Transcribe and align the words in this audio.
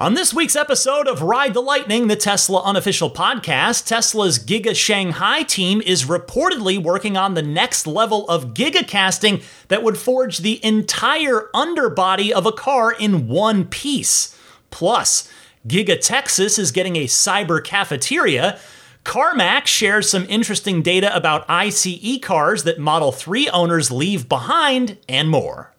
On 0.00 0.14
this 0.14 0.32
week's 0.32 0.56
episode 0.56 1.06
of 1.06 1.20
Ride 1.20 1.52
the 1.52 1.60
Lightning, 1.60 2.06
the 2.06 2.16
Tesla 2.16 2.62
unofficial 2.62 3.10
podcast, 3.10 3.84
Tesla's 3.84 4.38
Giga 4.38 4.74
Shanghai 4.74 5.42
team 5.42 5.82
is 5.82 6.06
reportedly 6.06 6.82
working 6.82 7.18
on 7.18 7.34
the 7.34 7.42
next 7.42 7.86
level 7.86 8.26
of 8.26 8.54
gigacasting 8.54 9.42
that 9.68 9.82
would 9.82 9.98
forge 9.98 10.38
the 10.38 10.58
entire 10.64 11.50
underbody 11.52 12.32
of 12.32 12.46
a 12.46 12.52
car 12.52 12.90
in 12.90 13.28
one 13.28 13.66
piece. 13.66 14.34
Plus, 14.70 15.30
Giga 15.68 16.00
Texas 16.00 16.58
is 16.58 16.72
getting 16.72 16.96
a 16.96 17.04
cyber 17.04 17.62
cafeteria. 17.62 18.58
CarMax 19.04 19.66
shares 19.66 20.08
some 20.08 20.24
interesting 20.30 20.80
data 20.80 21.14
about 21.14 21.44
ICE 21.46 22.18
cars 22.22 22.64
that 22.64 22.78
Model 22.78 23.12
3 23.12 23.50
owners 23.50 23.90
leave 23.90 24.30
behind, 24.30 24.96
and 25.10 25.28
more. 25.28 25.74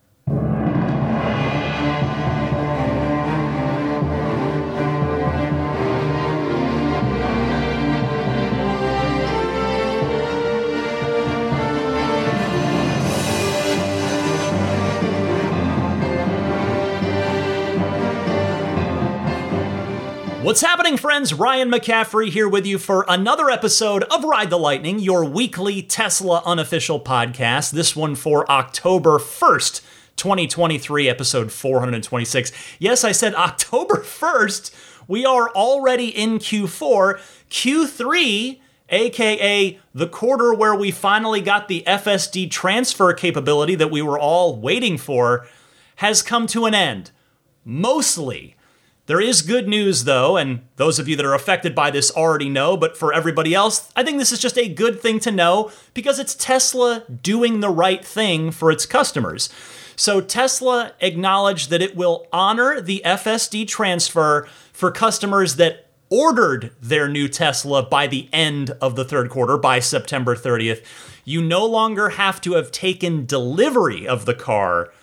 What's 20.51 20.59
happening, 20.59 20.97
friends? 20.97 21.33
Ryan 21.33 21.71
McCaffrey 21.71 22.27
here 22.27 22.49
with 22.49 22.65
you 22.65 22.77
for 22.77 23.05
another 23.07 23.49
episode 23.49 24.03
of 24.11 24.25
Ride 24.25 24.49
the 24.49 24.59
Lightning, 24.59 24.99
your 24.99 25.23
weekly 25.23 25.81
Tesla 25.81 26.43
unofficial 26.45 26.99
podcast. 26.99 27.71
This 27.71 27.95
one 27.95 28.15
for 28.15 28.45
October 28.51 29.11
1st, 29.11 29.81
2023, 30.17 31.07
episode 31.07 31.53
426. 31.53 32.51
Yes, 32.79 33.05
I 33.05 33.13
said 33.13 33.33
October 33.33 33.99
1st. 33.99 34.75
We 35.07 35.25
are 35.25 35.49
already 35.51 36.09
in 36.09 36.37
Q4. 36.37 37.21
Q3 37.49 38.59
aka 38.89 39.79
the 39.95 40.07
quarter 40.07 40.53
where 40.53 40.75
we 40.75 40.91
finally 40.91 41.39
got 41.39 41.69
the 41.69 41.85
FSD 41.87 42.51
transfer 42.51 43.13
capability 43.13 43.75
that 43.75 43.89
we 43.89 44.01
were 44.01 44.19
all 44.19 44.57
waiting 44.57 44.97
for, 44.97 45.47
has 45.95 46.21
come 46.21 46.45
to 46.47 46.65
an 46.65 46.73
end. 46.73 47.11
Mostly. 47.63 48.57
There 49.11 49.19
is 49.19 49.41
good 49.41 49.67
news, 49.67 50.05
though, 50.05 50.37
and 50.37 50.61
those 50.77 50.97
of 50.97 51.09
you 51.09 51.17
that 51.17 51.25
are 51.25 51.33
affected 51.33 51.75
by 51.75 51.91
this 51.91 52.11
already 52.11 52.47
know, 52.47 52.77
but 52.77 52.95
for 52.95 53.13
everybody 53.13 53.53
else, 53.53 53.91
I 53.93 54.03
think 54.03 54.17
this 54.17 54.31
is 54.31 54.39
just 54.39 54.57
a 54.57 54.69
good 54.69 55.01
thing 55.01 55.19
to 55.19 55.31
know 55.31 55.69
because 55.93 56.17
it's 56.17 56.33
Tesla 56.33 57.03
doing 57.21 57.59
the 57.59 57.69
right 57.69 58.05
thing 58.05 58.51
for 58.51 58.71
its 58.71 58.85
customers. 58.85 59.49
So, 59.97 60.21
Tesla 60.21 60.93
acknowledged 61.01 61.69
that 61.71 61.81
it 61.81 61.93
will 61.93 62.25
honor 62.31 62.79
the 62.79 63.01
FSD 63.03 63.67
transfer 63.67 64.47
for 64.71 64.91
customers 64.91 65.57
that 65.57 65.87
ordered 66.09 66.71
their 66.81 67.09
new 67.09 67.27
Tesla 67.27 67.83
by 67.83 68.07
the 68.07 68.29
end 68.31 68.69
of 68.79 68.95
the 68.95 69.03
third 69.03 69.29
quarter, 69.29 69.57
by 69.57 69.79
September 69.79 70.37
30th. 70.37 70.85
You 71.25 71.41
no 71.41 71.65
longer 71.65 72.11
have 72.11 72.39
to 72.39 72.53
have 72.53 72.71
taken 72.71 73.25
delivery 73.25 74.07
of 74.07 74.23
the 74.23 74.33
car 74.33 74.93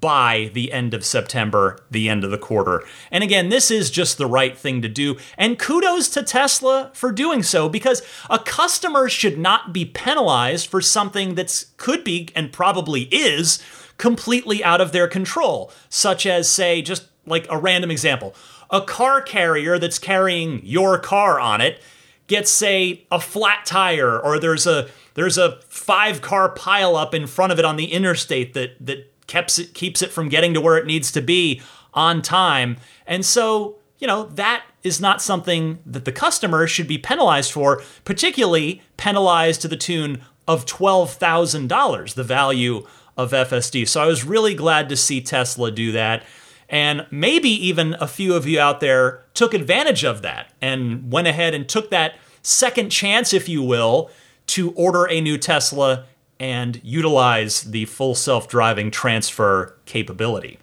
by 0.00 0.50
the 0.54 0.72
end 0.72 0.94
of 0.94 1.04
September, 1.04 1.78
the 1.90 2.08
end 2.08 2.24
of 2.24 2.30
the 2.30 2.38
quarter. 2.38 2.82
And 3.10 3.22
again, 3.22 3.50
this 3.50 3.70
is 3.70 3.90
just 3.90 4.16
the 4.16 4.26
right 4.26 4.56
thing 4.56 4.80
to 4.82 4.88
do. 4.88 5.16
And 5.36 5.58
kudos 5.58 6.08
to 6.10 6.22
Tesla 6.22 6.90
for 6.94 7.12
doing 7.12 7.42
so 7.42 7.68
because 7.68 8.02
a 8.30 8.38
customer 8.38 9.08
should 9.08 9.38
not 9.38 9.72
be 9.72 9.84
penalized 9.84 10.66
for 10.66 10.80
something 10.80 11.34
that 11.34 11.64
could 11.76 12.04
be 12.04 12.28
and 12.34 12.52
probably 12.52 13.02
is 13.02 13.62
completely 13.98 14.64
out 14.64 14.80
of 14.80 14.92
their 14.92 15.08
control, 15.08 15.70
such 15.88 16.24
as, 16.24 16.48
say, 16.48 16.80
just 16.80 17.08
like 17.26 17.46
a 17.50 17.58
random 17.58 17.90
example. 17.90 18.34
A 18.70 18.80
car 18.80 19.20
carrier 19.20 19.78
that's 19.78 19.98
carrying 19.98 20.64
your 20.64 20.98
car 20.98 21.38
on 21.38 21.60
it 21.60 21.80
gets 22.26 22.50
say 22.50 23.04
a 23.10 23.20
flat 23.20 23.66
tire 23.66 24.18
or 24.18 24.38
there's 24.38 24.66
a 24.66 24.88
there's 25.14 25.36
a 25.36 25.60
five 25.68 26.22
car 26.22 26.54
pileup 26.54 27.12
in 27.12 27.26
front 27.26 27.52
of 27.52 27.58
it 27.58 27.64
on 27.66 27.76
the 27.76 27.92
interstate 27.92 28.54
that 28.54 28.74
that 28.80 29.11
keeps 29.26 29.58
it 29.58 29.74
keeps 29.74 30.02
it 30.02 30.10
from 30.10 30.28
getting 30.28 30.54
to 30.54 30.60
where 30.60 30.76
it 30.76 30.86
needs 30.86 31.10
to 31.12 31.20
be 31.20 31.60
on 31.94 32.22
time. 32.22 32.76
And 33.06 33.24
so, 33.24 33.76
you 33.98 34.06
know, 34.06 34.24
that 34.24 34.64
is 34.82 35.00
not 35.00 35.22
something 35.22 35.78
that 35.86 36.04
the 36.04 36.12
customer 36.12 36.66
should 36.66 36.88
be 36.88 36.98
penalized 36.98 37.52
for, 37.52 37.82
particularly 38.04 38.82
penalized 38.96 39.62
to 39.62 39.68
the 39.68 39.76
tune 39.76 40.22
of 40.48 40.66
$12,000, 40.66 42.14
the 42.14 42.24
value 42.24 42.86
of 43.16 43.32
FSD. 43.32 43.86
So 43.86 44.02
I 44.02 44.06
was 44.06 44.24
really 44.24 44.54
glad 44.54 44.88
to 44.88 44.96
see 44.96 45.20
Tesla 45.20 45.70
do 45.70 45.92
that. 45.92 46.24
And 46.68 47.06
maybe 47.10 47.50
even 47.50 47.94
a 48.00 48.08
few 48.08 48.34
of 48.34 48.46
you 48.46 48.58
out 48.58 48.80
there 48.80 49.24
took 49.34 49.52
advantage 49.54 50.04
of 50.04 50.22
that 50.22 50.52
and 50.60 51.12
went 51.12 51.28
ahead 51.28 51.54
and 51.54 51.68
took 51.68 51.90
that 51.90 52.14
second 52.42 52.90
chance, 52.90 53.32
if 53.32 53.48
you 53.48 53.62
will, 53.62 54.10
to 54.46 54.72
order 54.72 55.08
a 55.08 55.20
new 55.20 55.38
Tesla 55.38 56.06
and 56.42 56.80
utilize 56.82 57.62
the 57.62 57.84
full 57.84 58.16
self 58.16 58.48
driving 58.48 58.90
transfer 58.90 59.78
capability. 59.86 60.58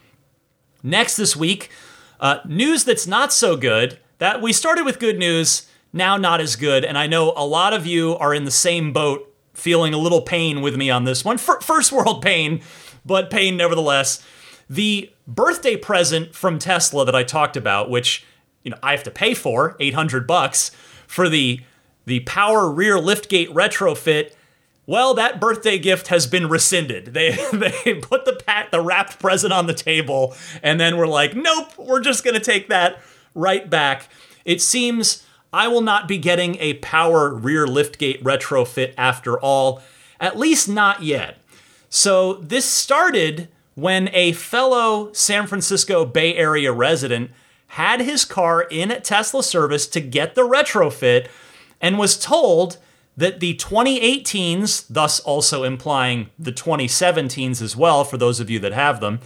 Next 0.83 1.15
this 1.15 1.37
week, 1.37 1.71
uh, 2.19 2.39
news 2.45 2.83
that's 2.83 3.07
not 3.07 3.31
so 3.31 3.55
good. 3.55 3.97
That 4.17 4.41
we 4.41 4.51
started 4.51 4.83
with 4.83 4.99
good 4.99 5.17
news, 5.17 5.69
now 5.93 6.17
not 6.17 6.41
as 6.41 6.57
good, 6.57 6.83
and 6.83 6.97
I 6.97 7.07
know 7.07 7.31
a 7.37 7.45
lot 7.45 7.71
of 7.71 7.87
you 7.87 8.17
are 8.17 8.33
in 8.33 8.43
the 8.43 8.51
same 8.51 8.91
boat, 8.91 9.33
feeling 9.53 9.93
a 9.93 9.97
little 9.97 10.21
pain 10.21 10.59
with 10.61 10.75
me 10.75 10.89
on 10.89 11.05
this 11.05 11.23
one. 11.23 11.37
First 11.37 11.93
world 11.93 12.21
pain, 12.21 12.61
but 13.05 13.29
pain 13.29 13.55
nevertheless. 13.55 14.21
The 14.69 15.09
birthday 15.25 15.77
present 15.77 16.35
from 16.35 16.59
Tesla 16.59 17.05
that 17.05 17.15
I 17.15 17.23
talked 17.23 17.55
about, 17.55 17.89
which 17.89 18.25
you 18.63 18.71
know 18.71 18.77
I 18.83 18.91
have 18.91 19.03
to 19.03 19.11
pay 19.11 19.33
for, 19.33 19.77
800 19.79 20.27
bucks 20.27 20.71
for 21.07 21.29
the 21.29 21.61
the 22.05 22.19
power 22.21 22.69
rear 22.69 22.97
liftgate 22.97 23.53
retrofit 23.53 24.33
well, 24.89 25.13
that 25.13 25.39
birthday 25.39 25.77
gift 25.77 26.07
has 26.07 26.25
been 26.25 26.49
rescinded. 26.49 27.13
They 27.13 27.37
they 27.53 27.93
put 27.93 28.25
the 28.25 28.33
pack 28.33 28.71
the 28.71 28.81
wrapped 28.81 29.19
present 29.19 29.53
on 29.53 29.67
the 29.67 29.73
table 29.75 30.35
and 30.63 30.79
then 30.79 30.97
we're 30.97 31.05
like, 31.05 31.35
"Nope, 31.35 31.77
we're 31.77 31.99
just 31.99 32.23
to 32.25 32.39
take 32.39 32.69
that 32.69 32.99
right 33.35 33.69
back." 33.69 34.09
It 34.45 34.63
seems 34.63 35.23
I 35.53 35.67
will 35.67 35.81
not 35.81 36.07
be 36.07 36.17
getting 36.17 36.57
a 36.57 36.73
power 36.75 37.31
rear 37.31 37.67
liftgate 37.67 38.23
retrofit 38.23 38.95
after 38.97 39.39
all, 39.39 39.83
at 40.19 40.39
least 40.39 40.67
not 40.67 41.03
yet. 41.03 41.37
So, 41.89 42.33
this 42.33 42.65
started 42.65 43.47
when 43.75 44.09
a 44.11 44.31
fellow 44.31 45.13
San 45.13 45.45
Francisco 45.45 46.03
Bay 46.03 46.35
Area 46.35 46.73
resident 46.73 47.29
had 47.67 48.01
his 48.01 48.25
car 48.25 48.63
in 48.63 48.89
at 48.89 49.03
Tesla 49.03 49.43
service 49.43 49.85
to 49.85 50.01
get 50.01 50.33
the 50.33 50.41
retrofit 50.41 51.27
and 51.79 51.99
was 51.99 52.17
told 52.17 52.79
that 53.19 53.41
the 53.41 53.53
2018s, 53.55 54.85
thus 54.89 55.19
also 55.19 55.63
implying 55.63 56.29
the 56.39 56.53
2017s 56.53 57.61
as 57.61 57.75
well, 57.75 58.05
for 58.05 58.15
those 58.15 58.39
of 58.39 58.49
you 58.49 58.59
that 58.59 58.71
have 58.71 59.01
them, 59.01 59.19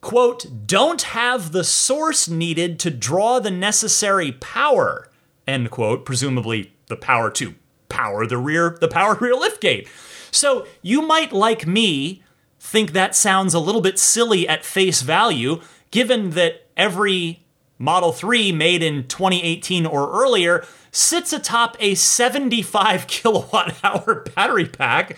quote, 0.00 0.66
don't 0.66 1.02
have 1.02 1.52
the 1.52 1.62
source 1.62 2.26
needed 2.26 2.80
to 2.80 2.90
draw 2.90 3.38
the 3.38 3.50
necessary 3.50 4.32
power, 4.32 5.10
end 5.46 5.70
quote, 5.70 6.06
presumably 6.06 6.72
the 6.86 6.96
power 6.96 7.30
to 7.30 7.54
power 7.90 8.26
the 8.26 8.38
rear, 8.38 8.78
the 8.80 8.88
power 8.88 9.14
rear 9.20 9.34
liftgate. 9.34 9.86
So 10.30 10.66
you 10.80 11.02
might, 11.02 11.32
like 11.34 11.66
me, 11.66 12.22
think 12.58 12.92
that 12.92 13.14
sounds 13.14 13.52
a 13.52 13.58
little 13.58 13.82
bit 13.82 13.98
silly 13.98 14.48
at 14.48 14.64
face 14.64 15.02
value, 15.02 15.60
given 15.90 16.30
that 16.30 16.66
every 16.78 17.41
Model 17.82 18.12
3 18.12 18.52
made 18.52 18.80
in 18.80 19.08
2018 19.08 19.86
or 19.86 20.22
earlier 20.22 20.64
sits 20.92 21.32
atop 21.32 21.76
a 21.80 21.96
75 21.96 23.06
kilowatt 23.08 23.74
hour 23.82 24.24
battery 24.36 24.66
pack, 24.66 25.16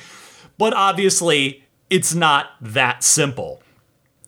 but 0.57 0.73
obviously 0.73 1.63
it's 1.91 2.15
not 2.15 2.53
that 2.63 3.05
simple. 3.05 3.63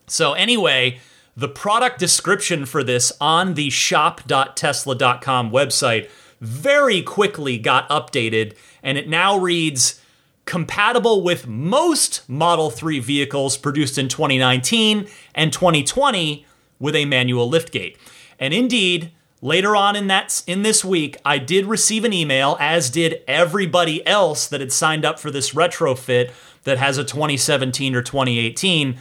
So, 0.07 0.35
anyway, 0.35 1.01
the 1.35 1.49
product 1.49 1.99
description 1.99 2.67
for 2.67 2.85
this 2.85 3.11
on 3.23 3.55
the 3.55 3.71
shop.tesla.com 3.71 5.51
website 5.51 6.11
very 6.39 7.01
quickly 7.01 7.57
got 7.57 7.89
updated, 7.89 8.55
and 8.83 8.99
it 8.99 9.09
now 9.09 9.39
reads 9.39 10.03
compatible 10.45 11.23
with 11.23 11.47
most 11.47 12.29
Model 12.29 12.69
3 12.69 12.99
vehicles 13.01 13.57
produced 13.57 13.97
in 13.97 14.09
2019 14.09 15.09
and 15.35 15.55
2020 15.55 16.45
with 16.79 16.95
a 16.95 17.07
manual 17.07 17.51
liftgate. 17.51 17.97
And 18.39 18.53
indeed, 18.53 19.13
Later 19.43 19.77
on 19.77 19.97
in 19.97 20.07
that 20.07 20.43
in 20.47 20.63
this 20.63 20.85
week, 20.85 21.19
I 21.25 21.39
did 21.39 21.67
receive 21.67 22.05
an 22.05 22.13
email, 22.13 22.57
as 22.59 22.89
did 22.89 23.23
everybody 23.29 24.05
else 24.07 24.47
that 24.49 24.61
had 24.61 24.73
signed 24.73 25.05
up 25.05 25.21
for 25.21 25.31
this 25.31 25.53
retrofit 25.53 26.33
that 26.65 26.79
has 26.79 26.97
a 26.97 27.05
2017 27.05 27.95
or 27.95 28.03
2018, 28.03 28.97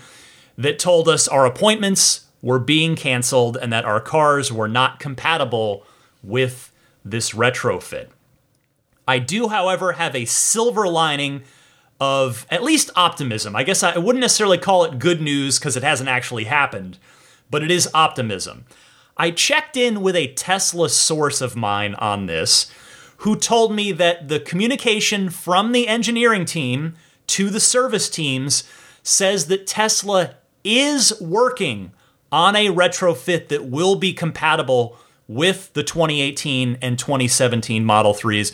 that 0.57 0.77
told 0.77 1.07
us 1.07 1.27
our 1.27 1.45
appointments 1.45 2.25
were 2.41 2.59
being 2.59 2.95
canceled 2.95 3.57
and 3.57 3.71
that 3.71 3.85
our 3.85 3.99
cars 4.01 4.51
were 4.51 4.67
not 4.67 4.99
compatible 4.99 5.83
with 6.21 6.71
this 7.03 7.31
retrofit. 7.31 8.09
I 9.07 9.19
do, 9.19 9.47
however, 9.47 9.93
have 9.93 10.15
a 10.15 10.25
silver 10.25 10.87
lining 10.87 11.43
of 11.99 12.45
at 12.51 12.61
least 12.61 12.91
optimism. 12.95 13.55
I 13.55 13.63
guess 13.63 13.83
I 13.83 13.97
wouldn't 13.97 14.21
necessarily 14.21 14.57
call 14.57 14.83
it 14.83 14.99
good 14.99 15.21
news 15.21 15.57
because 15.57 15.77
it 15.77 15.83
hasn't 15.83 16.09
actually 16.09 16.43
happened, 16.43 16.97
but 17.49 17.63
it 17.63 17.71
is 17.71 17.89
optimism. 17.93 18.65
I 19.17 19.31
checked 19.31 19.77
in 19.77 20.01
with 20.01 20.15
a 20.15 20.33
Tesla 20.33 20.89
source 20.89 21.41
of 21.41 21.55
mine 21.55 21.95
on 21.95 22.25
this 22.25 22.69
who 23.17 23.35
told 23.35 23.73
me 23.73 23.91
that 23.93 24.27
the 24.27 24.39
communication 24.39 25.29
from 25.29 25.71
the 25.71 25.87
engineering 25.87 26.45
team 26.45 26.95
to 27.27 27.49
the 27.49 27.59
service 27.59 28.09
teams 28.09 28.63
says 29.03 29.47
that 29.47 29.67
Tesla 29.67 30.35
is 30.63 31.19
working 31.21 31.91
on 32.31 32.55
a 32.55 32.67
retrofit 32.67 33.47
that 33.47 33.65
will 33.65 33.95
be 33.95 34.11
compatible 34.11 34.97
with 35.27 35.71
the 35.73 35.83
2018 35.83 36.77
and 36.81 36.99
2017 36.99 37.85
Model 37.85 38.13
3s. 38.13 38.51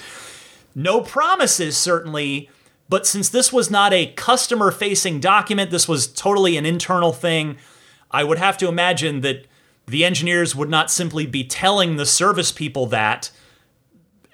No 0.76 1.02
promises, 1.02 1.76
certainly, 1.76 2.50
but 2.88 3.08
since 3.08 3.30
this 3.30 3.52
was 3.52 3.72
not 3.72 3.94
a 3.94 4.14
customer 4.14 4.72
facing 4.72 5.20
document, 5.20 5.72
this 5.72 5.88
was 5.88 6.08
totally 6.08 6.56
an 6.56 6.66
internal 6.66 7.12
thing, 7.12 7.58
I 8.12 8.24
would 8.24 8.38
have 8.38 8.58
to 8.60 8.68
imagine 8.68 9.22
that 9.22 9.48
the 9.92 10.06
engineers 10.06 10.56
would 10.56 10.70
not 10.70 10.90
simply 10.90 11.26
be 11.26 11.44
telling 11.44 11.98
the 11.98 12.06
service 12.06 12.52
people 12.52 12.86
that 12.88 13.30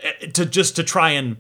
eh, 0.01 0.27
to 0.27 0.45
just 0.45 0.75
to 0.75 0.83
try 0.83 1.09
and 1.09 1.37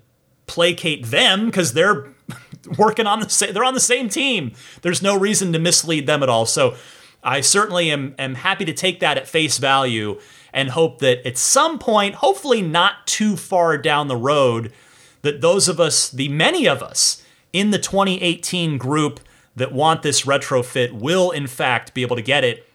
placate 0.47 1.05
them 1.05 1.45
because 1.45 1.73
they're 1.73 2.13
working 2.77 3.05
on 3.05 3.19
the 3.19 3.29
same 3.29 3.53
they're 3.53 3.63
on 3.63 3.75
the 3.75 3.79
same 3.79 4.09
team. 4.09 4.53
There's 4.81 5.01
no 5.01 5.17
reason 5.17 5.53
to 5.53 5.59
mislead 5.59 6.07
them 6.07 6.23
at 6.23 6.29
all. 6.29 6.45
So 6.45 6.75
I 7.23 7.41
certainly 7.41 7.91
am 7.91 8.15
am 8.17 8.35
happy 8.35 8.65
to 8.65 8.73
take 8.73 8.99
that 8.99 9.17
at 9.17 9.27
face 9.27 9.59
value 9.59 10.19
and 10.51 10.71
hope 10.71 10.99
that 10.99 11.25
at 11.25 11.37
some 11.37 11.77
point, 11.77 12.15
hopefully 12.15 12.63
not 12.63 13.05
too 13.05 13.37
far 13.37 13.77
down 13.77 14.07
the 14.07 14.17
road, 14.17 14.73
that 15.21 15.41
those 15.41 15.67
of 15.67 15.79
us, 15.79 16.09
the 16.09 16.29
many 16.29 16.67
of 16.67 16.81
us 16.81 17.23
in 17.53 17.69
the 17.69 17.77
2018 17.77 18.79
group 18.79 19.19
that 19.55 19.71
want 19.71 20.01
this 20.01 20.23
retrofit 20.23 20.91
will 20.93 21.29
in 21.29 21.45
fact 21.45 21.93
be 21.93 22.01
able 22.01 22.15
to 22.15 22.21
get 22.23 22.43
it. 22.43 22.66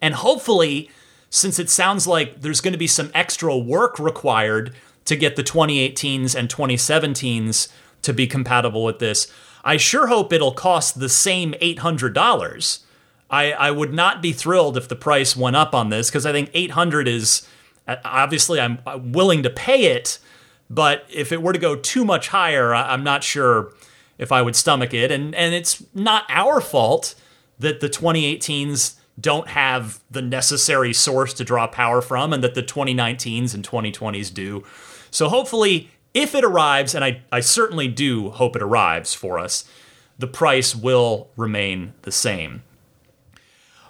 And 0.00 0.14
hopefully, 0.14 0.90
since 1.30 1.58
it 1.58 1.70
sounds 1.70 2.06
like 2.06 2.40
there's 2.40 2.60
going 2.60 2.72
to 2.72 2.78
be 2.78 2.86
some 2.86 3.10
extra 3.14 3.56
work 3.56 3.98
required 3.98 4.74
to 5.04 5.16
get 5.16 5.36
the 5.36 5.44
2018s 5.44 6.34
and 6.34 6.48
2017s 6.48 7.68
to 8.02 8.12
be 8.12 8.26
compatible 8.26 8.84
with 8.84 8.98
this, 8.98 9.32
I 9.64 9.76
sure 9.76 10.06
hope 10.06 10.32
it'll 10.32 10.52
cost 10.52 11.00
the 11.00 11.08
same 11.08 11.52
$800 11.54 12.80
I, 13.30 13.52
I 13.52 13.70
would 13.70 13.92
not 13.92 14.22
be 14.22 14.32
thrilled 14.32 14.76
if 14.76 14.88
the 14.88 14.96
price 14.96 15.36
went 15.36 15.56
up 15.56 15.74
on 15.74 15.90
this 15.90 16.08
because 16.08 16.24
I 16.24 16.32
think 16.32 16.50
800 16.54 17.06
is 17.06 17.46
uh, 17.86 17.96
obviously 18.04 18.60
I'm 18.60 18.78
willing 19.12 19.42
to 19.42 19.50
pay 19.50 19.86
it, 19.86 20.18
but 20.70 21.04
if 21.10 21.32
it 21.32 21.42
were 21.42 21.52
to 21.52 21.58
go 21.58 21.76
too 21.76 22.04
much 22.04 22.28
higher, 22.28 22.74
I'm 22.74 23.04
not 23.04 23.22
sure 23.22 23.72
if 24.16 24.32
I 24.32 24.42
would 24.42 24.56
stomach 24.56 24.94
it. 24.94 25.10
And 25.10 25.34
and 25.34 25.54
it's 25.54 25.82
not 25.94 26.24
our 26.28 26.60
fault 26.60 27.14
that 27.58 27.80
the 27.80 27.88
2018s 27.88 28.94
don't 29.20 29.48
have 29.48 30.00
the 30.10 30.22
necessary 30.22 30.92
source 30.92 31.34
to 31.34 31.44
draw 31.44 31.66
power 31.66 32.00
from 32.00 32.32
and 32.32 32.42
that 32.44 32.54
the 32.54 32.62
2019s 32.62 33.54
and 33.54 33.68
2020s 33.68 34.32
do. 34.32 34.64
So 35.10 35.28
hopefully 35.28 35.90
if 36.14 36.34
it 36.34 36.44
arrives, 36.44 36.94
and 36.94 37.04
I, 37.04 37.22
I 37.30 37.40
certainly 37.40 37.88
do 37.88 38.30
hope 38.30 38.56
it 38.56 38.62
arrives 38.62 39.14
for 39.14 39.38
us, 39.38 39.64
the 40.18 40.26
price 40.26 40.74
will 40.74 41.30
remain 41.36 41.92
the 42.02 42.12
same. 42.12 42.62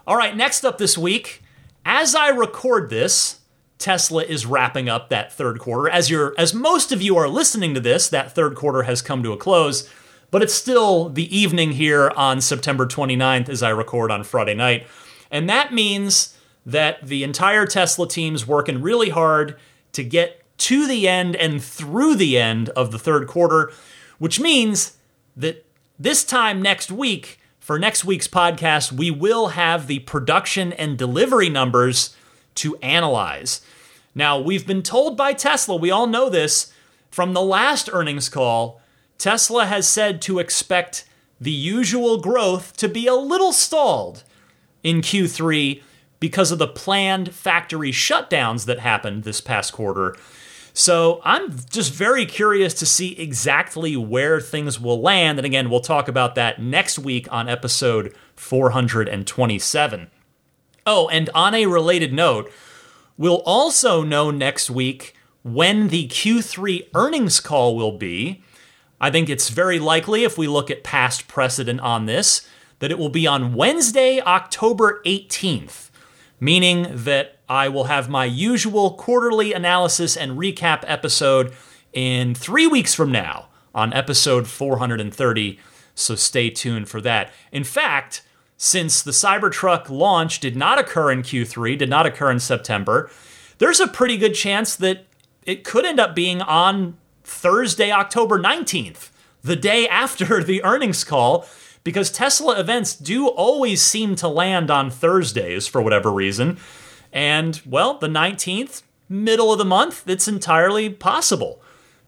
All 0.07 0.17
right, 0.17 0.37
next 0.37 0.65
up 0.65 0.79
this 0.79 0.99
week, 0.99 1.43
as 1.85 2.15
I 2.15 2.29
record 2.29 2.91
this, 2.91 3.41
Tesla 3.79 4.25
is 4.25 4.45
wrapping 4.45 4.89
up 4.89 5.09
that 5.09 5.33
third 5.33 5.59
quarter. 5.61 5.89
As 5.89 6.11
you're 6.11 6.35
as 6.37 6.53
most 6.53 6.91
of 6.93 7.01
you 7.01 7.17
are 7.17 7.29
listening 7.29 7.75
to 7.75 7.81
this, 7.81 8.09
that 8.09 8.35
third 8.35 8.57
quarter 8.57 8.83
has 8.83 9.01
come 9.01 9.23
to 9.23 9.33
a 9.33 9.37
close, 9.37 9.89
but 10.31 10.43
it's 10.43 10.55
still 10.55 11.09
the 11.09 11.35
evening 11.35 11.73
here 11.73 12.11
on 12.17 12.41
September 12.41 12.87
29th 12.87 13.49
as 13.49 13.63
I 13.63 13.71
record 13.71 14.11
on 14.11 14.25
Friday 14.25 14.55
night. 14.55 14.87
And 15.31 15.49
that 15.49 15.73
means 15.73 16.37
that 16.65 17.07
the 17.07 17.25
entire 17.25 17.67
Tesla 17.67 18.09
team's 18.09 18.47
working 18.47 18.83
really 18.83 19.11
hard 19.11 19.57
to 19.93 20.05
get 20.05 20.43
to 20.59 20.87
the 20.87 21.09
end 21.09 21.37
and 21.37 21.63
through 21.63 22.17
the 22.17 22.39
end 22.39 22.69
of 22.71 22.91
the 22.91 22.99
third 22.99 23.27
quarter, 23.27 23.73
which 24.19 24.41
means 24.41 24.97
that 25.37 25.65
this 25.99 26.25
time 26.25 26.61
next 26.61 26.91
week 26.91 27.41
for 27.59 27.79
next 27.79 28.05
week's 28.05 28.29
podcast, 28.29 28.93
we 28.93 29.11
will 29.11 29.49
have 29.49 29.87
the 29.87 29.99
production 30.01 30.73
and 30.73 30.97
delivery 30.97 31.49
numbers 31.49 32.17
to 32.55 32.77
analyze. 32.77 33.61
Now, 34.15 34.39
we've 34.39 34.67
been 34.67 34.83
told 34.83 35.17
by 35.17 35.33
Tesla, 35.33 35.77
we 35.77 35.91
all 35.91 36.07
know 36.07 36.29
this 36.29 36.73
from 37.11 37.33
the 37.33 37.43
last 37.43 37.89
earnings 37.93 38.29
call, 38.29 38.81
Tesla 39.17 39.67
has 39.67 39.87
said 39.87 40.23
to 40.23 40.39
expect 40.39 41.05
the 41.41 41.53
usual 41.53 42.21
growth 42.21 42.77
to 42.77 42.89
be 42.89 43.07
a 43.07 43.15
little 43.15 43.53
stalled 43.53 44.25
in 44.83 45.01
Q3 45.01 45.83
because 46.21 46.51
of 46.51 46.59
the 46.59 46.69
planned 46.69 47.35
factory 47.35 47.93
shutdowns 47.93 48.67
that 48.67 48.81
happened 48.81 49.25
this 49.25 49.41
past 49.41 49.73
quarter. 49.73 50.17
So 50.73 51.21
I'm 51.25 51.57
just 51.71 51.93
very 51.93 52.25
curious 52.25 52.75
to 52.75 52.87
see 52.87 53.19
exactly 53.19 53.97
where 53.97 54.41
things 54.41 54.79
will 54.79 55.01
land. 55.01 55.39
And 55.39 55.47
again, 55.47 55.71
we'll 55.71 55.81
talk 55.81 56.07
about 56.07 56.35
that 56.37 56.61
next 56.61 56.99
week 56.99 57.27
on 57.33 57.49
episode 57.49 58.15
427. 58.37 60.11
Oh, 60.87 61.09
and 61.09 61.31
on 61.35 61.55
a 61.55 61.67
related 61.67 62.13
note, 62.13 62.53
we'll 63.17 63.43
also 63.45 64.05
know 64.05 64.31
next 64.31 64.71
week 64.71 65.15
when 65.43 65.89
the 65.89 66.09
Q3 66.09 66.89
earnings 66.95 67.41
call 67.41 67.75
will 67.77 67.99
be. 67.99 68.43
I 69.01 69.11
think 69.11 69.29
it's 69.29 69.49
very 69.49 69.79
likely, 69.79 70.25
if 70.25 70.39
we 70.39 70.47
look 70.47 70.71
at 70.71 70.85
past 70.85 71.29
precedent 71.29 71.81
on 71.81 72.07
this, 72.07 72.49
that 72.79 72.91
it 72.91 72.99
will 72.99 73.09
be 73.09 73.27
on 73.27 73.55
Wednesday, 73.55 74.21
October 74.21 75.01
18th, 75.05 75.91
meaning 76.41 76.87
that 76.91 77.39
I 77.49 77.69
will 77.69 77.85
have 77.85 78.09
my 78.09 78.25
usual 78.25 78.93
quarterly 78.93 79.53
analysis 79.53 80.17
and 80.17 80.39
recap 80.39 80.85
episode 80.87 81.53
in 81.93 82.35
three 82.35 82.67
weeks 82.67 82.95
from 82.95 83.11
now 83.11 83.49
on 83.75 83.93
episode 83.93 84.47
430. 84.47 85.59
So 85.95 86.15
stay 86.15 86.51
tuned 86.51 86.89
for 86.89 87.01
that. 87.01 87.33
In 87.51 87.65
fact, 87.65 88.23
since 88.57 89.03
the 89.03 89.13
Cybertruck 89.13 89.89
launch 89.89 90.41
did 90.41 90.57
not 90.57 90.79
occur 90.79 91.11
in 91.11 91.23
Q3, 91.23 91.79
did 91.79 91.89
not 91.89 92.07
occur 92.07 92.31
in 92.31 92.41
September, 92.41 93.11
there's 93.59 93.81
a 93.81 93.89
pretty 93.89 94.17
good 94.17 94.35
chance 94.35 94.77
that 94.77 95.07
it 95.45 95.65
could 95.65 95.85
end 95.85 95.99
up 95.99 96.15
being 96.15 96.43
on 96.43 96.97
Thursday, 97.25 97.91
October 97.91 98.39
19th, 98.39 99.11
the 99.43 99.57
day 99.57 99.89
after 99.89 100.43
the 100.45 100.63
earnings 100.65 101.05
call, 101.05 101.47
because 101.89 102.11
Tesla 102.11 102.61
events 102.61 102.95
do 102.95 103.29
always 103.29 103.81
seem 103.81 104.15
to 104.15 104.29
land 104.29 104.71
on 104.71 104.91
Thursdays 104.91 105.67
for 105.67 105.81
whatever 105.81 106.13
reason. 106.13 106.59
And 107.15 107.59
well, 107.65 107.95
the 107.95 108.09
19th, 108.09 108.83
middle 109.09 109.51
of 109.53 109.59
the 109.59 109.65
month, 109.65 110.07
it's 110.07 110.29
entirely 110.29 110.91
possible 110.91 111.63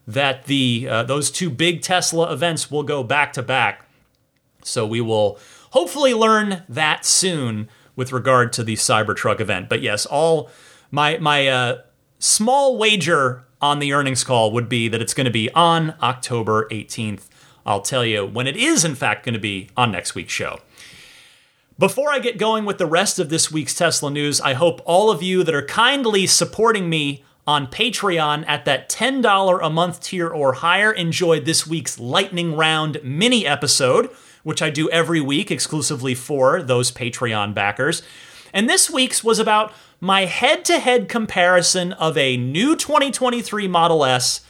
that 0.06 0.44
the 0.44 0.86
uh, 0.86 1.02
those 1.04 1.30
two 1.30 1.48
big 1.48 1.80
Tesla 1.80 2.30
events 2.30 2.70
will 2.70 2.82
go 2.82 3.02
back 3.02 3.32
to 3.32 3.42
back. 3.42 3.86
So 4.62 4.86
we 4.86 5.00
will 5.00 5.38
hopefully 5.70 6.12
learn 6.12 6.62
that 6.68 7.06
soon 7.06 7.70
with 7.96 8.12
regard 8.12 8.52
to 8.52 8.62
the 8.62 8.74
Cybertruck 8.74 9.40
event. 9.40 9.70
But 9.70 9.80
yes, 9.80 10.04
all 10.04 10.50
my 10.90 11.16
my 11.16 11.48
uh, 11.48 11.78
small 12.18 12.76
wager 12.76 13.46
on 13.62 13.78
the 13.78 13.94
earnings 13.94 14.24
call 14.24 14.52
would 14.52 14.68
be 14.68 14.88
that 14.88 15.00
it's 15.00 15.14
going 15.14 15.24
to 15.24 15.30
be 15.30 15.50
on 15.52 15.94
October 16.02 16.68
18th. 16.70 17.29
I'll 17.64 17.82
tell 17.82 18.04
you 18.04 18.24
when 18.24 18.46
it 18.46 18.56
is 18.56 18.84
in 18.84 18.94
fact 18.94 19.24
going 19.24 19.34
to 19.34 19.40
be 19.40 19.68
on 19.76 19.92
next 19.92 20.14
week's 20.14 20.32
show. 20.32 20.60
Before 21.78 22.12
I 22.12 22.18
get 22.18 22.36
going 22.36 22.66
with 22.66 22.76
the 22.76 22.86
rest 22.86 23.18
of 23.18 23.30
this 23.30 23.50
week's 23.50 23.74
Tesla 23.74 24.10
news, 24.10 24.40
I 24.40 24.52
hope 24.52 24.82
all 24.84 25.10
of 25.10 25.22
you 25.22 25.42
that 25.44 25.54
are 25.54 25.64
kindly 25.64 26.26
supporting 26.26 26.90
me 26.90 27.24
on 27.46 27.66
Patreon 27.66 28.44
at 28.46 28.66
that 28.66 28.90
$10 28.90 29.58
a 29.62 29.70
month 29.70 30.02
tier 30.02 30.28
or 30.28 30.52
higher 30.52 30.92
enjoyed 30.92 31.46
this 31.46 31.66
week's 31.66 31.98
Lightning 31.98 32.54
Round 32.54 33.00
mini 33.02 33.46
episode, 33.46 34.10
which 34.42 34.60
I 34.60 34.68
do 34.68 34.90
every 34.90 35.22
week 35.22 35.50
exclusively 35.50 36.14
for 36.14 36.62
those 36.62 36.92
Patreon 36.92 37.54
backers. 37.54 38.02
And 38.52 38.68
this 38.68 38.90
week's 38.90 39.24
was 39.24 39.38
about 39.38 39.72
my 40.00 40.26
head 40.26 40.64
to 40.66 40.78
head 40.78 41.08
comparison 41.08 41.92
of 41.94 42.16
a 42.18 42.36
new 42.36 42.76
2023 42.76 43.68
Model 43.68 44.04
S 44.04 44.42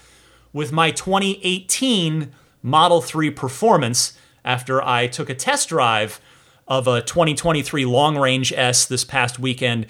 with 0.53 0.73
my 0.73 0.91
2018 0.91 2.33
Model 2.63 3.01
3 3.01 3.31
performance 3.31 4.19
after 4.45 4.83
I 4.83 5.07
took 5.07 5.31
a 5.31 5.35
test 5.35 5.69
drive 5.69 6.21
of 6.69 6.87
a 6.87 7.03
2023 7.03 7.85
long 7.85 8.17
range 8.17 8.53
S 8.53 8.87
this 8.87 9.05
past 9.05 9.39
weekend 9.39 9.87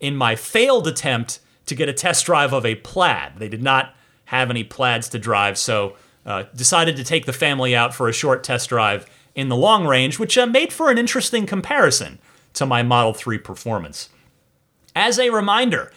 in 0.00 0.16
my 0.16 0.34
failed 0.34 0.86
attempt 0.88 1.40
to 1.66 1.74
get 1.74 1.88
a 1.88 1.92
test 1.92 2.26
drive 2.26 2.52
of 2.52 2.66
a 2.66 2.74
plaid. 2.76 3.34
They 3.36 3.48
did 3.48 3.62
not 3.62 3.94
have 4.26 4.50
any 4.50 4.64
plaids 4.64 5.08
to 5.10 5.18
drive, 5.18 5.58
so 5.58 5.94
uh, 6.24 6.44
decided 6.54 6.96
to 6.96 7.04
take 7.04 7.26
the 7.26 7.32
family 7.32 7.76
out 7.76 7.94
for 7.94 8.08
a 8.08 8.12
short 8.12 8.42
test 8.42 8.68
drive 8.68 9.06
in 9.34 9.48
the 9.48 9.56
long 9.56 9.86
range, 9.86 10.18
which 10.18 10.36
uh, 10.36 10.46
made 10.46 10.72
for 10.72 10.90
an 10.90 10.98
interesting 10.98 11.46
comparison 11.46 12.18
to 12.54 12.66
my 12.66 12.82
Model 12.82 13.14
3 13.14 13.38
performance. 13.38 14.08
As 14.94 15.18
a 15.18 15.30
reminder, 15.30 15.90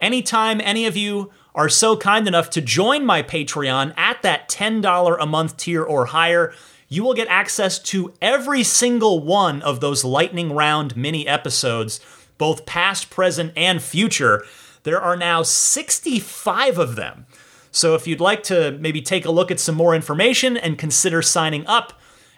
anytime 0.00 0.60
any 0.62 0.86
of 0.86 0.96
you 0.96 1.30
are 1.54 1.68
so 1.68 1.96
kind 1.96 2.28
enough 2.28 2.50
to 2.50 2.60
join 2.60 3.04
my 3.04 3.22
Patreon 3.22 3.92
at 3.96 4.22
that 4.22 4.48
$10 4.48 5.16
a 5.20 5.26
month 5.26 5.56
tier 5.56 5.82
or 5.82 6.06
higher, 6.06 6.52
you 6.88 7.04
will 7.04 7.14
get 7.14 7.28
access 7.28 7.78
to 7.78 8.12
every 8.20 8.62
single 8.62 9.20
one 9.20 9.62
of 9.62 9.80
those 9.80 10.04
lightning 10.04 10.52
round 10.52 10.96
mini 10.96 11.26
episodes, 11.26 12.00
both 12.38 12.66
past, 12.66 13.10
present, 13.10 13.52
and 13.56 13.82
future. 13.82 14.44
There 14.82 15.00
are 15.00 15.16
now 15.16 15.42
65 15.42 16.78
of 16.78 16.96
them. 16.96 17.26
So 17.70 17.94
if 17.94 18.06
you'd 18.06 18.20
like 18.20 18.42
to 18.44 18.72
maybe 18.80 19.00
take 19.00 19.24
a 19.24 19.30
look 19.30 19.50
at 19.50 19.60
some 19.60 19.76
more 19.76 19.94
information 19.94 20.56
and 20.56 20.76
consider 20.78 21.22
signing 21.22 21.66
up 21.66 21.92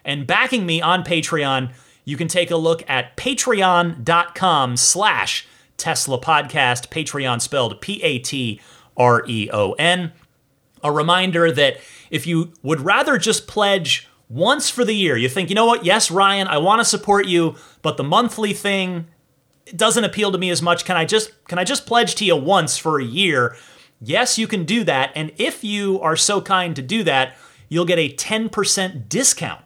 and 0.05 0.27
backing 0.27 0.67
me 0.67 0.83
on 0.83 1.05
Patreon, 1.05 1.73
you 2.05 2.17
can 2.17 2.29
take 2.29 2.51
a 2.51 2.57
look 2.57 2.89
at 2.91 3.17
patreon.com 3.17 4.77
slash 4.77 5.47
Tesla 5.77 6.21
Podcast, 6.21 6.89
Patreon 6.91 7.41
spelled 7.41 7.81
P-A-T-R-E-O-N. 8.97 10.13
A 10.85 10.91
reminder 10.91 11.53
that 11.53 11.77
if 12.11 12.27
you 12.27 12.53
would 12.63 12.81
rather 12.81 13.17
just 13.17 13.47
pledge 13.47 14.09
once 14.29 14.69
for 14.69 14.85
the 14.85 14.95
year, 14.95 15.17
you 15.17 15.29
think, 15.29 15.49
you 15.49 15.55
know 15.55 15.67
what, 15.67 15.85
yes, 15.85 16.11
Ryan, 16.11 16.49
I 16.49 16.59
want 16.59 16.81
to 16.81 16.85
support 16.85 17.27
you, 17.27 17.55
but 17.83 17.97
the 17.97 18.05
monthly 18.05 18.53
thing 18.53 19.07
doesn't 19.77 20.03
appeal 20.03 20.33
to 20.33 20.39
me 20.39 20.51
as 20.51 20.61
much. 20.61 20.85
Can 20.85 20.97
I 20.97 21.05
just 21.05 21.31
can 21.47 21.59
I 21.59 21.65
just 21.65 21.87
pledge 21.87 22.17
to 22.17 22.25
you 22.25 22.35
once 22.35 22.77
for 22.79 22.99
a 22.99 23.05
year? 23.05 23.57
Yes, 24.01 24.39
you 24.39 24.49
can 24.49 24.65
do 24.65 24.83
that. 24.85 25.13
And 25.15 25.31
if 25.37 25.63
you 25.63 26.01
are 26.01 26.17
so 26.17 26.41
kind 26.41 26.75
to 26.75 26.83
do 26.83 27.05
that, 27.05 27.37
you'll 27.69 27.85
get 27.85 28.01
a 28.01 28.13
10% 28.13 29.09
discount 29.09 29.65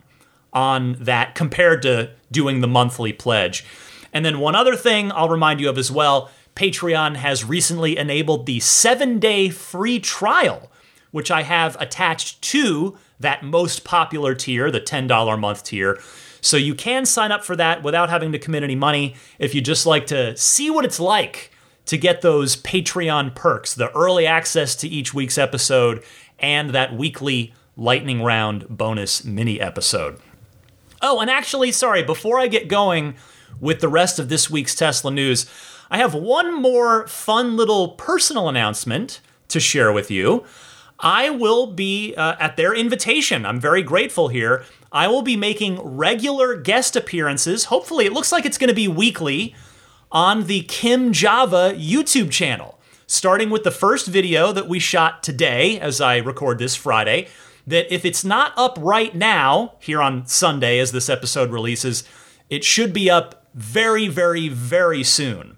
on 0.53 0.97
that 1.01 1.35
compared 1.35 1.81
to 1.83 2.11
doing 2.31 2.61
the 2.61 2.69
monthly 2.69 3.15
pledge. 3.15 3.65
And 4.13 4.25
then 4.25 4.39
one 4.39 4.55
other 4.55 4.77
thing 4.77 5.11
I'll 5.13 5.31
remind 5.31 5.61
you 5.61 5.71
of 5.71 5.79
as 5.79 5.91
well 5.91 6.31
Patreon 6.57 7.17
has 7.17 7.45
recently 7.45 7.97
enabled 7.97 8.47
the 8.47 8.61
seven 8.61 9.19
day 9.19 9.51
free 9.51 10.01
trial, 10.01 10.71
which 11.13 11.31
I 11.31 11.43
have 11.43 11.77
attached 11.79 12.43
to 12.43 12.97
that 13.21 13.45
most 13.45 13.85
popular 13.85 14.35
tier, 14.35 14.71
the 14.71 14.81
$10 14.81 15.33
a 15.33 15.37
month 15.37 15.65
tier. 15.65 16.01
So 16.41 16.57
you 16.57 16.75
can 16.75 17.07
sign 17.07 17.31
up 17.31 17.45
for 17.45 17.57
that 17.57 17.83
without 17.83 18.09
having 18.09 18.33
to 18.33 18.39
commit 18.39 18.63
any 18.63 18.75
money 18.75 19.17
if 19.39 19.55
you 19.55 19.61
just 19.61 19.87
like 19.87 20.07
to 20.07 20.37
see 20.37 20.71
what 20.71 20.85
it's 20.85 21.01
like 21.01 21.51
to 21.87 21.99
get 21.99 22.23
those 22.23 22.57
Patreon 22.57 23.35
perks, 23.35 23.75
the 23.75 23.91
early 23.93 24.27
access 24.27 24.75
to 24.77 24.89
each 24.89 25.15
week's 25.15 25.39
episode, 25.39 26.03
and 26.39 26.71
that 26.71 26.97
weekly 26.97 27.55
lightning 27.77 28.23
round 28.23 28.67
bonus 28.69 29.25
mini 29.25 29.61
episode. 29.61 30.19
Oh, 31.03 31.21
and 31.21 31.31
actually, 31.31 31.73
sorry, 31.73 32.03
before 32.03 32.39
I 32.39 32.49
get 32.49 32.69
going 32.69 33.17
with 33.61 33.81
the 33.81 33.89
rest 33.89 34.19
of 34.19 34.29
this 34.29 34.51
week's 34.51 34.75
Tesla 34.75 35.11
news, 35.11 35.47
I 35.91 35.99
have 35.99 36.15
one 36.15 36.61
more 36.61 37.07
fun 37.07 37.57
little 37.57 37.91
personal 37.91 38.49
announcement 38.49 39.21
to 39.49 39.61
share 39.61 39.93
with 39.93 40.11
you. 40.11 40.45
I 40.99 41.31
will 41.31 41.67
be, 41.69 42.15
uh, 42.17 42.37
at 42.41 42.57
their 42.57 42.75
invitation, 42.75 43.45
I'm 43.45 43.61
very 43.61 43.83
grateful 43.83 44.29
here. 44.29 44.65
I 44.91 45.09
will 45.09 45.23
be 45.23 45.37
making 45.37 45.79
regular 45.81 46.57
guest 46.57 46.97
appearances. 46.97 47.67
Hopefully, 47.67 48.07
it 48.07 48.13
looks 48.13 48.33
like 48.33 48.47
it's 48.47 48.59
going 48.59 48.69
to 48.69 48.75
be 48.75 48.89
weekly 48.89 49.55
on 50.11 50.47
the 50.47 50.63
Kim 50.63 51.13
Java 51.13 51.75
YouTube 51.77 52.31
channel, 52.31 52.81
starting 53.07 53.51
with 53.51 53.63
the 53.63 53.71
first 53.71 54.07
video 54.07 54.53
that 54.53 54.69
we 54.69 54.79
shot 54.79 55.23
today 55.23 55.79
as 55.79 56.01
I 56.01 56.17
record 56.17 56.59
this 56.59 56.75
Friday. 56.75 57.29
That 57.67 57.93
if 57.93 58.05
it's 58.05 58.25
not 58.25 58.53
up 58.57 58.79
right 58.81 59.15
now, 59.15 59.75
here 59.81 60.01
on 60.01 60.27
Sunday 60.27 60.79
as 60.79 60.93
this 60.93 61.11
episode 61.11 61.51
releases, 61.51 62.05
it 62.49 62.65
should 62.65 62.93
be 62.93 63.11
up 63.11 63.49
very, 63.55 64.09
very, 64.09 64.49
very 64.49 65.03
soon. 65.03 65.56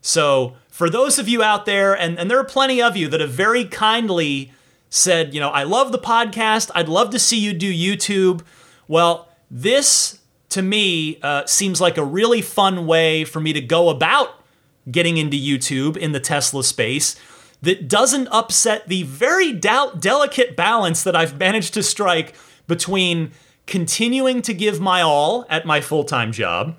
So, 0.00 0.56
for 0.68 0.88
those 0.88 1.18
of 1.18 1.28
you 1.28 1.42
out 1.42 1.66
there, 1.66 1.94
and, 1.94 2.18
and 2.18 2.30
there 2.30 2.38
are 2.38 2.44
plenty 2.44 2.80
of 2.80 2.96
you 2.96 3.08
that 3.08 3.20
have 3.20 3.30
very 3.30 3.64
kindly 3.66 4.50
said, 4.88 5.34
you 5.34 5.40
know, 5.40 5.50
I 5.50 5.62
love 5.62 5.92
the 5.92 5.98
podcast, 5.98 6.70
I'd 6.74 6.88
love 6.88 7.10
to 7.10 7.18
see 7.18 7.38
you 7.38 7.52
do 7.52 7.72
YouTube. 7.72 8.42
Well, 8.88 9.28
this 9.50 10.20
to 10.50 10.62
me 10.62 11.18
uh, 11.22 11.46
seems 11.46 11.80
like 11.80 11.96
a 11.96 12.04
really 12.04 12.42
fun 12.42 12.86
way 12.86 13.24
for 13.24 13.40
me 13.40 13.52
to 13.52 13.60
go 13.60 13.88
about 13.88 14.42
getting 14.90 15.16
into 15.16 15.36
YouTube 15.36 15.96
in 15.96 16.12
the 16.12 16.20
Tesla 16.20 16.64
space 16.64 17.16
that 17.62 17.88
doesn't 17.88 18.28
upset 18.28 18.88
the 18.88 19.02
very 19.04 19.52
doubt 19.52 20.00
delicate 20.00 20.56
balance 20.56 21.02
that 21.02 21.14
I've 21.14 21.38
managed 21.38 21.74
to 21.74 21.82
strike 21.82 22.34
between 22.66 23.32
continuing 23.66 24.42
to 24.42 24.54
give 24.54 24.80
my 24.80 25.02
all 25.02 25.46
at 25.48 25.66
my 25.66 25.80
full 25.80 26.04
time 26.04 26.32
job 26.32 26.76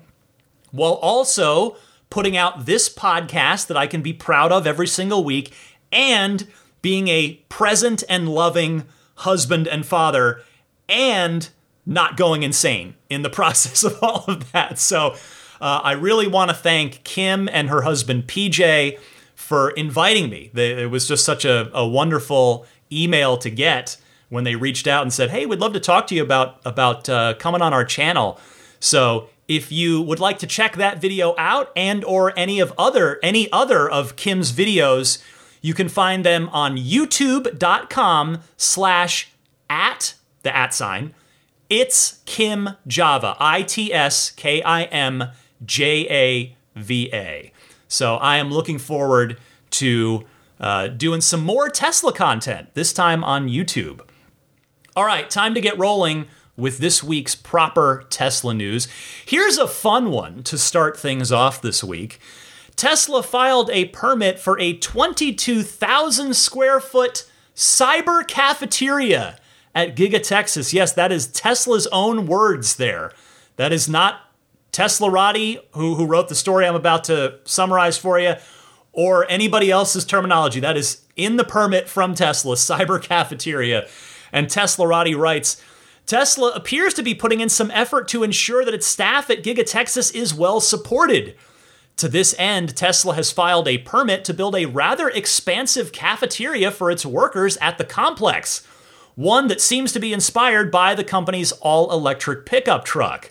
while 0.70 0.94
also 0.94 1.76
putting 2.12 2.36
out 2.36 2.66
this 2.66 2.94
podcast 2.94 3.68
that 3.68 3.76
I 3.78 3.86
can 3.86 4.02
be 4.02 4.12
proud 4.12 4.52
of 4.52 4.66
every 4.66 4.86
single 4.86 5.24
week 5.24 5.50
and 5.90 6.46
being 6.82 7.08
a 7.08 7.36
present 7.48 8.04
and 8.06 8.28
loving 8.28 8.84
husband 9.14 9.66
and 9.66 9.86
father 9.86 10.42
and 10.90 11.48
not 11.86 12.18
going 12.18 12.42
insane 12.42 12.96
in 13.08 13.22
the 13.22 13.30
process 13.38 13.82
of 13.82 13.98
all 14.02 14.26
of 14.28 14.52
that. 14.52 14.78
So 14.78 15.14
uh, 15.58 15.80
I 15.82 15.92
really 15.92 16.26
want 16.26 16.50
to 16.50 16.54
thank 16.54 17.02
Kim 17.02 17.48
and 17.50 17.70
her 17.70 17.80
husband 17.80 18.26
PJ 18.26 18.98
for 19.34 19.70
inviting 19.70 20.28
me. 20.28 20.50
It 20.54 20.90
was 20.90 21.08
just 21.08 21.24
such 21.24 21.46
a, 21.46 21.70
a 21.72 21.88
wonderful 21.88 22.66
email 22.92 23.38
to 23.38 23.48
get 23.48 23.96
when 24.28 24.44
they 24.44 24.54
reached 24.54 24.86
out 24.86 25.00
and 25.00 25.10
said, 25.10 25.30
"Hey, 25.30 25.46
we'd 25.46 25.60
love 25.60 25.72
to 25.72 25.80
talk 25.80 26.08
to 26.08 26.14
you 26.14 26.22
about 26.22 26.60
about 26.66 27.08
uh, 27.08 27.34
coming 27.38 27.62
on 27.62 27.72
our 27.72 27.86
channel." 27.86 28.38
So 28.80 29.30
if 29.56 29.72
you 29.72 30.00
would 30.02 30.20
like 30.20 30.38
to 30.38 30.46
check 30.46 30.76
that 30.76 31.00
video 31.00 31.34
out 31.38 31.70
and 31.76 32.04
or 32.04 32.32
any 32.38 32.60
of 32.60 32.72
other 32.78 33.18
any 33.22 33.50
other 33.52 33.88
of 33.88 34.16
Kim's 34.16 34.52
videos, 34.52 35.22
you 35.60 35.74
can 35.74 35.88
find 35.88 36.24
them 36.24 36.48
on 36.50 36.76
youtube.com 36.76 38.40
slash 38.56 39.30
at 39.68 40.14
the 40.42 40.54
at 40.56 40.74
sign 40.74 41.14
it's 41.72 42.20
Kim 42.26 42.76
Java, 42.86 43.34
I 43.40 43.62
T 43.62 43.94
S 43.94 44.30
K 44.30 44.62
I 44.62 44.82
M 44.82 45.24
J 45.64 46.06
A 46.10 46.56
V 46.78 47.08
A. 47.14 47.50
So 47.88 48.16
I 48.16 48.36
am 48.36 48.50
looking 48.50 48.78
forward 48.78 49.38
to 49.70 50.26
uh, 50.60 50.88
doing 50.88 51.22
some 51.22 51.42
more 51.42 51.70
Tesla 51.70 52.12
content, 52.12 52.74
this 52.74 52.92
time 52.92 53.24
on 53.24 53.48
YouTube. 53.48 54.02
All 54.94 55.06
right, 55.06 55.30
time 55.30 55.54
to 55.54 55.62
get 55.62 55.78
rolling 55.78 56.26
with 56.56 56.78
this 56.78 57.02
week's 57.02 57.34
proper 57.34 58.04
Tesla 58.10 58.54
news. 58.54 58.88
Here's 59.24 59.58
a 59.58 59.68
fun 59.68 60.10
one 60.10 60.42
to 60.44 60.58
start 60.58 60.98
things 60.98 61.32
off 61.32 61.62
this 61.62 61.82
week. 61.82 62.18
Tesla 62.76 63.22
filed 63.22 63.70
a 63.70 63.86
permit 63.86 64.38
for 64.38 64.58
a 64.58 64.76
22,000 64.76 66.34
square 66.34 66.80
foot 66.80 67.24
cyber 67.54 68.26
cafeteria 68.26 69.38
at 69.74 69.96
Giga 69.96 70.22
Texas. 70.22 70.72
Yes, 70.72 70.92
that 70.92 71.12
is 71.12 71.26
Tesla's 71.26 71.86
own 71.88 72.26
words 72.26 72.76
there. 72.76 73.12
That 73.56 73.72
is 73.72 73.88
not 73.88 74.20
Teslarati, 74.72 75.60
who, 75.72 75.94
who 75.94 76.06
wrote 76.06 76.28
the 76.28 76.34
story 76.34 76.66
I'm 76.66 76.74
about 76.74 77.04
to 77.04 77.38
summarize 77.44 77.98
for 77.98 78.18
you, 78.18 78.34
or 78.92 79.30
anybody 79.30 79.70
else's 79.70 80.04
terminology. 80.04 80.60
That 80.60 80.76
is 80.76 81.02
in 81.14 81.36
the 81.36 81.44
permit 81.44 81.88
from 81.88 82.14
Tesla, 82.14 82.56
Cyber 82.56 83.02
Cafeteria. 83.02 83.86
And 84.32 84.48
Tesla 84.48 84.86
Teslarati 84.86 85.16
writes, 85.16 85.62
Tesla 86.06 86.50
appears 86.50 86.94
to 86.94 87.02
be 87.02 87.14
putting 87.14 87.40
in 87.40 87.48
some 87.48 87.70
effort 87.70 88.08
to 88.08 88.22
ensure 88.22 88.64
that 88.64 88.74
its 88.74 88.86
staff 88.86 89.30
at 89.30 89.42
Giga 89.42 89.64
Texas 89.64 90.10
is 90.10 90.34
well 90.34 90.60
supported. 90.60 91.36
To 91.96 92.08
this 92.08 92.34
end, 92.38 92.76
Tesla 92.76 93.14
has 93.14 93.30
filed 93.30 93.68
a 93.68 93.78
permit 93.78 94.24
to 94.24 94.34
build 94.34 94.56
a 94.56 94.66
rather 94.66 95.08
expansive 95.08 95.92
cafeteria 95.92 96.70
for 96.70 96.90
its 96.90 97.06
workers 97.06 97.56
at 97.58 97.78
the 97.78 97.84
complex 97.84 98.66
one 99.14 99.48
that 99.48 99.60
seems 99.60 99.92
to 99.92 100.00
be 100.00 100.12
inspired 100.12 100.70
by 100.70 100.94
the 100.94 101.04
company's 101.04 101.52
all 101.52 101.92
electric 101.92 102.46
pickup 102.46 102.84
truck. 102.84 103.30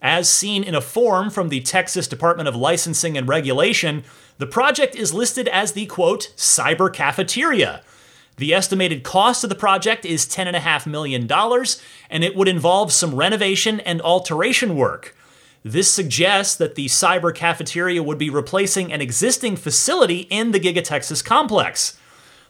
As 0.00 0.30
seen 0.30 0.62
in 0.62 0.74
a 0.74 0.80
form 0.80 1.30
from 1.30 1.48
the 1.48 1.60
Texas 1.60 2.06
Department 2.06 2.48
of 2.48 2.54
Licensing 2.54 3.16
and 3.16 3.26
Regulation, 3.26 4.04
the 4.38 4.46
project 4.46 4.94
is 4.94 5.14
listed 5.14 5.48
as 5.48 5.72
the 5.72 5.86
quote, 5.86 6.32
cyber 6.36 6.92
cafeteria. 6.92 7.82
The 8.36 8.52
estimated 8.52 9.02
cost 9.02 9.44
of 9.44 9.50
the 9.50 9.56
project 9.56 10.04
is 10.04 10.26
$10.5 10.26 10.86
million, 10.86 11.30
and 12.10 12.24
it 12.24 12.36
would 12.36 12.48
involve 12.48 12.92
some 12.92 13.14
renovation 13.14 13.80
and 13.80 14.02
alteration 14.02 14.76
work. 14.76 15.16
This 15.62 15.90
suggests 15.90 16.54
that 16.56 16.74
the 16.74 16.86
cyber 16.86 17.34
cafeteria 17.34 18.02
would 18.02 18.18
be 18.18 18.30
replacing 18.30 18.92
an 18.92 19.00
existing 19.00 19.56
facility 19.56 20.20
in 20.30 20.52
the 20.52 20.60
Giga 20.60 20.84
Texas 20.84 21.22
complex. 21.22 21.98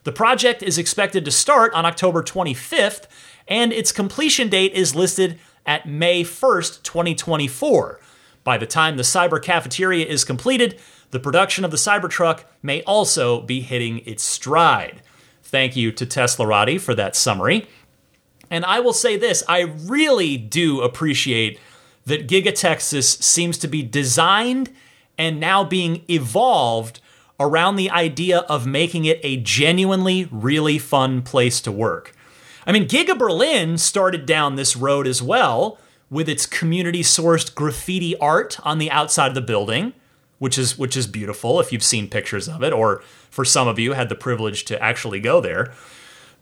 The 0.02 0.12
project 0.12 0.62
is 0.62 0.76
expected 0.76 1.24
to 1.24 1.30
start 1.30 1.72
on 1.72 1.86
October 1.86 2.22
25th, 2.22 3.06
and 3.48 3.72
its 3.72 3.92
completion 3.92 4.48
date 4.48 4.72
is 4.72 4.94
listed 4.94 5.38
at 5.64 5.88
May 5.88 6.24
1st, 6.24 6.82
2024. 6.82 8.00
By 8.44 8.58
the 8.58 8.66
time 8.66 8.96
the 8.96 9.02
Cyber 9.02 9.42
Cafeteria 9.42 10.04
is 10.04 10.24
completed, 10.24 10.78
the 11.10 11.20
production 11.20 11.64
of 11.64 11.70
the 11.70 11.76
Cybertruck 11.76 12.44
may 12.62 12.82
also 12.82 13.40
be 13.40 13.60
hitting 13.60 14.00
its 14.00 14.22
stride. 14.22 15.00
Thank 15.46 15.76
you 15.76 15.92
to 15.92 16.04
Teslarati 16.04 16.80
for 16.80 16.94
that 16.94 17.14
summary. 17.14 17.66
And 18.50 18.64
I 18.64 18.80
will 18.80 18.92
say 18.92 19.16
this 19.16 19.44
I 19.48 19.60
really 19.60 20.36
do 20.36 20.80
appreciate 20.80 21.60
that 22.04 22.26
Giga 22.26 22.54
Texas 22.54 23.14
seems 23.14 23.56
to 23.58 23.68
be 23.68 23.82
designed 23.82 24.72
and 25.16 25.38
now 25.38 25.64
being 25.64 26.02
evolved 26.10 27.00
around 27.38 27.76
the 27.76 27.90
idea 27.90 28.38
of 28.40 28.66
making 28.66 29.04
it 29.04 29.20
a 29.22 29.36
genuinely 29.36 30.28
really 30.30 30.78
fun 30.78 31.22
place 31.22 31.60
to 31.60 31.70
work. 31.70 32.12
I 32.66 32.72
mean, 32.72 32.88
Giga 32.88 33.16
Berlin 33.16 33.78
started 33.78 34.26
down 34.26 34.56
this 34.56 34.76
road 34.76 35.06
as 35.06 35.22
well 35.22 35.78
with 36.10 36.28
its 36.28 36.46
community 36.46 37.02
sourced 37.02 37.54
graffiti 37.54 38.16
art 38.18 38.58
on 38.64 38.78
the 38.78 38.90
outside 38.90 39.28
of 39.28 39.34
the 39.34 39.40
building, 39.40 39.92
which 40.38 40.58
is 40.58 40.78
which 40.78 40.96
is 40.96 41.06
beautiful 41.06 41.60
if 41.60 41.72
you've 41.72 41.82
seen 41.82 42.08
pictures 42.08 42.48
of 42.48 42.62
it, 42.62 42.72
or 42.72 43.02
for 43.30 43.44
some 43.44 43.68
of 43.68 43.78
you 43.78 43.92
had 43.92 44.08
the 44.08 44.14
privilege 44.14 44.64
to 44.66 44.82
actually 44.82 45.20
go 45.20 45.40
there. 45.40 45.72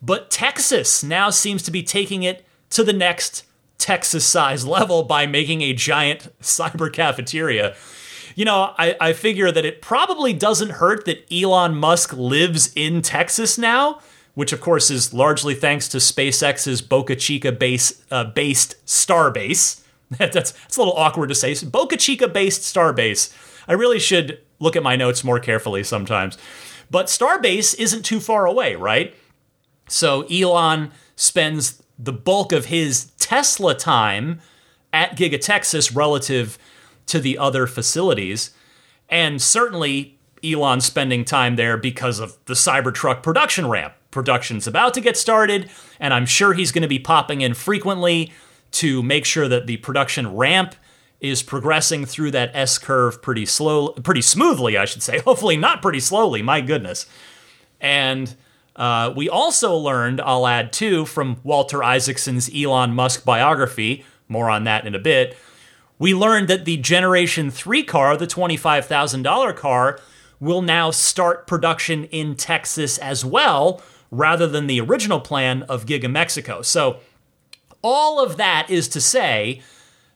But 0.02 0.30
Texas 0.30 1.02
now 1.02 1.30
seems 1.30 1.62
to 1.62 1.70
be 1.70 1.82
taking 1.82 2.22
it 2.22 2.44
to 2.70 2.84
the 2.84 2.92
next 2.92 3.44
Texas 3.78 4.26
size 4.26 4.66
level 4.66 5.02
by 5.02 5.26
making 5.26 5.62
a 5.62 5.72
giant 5.72 6.32
cyber 6.40 6.92
cafeteria. 6.92 7.74
You 8.34 8.44
know, 8.44 8.74
I, 8.78 8.96
I 9.00 9.12
figure 9.12 9.52
that 9.52 9.64
it 9.64 9.80
probably 9.80 10.32
doesn't 10.32 10.70
hurt 10.70 11.04
that 11.04 11.24
Elon 11.32 11.76
Musk 11.76 12.12
lives 12.14 12.72
in 12.74 13.00
Texas 13.00 13.56
now, 13.56 14.00
which 14.34 14.52
of 14.52 14.60
course 14.60 14.90
is 14.90 15.14
largely 15.14 15.54
thanks 15.54 15.86
to 15.88 15.98
SpaceX's 15.98 16.82
Boca 16.82 17.14
Chica 17.14 17.52
base, 17.52 18.02
uh, 18.10 18.24
based 18.24 18.84
Starbase. 18.86 19.82
that's, 20.10 20.52
that's 20.52 20.76
a 20.76 20.80
little 20.80 20.96
awkward 20.96 21.28
to 21.28 21.34
say. 21.34 21.54
Boca 21.64 21.96
Chica 21.96 22.26
based 22.26 22.62
Starbase. 22.62 23.32
I 23.68 23.72
really 23.72 23.98
should 23.98 24.40
look 24.58 24.76
at 24.76 24.82
my 24.82 24.96
notes 24.96 25.24
more 25.24 25.40
carefully 25.40 25.84
sometimes. 25.84 26.38
But 26.90 27.06
Starbase 27.06 27.74
isn't 27.78 28.04
too 28.04 28.20
far 28.20 28.46
away, 28.46 28.74
right? 28.76 29.14
So 29.88 30.22
Elon 30.22 30.92
spends 31.16 31.82
the 31.98 32.12
bulk 32.12 32.52
of 32.52 32.66
his 32.66 33.12
Tesla 33.18 33.74
time 33.74 34.40
at 34.92 35.16
Giga 35.16 35.40
Texas 35.40 35.92
relative 35.92 36.58
to 37.06 37.18
the 37.18 37.38
other 37.38 37.66
facilities. 37.66 38.50
And 39.08 39.40
certainly 39.40 40.18
Elon 40.44 40.80
spending 40.80 41.24
time 41.24 41.56
there 41.56 41.76
because 41.76 42.18
of 42.18 42.36
the 42.46 42.54
Cybertruck 42.54 43.22
production 43.22 43.68
ramp. 43.68 43.94
Production's 44.10 44.66
about 44.66 44.94
to 44.94 45.00
get 45.00 45.16
started, 45.16 45.68
and 45.98 46.14
I'm 46.14 46.26
sure 46.26 46.52
he's 46.52 46.70
going 46.70 46.82
to 46.82 46.88
be 46.88 47.00
popping 47.00 47.40
in 47.40 47.54
frequently 47.54 48.32
to 48.72 49.02
make 49.02 49.24
sure 49.24 49.48
that 49.48 49.66
the 49.66 49.78
production 49.78 50.36
ramp 50.36 50.76
is 51.24 51.42
progressing 51.42 52.04
through 52.04 52.30
that 52.30 52.50
S 52.52 52.76
curve 52.76 53.22
pretty 53.22 53.46
slow, 53.46 53.88
pretty 53.88 54.20
smoothly, 54.20 54.76
I 54.76 54.84
should 54.84 55.02
say. 55.02 55.18
Hopefully, 55.24 55.56
not 55.56 55.80
pretty 55.80 56.00
slowly. 56.00 56.42
My 56.42 56.60
goodness. 56.60 57.06
And 57.80 58.34
uh, 58.76 59.12
we 59.16 59.28
also 59.28 59.74
learned, 59.74 60.20
I'll 60.20 60.46
add 60.46 60.70
too, 60.72 61.06
from 61.06 61.38
Walter 61.42 61.82
Isaacson's 61.82 62.50
Elon 62.54 62.94
Musk 62.94 63.24
biography. 63.24 64.04
More 64.28 64.50
on 64.50 64.64
that 64.64 64.86
in 64.86 64.94
a 64.94 64.98
bit. 64.98 65.36
We 65.98 66.14
learned 66.14 66.48
that 66.48 66.66
the 66.66 66.76
Generation 66.76 67.50
3 67.50 67.82
car, 67.84 68.16
the 68.16 68.26
$25,000 68.26 69.56
car, 69.56 70.00
will 70.40 70.60
now 70.60 70.90
start 70.90 71.46
production 71.46 72.04
in 72.06 72.34
Texas 72.34 72.98
as 72.98 73.24
well, 73.24 73.80
rather 74.10 74.46
than 74.46 74.66
the 74.66 74.80
original 74.80 75.20
plan 75.20 75.62
of 75.62 75.86
Giga 75.86 76.10
Mexico. 76.10 76.60
So, 76.60 76.98
all 77.80 78.22
of 78.22 78.36
that 78.36 78.68
is 78.68 78.88
to 78.88 79.00
say 79.00 79.62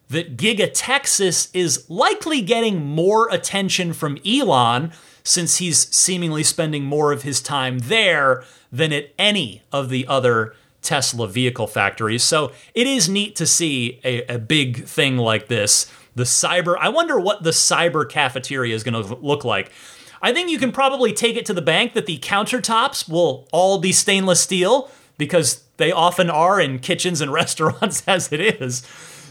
that 0.08 0.36
Giga 0.36 0.70
Texas 0.72 1.48
is 1.52 1.88
likely 1.88 2.40
getting 2.40 2.84
more 2.84 3.28
attention 3.30 3.92
from 3.92 4.18
Elon 4.26 4.92
since 5.22 5.58
he's 5.58 5.94
seemingly 5.94 6.42
spending 6.42 6.84
more 6.84 7.12
of 7.12 7.22
his 7.22 7.40
time 7.40 7.78
there 7.80 8.44
than 8.72 8.92
at 8.92 9.10
any 9.18 9.62
of 9.70 9.90
the 9.90 10.06
other 10.06 10.54
Tesla 10.80 11.28
vehicle 11.28 11.66
factories. 11.66 12.22
So 12.22 12.52
it 12.74 12.86
is 12.86 13.08
neat 13.08 13.36
to 13.36 13.46
see 13.46 14.00
a, 14.04 14.22
a 14.34 14.38
big 14.38 14.86
thing 14.86 15.18
like 15.18 15.48
this. 15.48 15.92
The 16.14 16.24
cyber, 16.24 16.76
I 16.80 16.88
wonder 16.88 17.18
what 17.20 17.42
the 17.42 17.50
cyber 17.50 18.08
cafeteria 18.08 18.74
is 18.74 18.82
going 18.82 19.04
to 19.04 19.14
look 19.16 19.44
like. 19.44 19.70
I 20.22 20.32
think 20.32 20.50
you 20.50 20.58
can 20.58 20.72
probably 20.72 21.12
take 21.12 21.36
it 21.36 21.46
to 21.46 21.54
the 21.54 21.62
bank 21.62 21.92
that 21.92 22.06
the 22.06 22.18
countertops 22.18 23.08
will 23.08 23.46
all 23.52 23.78
be 23.78 23.92
stainless 23.92 24.40
steel 24.40 24.90
because 25.16 25.62
they 25.76 25.92
often 25.92 26.30
are 26.30 26.60
in 26.60 26.78
kitchens 26.78 27.20
and 27.20 27.32
restaurants 27.32 28.02
as 28.06 28.32
it 28.32 28.40
is. 28.40 28.86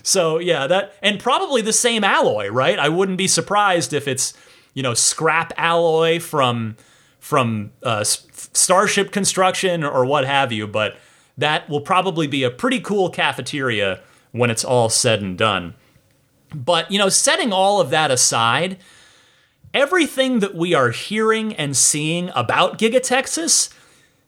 So 0.07 0.39
yeah, 0.39 0.67
that 0.67 0.93
and 1.01 1.19
probably 1.19 1.61
the 1.61 1.73
same 1.73 2.05
alloy, 2.05 2.47
right? 2.47 2.79
I 2.79 2.87
wouldn't 2.87 3.17
be 3.17 3.27
surprised 3.27 3.91
if 3.91 4.07
it's 4.07 4.33
you 4.73 4.81
know 4.81 4.93
scrap 4.93 5.51
alloy 5.57 6.21
from 6.21 6.77
from 7.19 7.73
uh, 7.83 8.05
starship 8.05 9.11
construction 9.11 9.83
or 9.83 10.05
what 10.05 10.25
have 10.25 10.53
you. 10.53 10.65
But 10.65 10.95
that 11.37 11.67
will 11.69 11.81
probably 11.81 12.25
be 12.25 12.43
a 12.43 12.49
pretty 12.49 12.79
cool 12.79 13.09
cafeteria 13.09 13.99
when 14.31 14.49
it's 14.49 14.63
all 14.63 14.87
said 14.87 15.21
and 15.21 15.37
done. 15.37 15.75
But 16.55 16.89
you 16.89 16.97
know, 16.97 17.09
setting 17.09 17.51
all 17.51 17.81
of 17.81 17.89
that 17.89 18.09
aside, 18.09 18.77
everything 19.73 20.39
that 20.39 20.55
we 20.55 20.73
are 20.73 20.91
hearing 20.91 21.53
and 21.53 21.75
seeing 21.75 22.31
about 22.33 22.79
Giga 22.79 23.03
Texas 23.03 23.69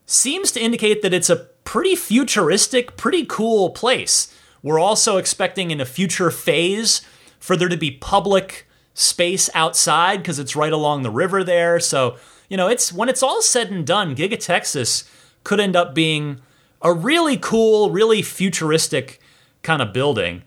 seems 0.05 0.51
to 0.51 0.59
indicate 0.59 1.03
that 1.03 1.13
it's 1.13 1.29
a 1.29 1.47
pretty 1.63 1.95
futuristic, 1.95 2.97
pretty 2.97 3.25
cool 3.25 3.69
place. 3.69 4.35
We're 4.61 4.79
also 4.79 5.17
expecting 5.17 5.71
in 5.71 5.79
a 5.79 5.85
future 5.85 6.31
phase 6.31 7.01
for 7.39 7.55
there 7.55 7.69
to 7.69 7.77
be 7.77 7.91
public 7.91 8.67
space 8.93 9.49
outside 9.53 10.17
because 10.17 10.39
it's 10.39 10.55
right 10.55 10.73
along 10.73 11.03
the 11.03 11.11
river 11.11 11.43
there. 11.43 11.79
So, 11.79 12.17
you 12.49 12.57
know, 12.57 12.67
it's 12.67 12.91
when 12.91 13.09
it's 13.09 13.23
all 13.23 13.41
said 13.41 13.71
and 13.71 13.85
done, 13.85 14.15
Giga 14.15 14.37
Texas 14.37 15.09
could 15.43 15.59
end 15.59 15.75
up 15.75 15.95
being 15.95 16.41
a 16.81 16.93
really 16.93 17.37
cool, 17.37 17.91
really 17.91 18.21
futuristic 18.21 19.19
kind 19.63 19.81
of 19.81 19.93
building. 19.93 20.43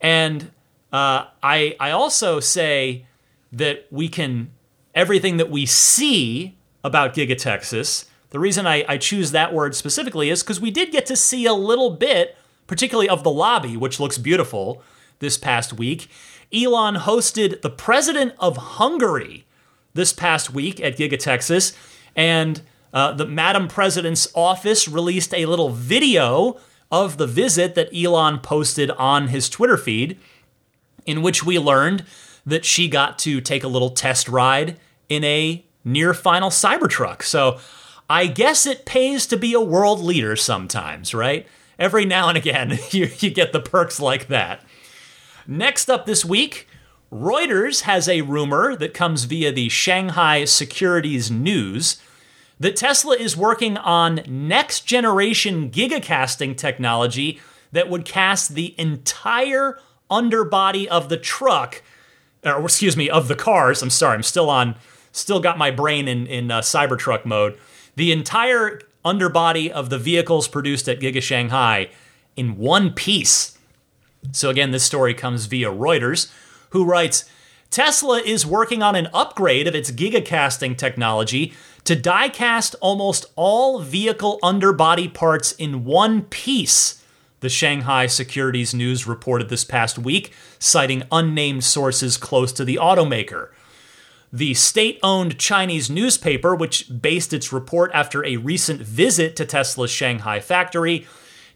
And 0.00 0.52
uh, 0.92 1.26
I 1.42 1.76
I 1.80 1.90
also 1.90 2.40
say 2.40 3.06
that 3.52 3.86
we 3.90 4.08
can 4.08 4.50
everything 4.94 5.36
that 5.36 5.50
we 5.50 5.66
see 5.66 6.56
about 6.84 7.14
Giga 7.14 7.36
Texas. 7.36 8.06
The 8.30 8.38
reason 8.38 8.66
I, 8.66 8.84
I 8.88 8.98
choose 8.98 9.30
that 9.32 9.52
word 9.52 9.74
specifically 9.74 10.30
is 10.30 10.42
because 10.42 10.60
we 10.60 10.70
did 10.70 10.90
get 10.90 11.06
to 11.06 11.16
see 11.16 11.46
a 11.46 11.52
little 11.52 11.90
bit 11.90 12.36
particularly 12.66 13.08
of 13.08 13.22
the 13.22 13.30
lobby, 13.30 13.76
which 13.76 14.00
looks 14.00 14.18
beautiful 14.18 14.82
this 15.18 15.38
past 15.38 15.72
week. 15.72 16.08
Elon 16.52 16.96
hosted 16.96 17.62
the 17.62 17.70
president 17.70 18.34
of 18.38 18.56
Hungary 18.56 19.44
this 19.94 20.12
past 20.12 20.52
week 20.52 20.80
at 20.80 20.96
Giga 20.96 21.18
Texas, 21.18 21.72
and 22.14 22.60
uh, 22.92 23.12
the 23.12 23.26
Madam 23.26 23.68
President's 23.68 24.28
office 24.34 24.88
released 24.88 25.34
a 25.34 25.46
little 25.46 25.70
video 25.70 26.58
of 26.90 27.16
the 27.16 27.26
visit 27.26 27.74
that 27.74 27.94
Elon 27.94 28.38
posted 28.38 28.90
on 28.92 29.28
his 29.28 29.48
Twitter 29.48 29.76
feed, 29.76 30.18
in 31.04 31.22
which 31.22 31.44
we 31.44 31.58
learned 31.58 32.04
that 32.44 32.64
she 32.64 32.88
got 32.88 33.18
to 33.18 33.40
take 33.40 33.64
a 33.64 33.68
little 33.68 33.90
test 33.90 34.28
ride 34.28 34.78
in 35.08 35.24
a 35.24 35.64
near 35.84 36.14
final 36.14 36.50
Cybertruck. 36.50 37.22
So 37.22 37.58
I 38.08 38.26
guess 38.26 38.66
it 38.66 38.86
pays 38.86 39.26
to 39.26 39.36
be 39.36 39.52
a 39.52 39.60
world 39.60 40.00
leader 40.00 40.36
sometimes, 40.36 41.12
right? 41.12 41.46
Every 41.78 42.04
now 42.04 42.28
and 42.28 42.38
again, 42.38 42.78
you, 42.90 43.10
you 43.18 43.30
get 43.30 43.52
the 43.52 43.60
perks 43.60 44.00
like 44.00 44.28
that. 44.28 44.62
Next 45.46 45.88
up 45.88 46.06
this 46.06 46.24
week, 46.24 46.68
Reuters 47.12 47.82
has 47.82 48.08
a 48.08 48.22
rumor 48.22 48.74
that 48.76 48.94
comes 48.94 49.24
via 49.24 49.52
the 49.52 49.68
Shanghai 49.68 50.44
Securities 50.44 51.30
News 51.30 52.00
that 52.58 52.76
Tesla 52.76 53.14
is 53.16 53.36
working 53.36 53.76
on 53.76 54.22
next 54.26 54.80
generation 54.80 55.70
gigacasting 55.70 56.56
technology 56.56 57.40
that 57.72 57.88
would 57.88 58.04
cast 58.04 58.54
the 58.54 58.74
entire 58.78 59.78
underbody 60.10 60.88
of 60.88 61.08
the 61.08 61.16
truck, 61.16 61.82
or 62.42 62.64
excuse 62.64 62.96
me, 62.96 63.10
of 63.10 63.28
the 63.28 63.34
cars. 63.36 63.82
I'm 63.82 63.90
sorry, 63.90 64.14
I'm 64.14 64.22
still 64.22 64.50
on, 64.50 64.76
still 65.12 65.40
got 65.40 65.58
my 65.58 65.70
brain 65.70 66.08
in 66.08 66.26
in 66.26 66.50
uh, 66.50 66.60
Cybertruck 66.60 67.24
mode. 67.24 67.58
The 67.96 68.12
entire 68.12 68.80
underbody 69.06 69.72
of 69.72 69.88
the 69.88 69.98
vehicles 69.98 70.48
produced 70.48 70.88
at 70.88 71.00
Giga 71.00 71.22
Shanghai 71.22 71.88
in 72.36 72.58
one 72.58 72.92
piece. 72.92 73.56
So, 74.32 74.50
again, 74.50 74.72
this 74.72 74.84
story 74.84 75.14
comes 75.14 75.46
via 75.46 75.70
Reuters, 75.70 76.30
who 76.70 76.84
writes 76.84 77.24
Tesla 77.70 78.20
is 78.20 78.44
working 78.46 78.82
on 78.82 78.94
an 78.94 79.08
upgrade 79.14 79.66
of 79.66 79.74
its 79.74 79.90
gigacasting 79.90 80.76
technology 80.76 81.52
to 81.84 81.94
die 81.96 82.28
cast 82.28 82.74
almost 82.80 83.26
all 83.36 83.80
vehicle 83.80 84.38
underbody 84.42 85.08
parts 85.08 85.52
in 85.52 85.84
one 85.84 86.22
piece. 86.22 87.02
The 87.40 87.48
Shanghai 87.48 88.06
Securities 88.06 88.74
News 88.74 89.06
reported 89.06 89.50
this 89.50 89.64
past 89.64 89.98
week, 89.98 90.32
citing 90.58 91.02
unnamed 91.12 91.64
sources 91.64 92.16
close 92.16 92.52
to 92.54 92.64
the 92.64 92.76
automaker. 92.76 93.50
The 94.36 94.52
state 94.52 95.00
owned 95.02 95.38
Chinese 95.38 95.88
newspaper, 95.88 96.54
which 96.54 96.90
based 97.00 97.32
its 97.32 97.54
report 97.54 97.90
after 97.94 98.22
a 98.22 98.36
recent 98.36 98.82
visit 98.82 99.34
to 99.36 99.46
Tesla's 99.46 99.90
Shanghai 99.90 100.40
factory, 100.40 101.06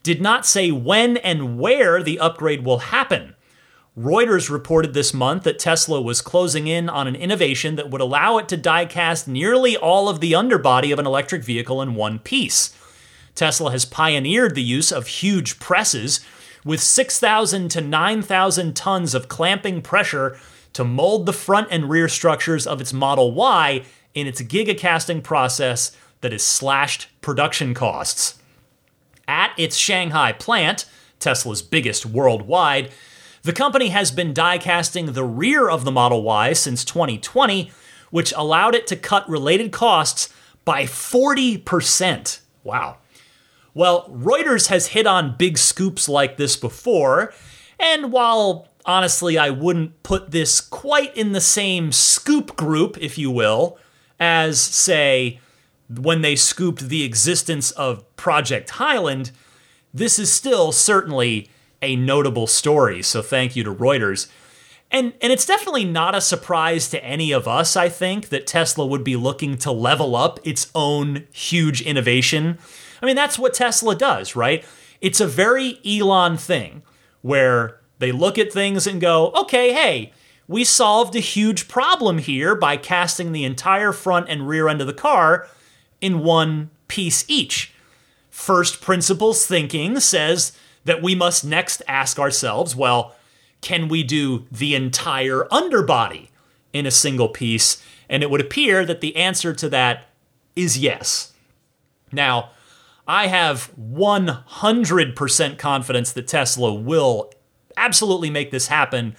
did 0.03 0.23
not 0.23 0.47
say 0.47 0.71
when 0.71 1.19
and 1.19 1.59
where 1.59 2.03
the 2.03 2.19
upgrade 2.19 2.65
will 2.65 2.79
happen. 2.79 3.35
Reuters 3.99 4.49
reported 4.49 4.95
this 4.95 5.13
month 5.13 5.43
that 5.43 5.59
Tesla 5.59 6.01
was 6.01 6.23
closing 6.23 6.69
in 6.69 6.89
on 6.89 7.07
an 7.07 7.15
innovation 7.15 7.77
that 7.77 7.91
would 7.91 8.01
allow 8.01 8.39
it 8.39 8.49
to 8.49 8.57
die 8.57 8.87
cast 8.87 9.29
nearly 9.29 9.77
all 9.77 10.09
of 10.09 10.21
the 10.21 10.35
underbody 10.35 10.91
of 10.91 10.99
an 10.99 11.07
electric 11.07 11.45
vehicle 11.45 11.83
in 11.83 11.95
one 11.95 12.19
piece. 12.19 12.75
Tesla 13.35 13.73
has 13.73 13.85
pioneered 13.85 14.55
the 14.55 14.63
use 14.63 14.91
of 14.91 15.07
huge 15.07 15.61
presses 15.61 16.21
with 16.65 16.81
6,000 16.81 17.69
to 17.73 17.83
9,000 17.83 18.75
tons 18.75 19.15
of 19.15 19.29
clamping 19.29 19.83
pressure 19.83 20.39
to 20.81 20.85
mold 20.85 21.27
the 21.27 21.33
front 21.35 21.69
and 21.71 21.91
rear 21.91 22.09
structures 22.09 22.67
of 22.67 22.81
its 22.81 22.91
Model 22.91 23.33
Y 23.33 23.85
in 24.15 24.27
its 24.27 24.41
gigacasting 24.41 25.23
process 25.23 25.95
that 26.23 26.33
has 26.33 26.43
slashed 26.43 27.09
production 27.21 27.75
costs. 27.75 28.39
At 29.29 29.53
its 29.59 29.77
Shanghai 29.77 30.33
plant, 30.33 30.87
Tesla's 31.19 31.61
biggest 31.61 32.07
worldwide, 32.07 32.91
The 33.43 33.53
company 33.53 33.89
has 33.89 34.11
been 34.11 34.35
die 34.35 34.59
casting 34.59 35.07
the 35.13 35.25
rear 35.25 35.69
of 35.69 35.85
the 35.85 35.91
Model 35.91 36.23
Y 36.23 36.53
since 36.53 36.85
2020, 36.85 37.71
which 38.11 38.33
allowed 38.37 38.75
it 38.75 38.87
to 38.89 38.97
cut 38.97 39.29
related 39.29 39.73
costs 39.73 40.29
by 40.65 40.85
40%. 40.85 42.41
Wow. 42.65 42.99
Well, 43.73 44.09
Reuters 44.11 44.69
has 44.69 44.89
hit 44.89 45.07
on 45.07 45.37
big 45.39 45.57
scoops 45.57 46.09
like 46.09 46.37
this 46.37 46.57
before, 46.57 47.33
and 47.79 48.13
while 48.13 48.70
honestly 48.85 49.39
I 49.39 49.51
wouldn't 49.51 50.03
put 50.03 50.31
this 50.31 50.61
quite 50.61 51.17
in 51.17 51.33
the 51.33 51.41
same 51.41 51.93
scoop 51.93 52.57
group, 52.57 52.97
if 53.01 53.19
you 53.19 53.31
will, 53.31 53.79
as, 54.19 54.61
say, 54.61 55.41
when 55.89 56.21
they 56.21 56.37
scooped 56.37 56.89
the 56.89 57.03
existence 57.03 57.71
of 57.73 58.05
Project 58.17 58.71
Highland, 58.71 59.33
this 59.93 60.19
is 60.19 60.33
still 60.33 60.73
certainly 60.73 61.51
a 61.83 61.97
notable 61.97 62.47
story. 62.47 63.03
So 63.03 63.23
thank 63.23 63.57
you 63.57 63.65
to 63.65 63.75
Reuters. 63.75 64.29
And, 64.93 65.13
and 65.23 65.33
it's 65.33 65.47
definitely 65.47 65.85
not 65.85 66.15
a 66.15 66.21
surprise 66.21 66.89
to 66.91 67.05
any 67.05 67.33
of 67.33 67.47
us, 67.47 67.77
I 67.77 67.89
think, 67.89 68.29
that 68.29 68.47
Tesla 68.47 68.87
would 68.87 69.05
be 69.05 69.17
looking 69.17 69.57
to 69.59 69.71
level 69.71 70.17
up 70.17 70.41
its 70.45 70.71
own 70.75 71.27
huge 71.33 71.81
innovation. 71.81 72.59
I 73.01 73.07
mean, 73.07 73.17
that's 73.17 73.39
what 73.39 73.55
Tesla 73.55 73.95
does, 73.95 74.35
right? 74.35 74.65
It's 75.01 75.21
a 75.21 75.27
very 75.27 75.81
Elon 75.87 76.37
thing 76.37 76.83
where 77.23 77.80
they 78.01 78.11
look 78.11 78.39
at 78.39 78.53
things 78.53 78.87
and 78.87 79.01
go, 79.01 79.31
okay, 79.33 79.73
hey, 79.73 80.13
we 80.49 80.65
solved 80.65 81.15
a 81.15 81.21
huge 81.21 81.69
problem 81.69 82.19
here 82.19 82.57
by 82.57 82.77
casting 82.77 83.31
the 83.31 83.45
entire 83.45 83.93
front 83.93 84.29
and 84.29 84.49
rear 84.49 84.69
end 84.69 84.81
of 84.81 84.89
the 84.89 84.93
car 84.93 85.47
in 86.01 86.25
one 86.25 86.71
piece 86.89 87.25
each. 87.29 87.73
First 88.31 88.81
principles 88.81 89.47
thinking 89.47 90.01
says 90.01 90.53
that 90.85 91.03
we 91.03 91.15
must 91.15 91.45
next 91.45 91.83
ask 91.87 92.19
ourselves 92.19 92.75
well, 92.75 93.15
can 93.61 93.87
we 93.87 94.03
do 94.03 94.47
the 94.51 94.75
entire 94.75 95.47
underbody 95.53 96.31
in 96.73 96.87
a 96.87 96.91
single 96.91 97.29
piece? 97.29 97.83
And 98.09 98.23
it 98.23 98.31
would 98.31 98.41
appear 98.41 98.85
that 98.87 99.03
the 99.03 99.15
answer 99.17 99.53
to 99.55 99.69
that 99.69 100.09
is 100.57 100.79
yes. 100.79 101.33
Now, 102.11 102.51
I 103.07 103.27
have 103.27 103.71
100% 103.79 105.59
confidence 105.59 106.13
that 106.13 106.27
Tesla 106.27 106.73
will 106.75 107.31
absolutely 107.81 108.31
make 108.31 108.51
this 108.51 108.69
happen, 108.69 109.17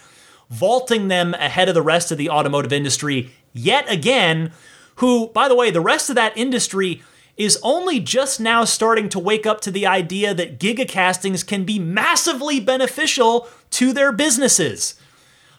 vaulting 0.49 1.07
them 1.07 1.33
ahead 1.35 1.67
of 1.69 1.75
the 1.75 1.81
rest 1.81 2.11
of 2.11 2.17
the 2.17 2.29
automotive 2.29 2.73
industry 2.73 3.31
yet 3.53 3.89
again, 3.91 4.51
who, 4.95 5.27
by 5.29 5.47
the 5.47 5.55
way, 5.55 5.71
the 5.71 5.81
rest 5.81 6.09
of 6.09 6.15
that 6.15 6.37
industry 6.37 7.01
is 7.37 7.59
only 7.63 7.99
just 7.99 8.39
now 8.39 8.63
starting 8.63 9.09
to 9.09 9.19
wake 9.19 9.45
up 9.45 9.61
to 9.61 9.71
the 9.71 9.87
idea 9.87 10.33
that 10.33 10.59
gigacastings 10.59 11.45
can 11.45 11.63
be 11.63 11.79
massively 11.79 12.59
beneficial 12.59 13.47
to 13.71 13.93
their 13.93 14.11
businesses. 14.11 14.95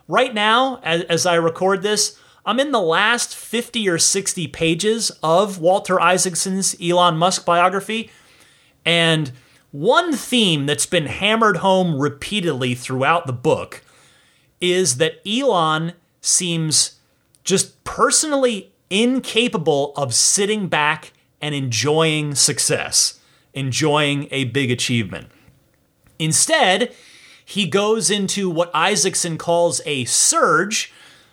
Right 0.06 0.34
now, 0.34 0.80
as, 0.82 1.02
as, 1.04 1.26
I 1.26 1.34
record 1.34 1.82
this, 1.82 2.18
I'm 2.44 2.60
in 2.60 2.72
the 2.72 2.80
last 2.80 3.34
50 3.34 3.88
or 3.88 3.98
60 3.98 4.46
pages 4.48 5.10
of 5.22 5.58
Walter 5.58 6.00
Isaacson's 6.00 6.76
Elon 6.80 7.16
Musk 7.16 7.44
biography, 7.44 8.10
and 8.84 9.32
one 9.72 10.12
theme 10.12 10.66
that's 10.66 10.86
been 10.86 11.06
hammered 11.06 11.58
home 11.58 11.98
repeatedly 11.98 12.74
throughout 12.74 13.26
the 13.26 13.32
book 13.32 13.82
is 14.60 14.98
that 14.98 15.20
Elon 15.26 15.94
seems 16.20 17.00
just 17.42 17.82
personally 17.82 18.72
incapable 18.90 19.92
of 19.96 20.14
sitting 20.14 20.68
back 20.68 21.12
and 21.40 21.54
enjoying 21.54 22.34
success, 22.34 23.18
enjoying 23.54 24.28
a 24.30 24.44
big 24.44 24.70
achievement. 24.70 25.28
Instead, 26.18 26.94
he 27.44 27.66
goes 27.66 28.10
into 28.10 28.48
what 28.48 28.70
Isaacson 28.74 29.38
calls 29.38 29.80
a 29.86 30.04
surge, 30.04 30.92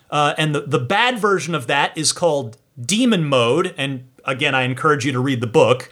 uh, 0.09 0.33
and 0.37 0.55
the, 0.55 0.61
the 0.61 0.79
bad 0.79 1.19
version 1.19 1.53
of 1.53 1.67
that 1.67 1.95
is 1.97 2.11
called 2.11 2.57
demon 2.79 3.25
mode. 3.25 3.75
And 3.77 4.09
again, 4.25 4.55
I 4.55 4.63
encourage 4.63 5.05
you 5.05 5.11
to 5.11 5.19
read 5.19 5.41
the 5.41 5.47
book. 5.47 5.91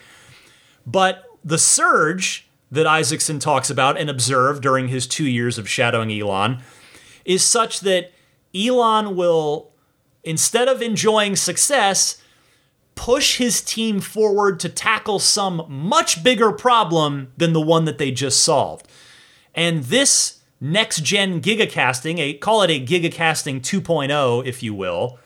But 0.85 1.26
the 1.47 1.57
surge 1.57 2.49
that 2.69 2.85
Isaacson 2.85 3.39
talks 3.39 3.69
about 3.69 3.97
and 3.97 4.09
observed 4.09 4.61
during 4.61 4.89
his 4.89 5.07
two 5.07 5.25
years 5.25 5.57
of 5.57 5.69
shadowing 5.69 6.11
Elon 6.11 6.61
is 7.23 7.43
such 7.43 7.79
that 7.81 8.11
Elon 8.53 9.15
will, 9.15 9.71
instead 10.25 10.67
of 10.67 10.81
enjoying 10.81 11.37
success, 11.37 12.21
push 12.95 13.37
his 13.37 13.61
team 13.61 14.01
forward 14.01 14.59
to 14.59 14.67
tackle 14.67 15.19
some 15.19 15.63
much 15.69 16.21
bigger 16.21 16.51
problem 16.51 17.31
than 17.37 17.53
the 17.53 17.61
one 17.61 17.85
that 17.85 17.97
they 17.97 18.11
just 18.11 18.43
solved. 18.43 18.85
And 19.55 19.85
this 19.85 20.41
next 20.59 21.03
gen 21.03 21.39
gigacasting, 21.39 22.19
a 22.19 22.33
call 22.33 22.61
it 22.63 22.71
a 22.71 22.85
gigacasting 22.85 23.61
2.0 23.61 24.45
if 24.45 24.61
you 24.61 24.73
will, 24.73 25.17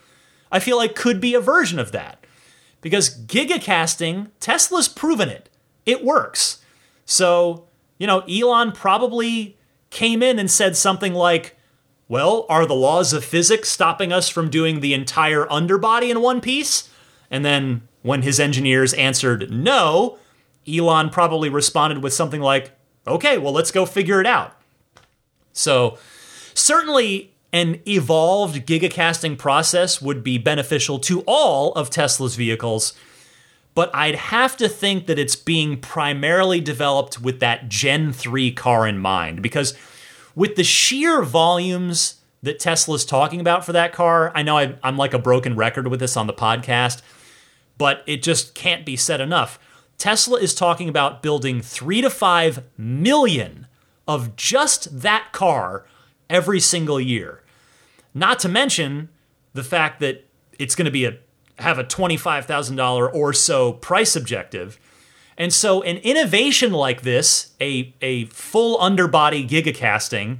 I 0.52 0.60
feel 0.60 0.78
like 0.78 0.94
could 0.94 1.20
be 1.20 1.34
a 1.34 1.42
version 1.42 1.80
of 1.80 1.92
that. 1.94 2.24
Because 2.82 3.18
gigacasting, 3.26 4.28
Tesla's 4.40 4.88
proven 4.88 5.30
it. 5.30 5.50
It 5.86 6.04
works. 6.04 6.62
So, 7.06 7.66
you 7.98 8.08
know, 8.08 8.22
Elon 8.22 8.72
probably 8.72 9.58
came 9.90 10.24
in 10.24 10.40
and 10.40 10.50
said 10.50 10.76
something 10.76 11.14
like, 11.14 11.58
well, 12.08 12.46
are 12.50 12.66
the 12.66 12.74
laws 12.76 13.14
of 13.14 13.24
physics 13.24 13.70
stopping 13.70 14.12
us 14.12 14.28
from 14.30 14.50
doing 14.50 14.80
the 14.80 14.94
entire 14.94 15.50
underbody 15.52 16.12
in 16.12 16.22
one 16.22 16.42
piece? 16.42 16.90
And 17.30 17.46
then 17.46 17.88
when 18.02 18.22
his 18.22 18.40
engineers 18.40 18.94
answered 18.94 19.52
no, 19.52 20.18
Elon 20.68 21.10
probably 21.10 21.50
responded 21.50 22.04
with 22.04 22.14
something 22.14 22.42
like, 22.42 22.72
okay, 23.08 23.38
well, 23.38 23.54
let's 23.54 23.72
go 23.72 23.86
figure 23.86 24.20
it 24.20 24.28
out. 24.28 24.58
So, 25.54 25.98
certainly 26.54 27.34
an 27.54 27.82
evolved 27.88 28.66
gigacasting 28.66 29.38
process 29.38 30.02
would 30.02 30.24
be 30.24 30.38
beneficial 30.38 31.00
to 31.00 31.22
all 31.28 31.74
of 31.74 31.90
Tesla's 31.90 32.36
vehicles, 32.36 32.94
but 33.74 33.94
I'd 33.94 34.16
have 34.16 34.58
to 34.58 34.68
think 34.68 35.08
that 35.08 35.18
it's 35.18 35.36
being 35.36 35.78
primarily 35.78 36.60
developed 36.60 37.22
with 37.22 37.40
that 37.40 37.70
Gen 37.70 38.12
3 38.12 38.52
car 38.52 38.88
in 38.88 38.98
mind 38.98 39.42
because 39.42 39.74
with 40.36 40.56
the 40.56 40.64
sheer 40.64 41.22
volumes 41.24 42.16
that 42.44 42.60
Tesla's 42.60 43.06
talking 43.06 43.40
about 43.40 43.66
for 43.66 43.72
that 43.74 43.94
car, 43.94 44.32
I 44.36 44.44
know 44.44 44.58
I, 44.58 44.76
am 44.84 44.98
like 44.98 45.14
a 45.14 45.20
broken 45.20 45.56
record 45.56 45.88
with 45.88 46.00
this 46.00 46.18
on 46.18 46.28
the 46.28 46.34
podcast 46.34 47.02
but 47.82 48.04
it 48.06 48.22
just 48.22 48.54
can't 48.54 48.86
be 48.86 48.96
said 48.96 49.20
enough. 49.20 49.58
Tesla 49.98 50.38
is 50.38 50.54
talking 50.54 50.88
about 50.88 51.24
building 51.24 51.64
three 51.64 52.00
to 52.00 52.12
five 52.12 52.62
million 52.78 53.66
of 54.08 54.36
just 54.36 55.02
that 55.02 55.30
car 55.32 55.88
every 56.30 56.60
single 56.60 57.02
year. 57.02 57.42
Not 58.14 58.38
to 58.42 58.48
mention 58.48 59.10
the 59.54 59.64
fact 59.64 60.00
that 60.02 60.28
it's 60.60 60.76
going 60.76 60.86
to 60.86 60.92
be 60.92 61.06
a 61.06 61.18
have 61.62 61.80
a 61.80 61.84
$25,000 61.84 63.14
or 63.14 63.34
so 63.34 63.74
price 63.74 64.16
objective. 64.16 64.80
And 65.38 65.54
so 65.54 65.82
an 65.84 65.98
innovation 65.98 66.72
like 66.72 67.02
this, 67.02 67.54
a, 67.60 67.94
a 68.02 68.26
full 68.26 68.80
underbody 68.82 69.48
gigacasting, 69.48 70.40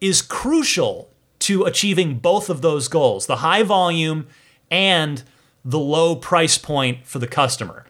is 0.00 0.22
crucial 0.22 1.10
to 1.40 1.64
achieving 1.64 2.18
both 2.18 2.48
of 2.48 2.62
those 2.62 2.88
goals, 2.88 3.26
the 3.26 3.36
high 3.36 3.62
volume 3.62 4.26
and 4.70 5.22
the 5.64 5.78
low 5.78 6.14
price 6.14 6.58
point 6.58 7.06
for 7.06 7.18
the 7.18 7.26
customer. 7.26 7.86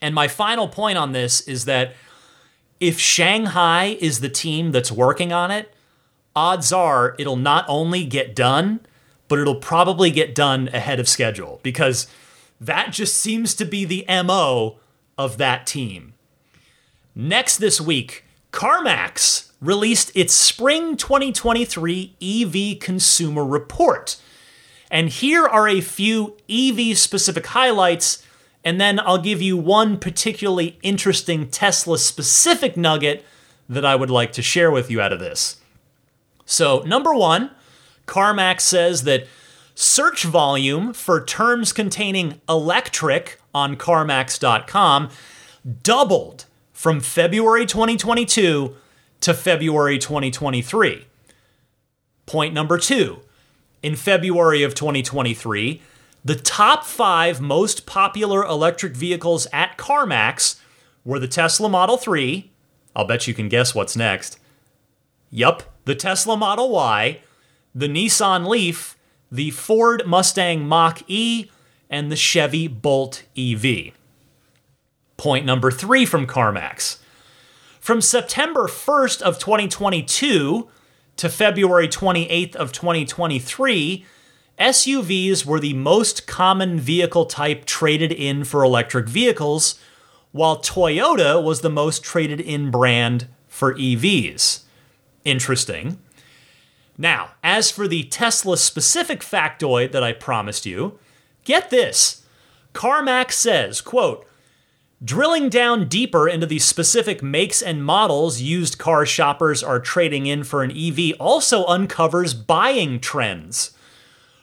And 0.00 0.14
my 0.14 0.28
final 0.28 0.68
point 0.68 0.98
on 0.98 1.12
this 1.12 1.40
is 1.42 1.64
that 1.64 1.94
if 2.80 2.98
Shanghai 2.98 3.96
is 4.00 4.20
the 4.20 4.28
team 4.28 4.72
that's 4.72 4.92
working 4.92 5.32
on 5.32 5.50
it, 5.50 5.74
odds 6.34 6.72
are 6.72 7.16
it'll 7.18 7.36
not 7.36 7.64
only 7.68 8.04
get 8.04 8.36
done, 8.36 8.80
but 9.28 9.38
it'll 9.38 9.56
probably 9.56 10.10
get 10.10 10.34
done 10.34 10.68
ahead 10.72 11.00
of 11.00 11.08
schedule 11.08 11.60
because 11.62 12.06
that 12.60 12.92
just 12.92 13.16
seems 13.16 13.54
to 13.54 13.64
be 13.64 13.84
the 13.84 14.04
MO 14.08 14.76
of 15.18 15.38
that 15.38 15.66
team. 15.66 16.14
Next 17.14 17.58
this 17.58 17.80
week, 17.80 18.24
CarMax 18.52 19.50
released 19.60 20.12
its 20.14 20.34
spring 20.34 20.96
2023 20.96 22.14
EV 22.20 22.78
consumer 22.78 23.44
report. 23.44 24.16
And 24.90 25.08
here 25.08 25.44
are 25.46 25.68
a 25.68 25.80
few 25.80 26.36
EV 26.48 26.96
specific 26.96 27.46
highlights, 27.46 28.22
and 28.64 28.80
then 28.80 29.00
I'll 29.00 29.18
give 29.18 29.42
you 29.42 29.56
one 29.56 29.98
particularly 29.98 30.78
interesting 30.82 31.48
Tesla 31.48 31.98
specific 31.98 32.76
nugget 32.76 33.24
that 33.68 33.84
I 33.84 33.96
would 33.96 34.10
like 34.10 34.32
to 34.32 34.42
share 34.42 34.70
with 34.70 34.90
you 34.90 35.00
out 35.00 35.12
of 35.12 35.18
this. 35.18 35.56
So, 36.44 36.80
number 36.86 37.12
one, 37.12 37.50
CarMax 38.06 38.62
says 38.62 39.04
that 39.04 39.26
search 39.74 40.24
volume 40.24 40.92
for 40.92 41.24
terms 41.24 41.72
containing 41.72 42.40
electric 42.48 43.40
on 43.54 43.76
CarMax.com 43.76 45.10
doubled 45.82 46.44
from 46.72 47.00
February 47.00 47.66
2022 47.66 48.74
to 49.20 49.34
February 49.34 49.98
2023. 49.98 51.06
Point 52.26 52.54
number 52.54 52.78
two 52.78 53.20
in 53.82 53.94
February 53.94 54.62
of 54.62 54.74
2023, 54.74 55.80
the 56.24 56.34
top 56.34 56.84
five 56.84 57.40
most 57.40 57.86
popular 57.86 58.44
electric 58.44 58.96
vehicles 58.96 59.46
at 59.52 59.76
CarMax 59.76 60.58
were 61.04 61.20
the 61.20 61.28
Tesla 61.28 61.68
Model 61.68 61.96
3. 61.96 62.50
I'll 62.96 63.06
bet 63.06 63.28
you 63.28 63.34
can 63.34 63.48
guess 63.48 63.74
what's 63.74 63.96
next. 63.96 64.40
Yup, 65.30 65.62
the 65.84 65.94
Tesla 65.94 66.36
Model 66.36 66.68
Y, 66.70 67.20
the 67.76 67.88
Nissan 67.88 68.48
Leaf, 68.48 68.96
the 69.30 69.50
Ford 69.50 70.02
Mustang 70.06 70.66
Mach 70.66 71.02
E, 71.08 71.50
and 71.90 72.10
the 72.10 72.16
Chevy 72.16 72.66
Bolt 72.68 73.24
EV. 73.36 73.92
Point 75.18 75.44
number 75.44 75.70
three 75.70 76.06
from 76.06 76.26
CarMax. 76.26 76.98
From 77.78 78.00
September 78.00 78.66
1st 78.66 79.20
of 79.20 79.38
2022 79.38 80.68
to 81.18 81.28
February 81.28 81.86
28th 81.86 82.56
of 82.56 82.72
2023, 82.72 84.06
SUVs 84.58 85.44
were 85.44 85.60
the 85.60 85.74
most 85.74 86.26
common 86.26 86.80
vehicle 86.80 87.26
type 87.26 87.66
traded 87.66 88.10
in 88.10 88.44
for 88.44 88.64
electric 88.64 89.06
vehicles, 89.06 89.78
while 90.32 90.56
Toyota 90.56 91.42
was 91.42 91.60
the 91.60 91.70
most 91.70 92.02
traded 92.02 92.40
in 92.40 92.70
brand 92.70 93.28
for 93.48 93.74
EVs. 93.74 94.60
Interesting. 95.26 95.98
Now, 96.98 97.30
as 97.42 97.70
for 97.70 97.86
the 97.86 98.04
Tesla 98.04 98.56
specific 98.56 99.20
factoid 99.20 99.92
that 99.92 100.02
I 100.02 100.12
promised 100.12 100.64
you, 100.66 100.98
get 101.44 101.70
this. 101.70 102.24
CarMax 102.72 103.32
says, 103.32 103.80
quote, 103.80 104.26
Drilling 105.04 105.50
down 105.50 105.88
deeper 105.88 106.26
into 106.26 106.46
the 106.46 106.58
specific 106.58 107.22
makes 107.22 107.60
and 107.60 107.84
models 107.84 108.40
used 108.40 108.78
car 108.78 109.04
shoppers 109.04 109.62
are 109.62 109.78
trading 109.78 110.24
in 110.24 110.42
for 110.42 110.62
an 110.62 110.72
EV 110.74 111.12
also 111.20 111.66
uncovers 111.66 112.32
buying 112.32 112.98
trends. 112.98 113.72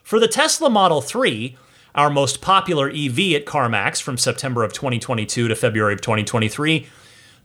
For 0.03 0.19
the 0.19 0.27
Tesla 0.27 0.69
Model 0.69 1.01
3, 1.01 1.57
our 1.95 2.11
most 2.11 2.39
popular 2.39 2.87
EV 2.87 3.33
at 3.33 3.45
CarMax 3.45 3.99
from 3.99 4.17
September 4.17 4.63
of 4.63 4.73
2022 4.73 5.47
to 5.47 5.55
February 5.55 5.93
of 5.93 6.01
2023, 6.01 6.87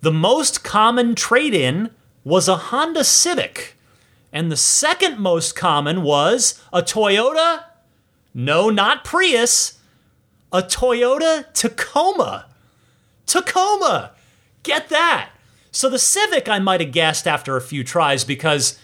the 0.03 0.13
most 0.13 0.63
common 0.63 1.15
trade 1.15 1.55
in 1.55 1.91
was 2.25 2.47
a 2.47 2.57
Honda 2.57 3.05
Civic. 3.05 3.78
And 4.33 4.53
the 4.53 4.57
second 4.57 5.19
most 5.19 5.57
common 5.57 6.03
was 6.03 6.63
a 6.73 6.83
Toyota, 6.83 7.65
no, 8.35 8.71
not 8.71 9.05
Prius, 9.05 9.79
a 10.53 10.63
Toyota 10.63 11.53
Tacoma. 11.55 12.47
Tacoma! 13.27 14.13
Get 14.63 14.89
that! 14.89 15.31
So 15.71 15.89
the 15.89 15.99
Civic 15.99 16.49
I 16.49 16.59
might 16.59 16.81
have 16.81 16.93
guessed 16.93 17.27
after 17.27 17.57
a 17.57 17.61
few 17.61 17.85
tries 17.85 18.25
because 18.25 18.79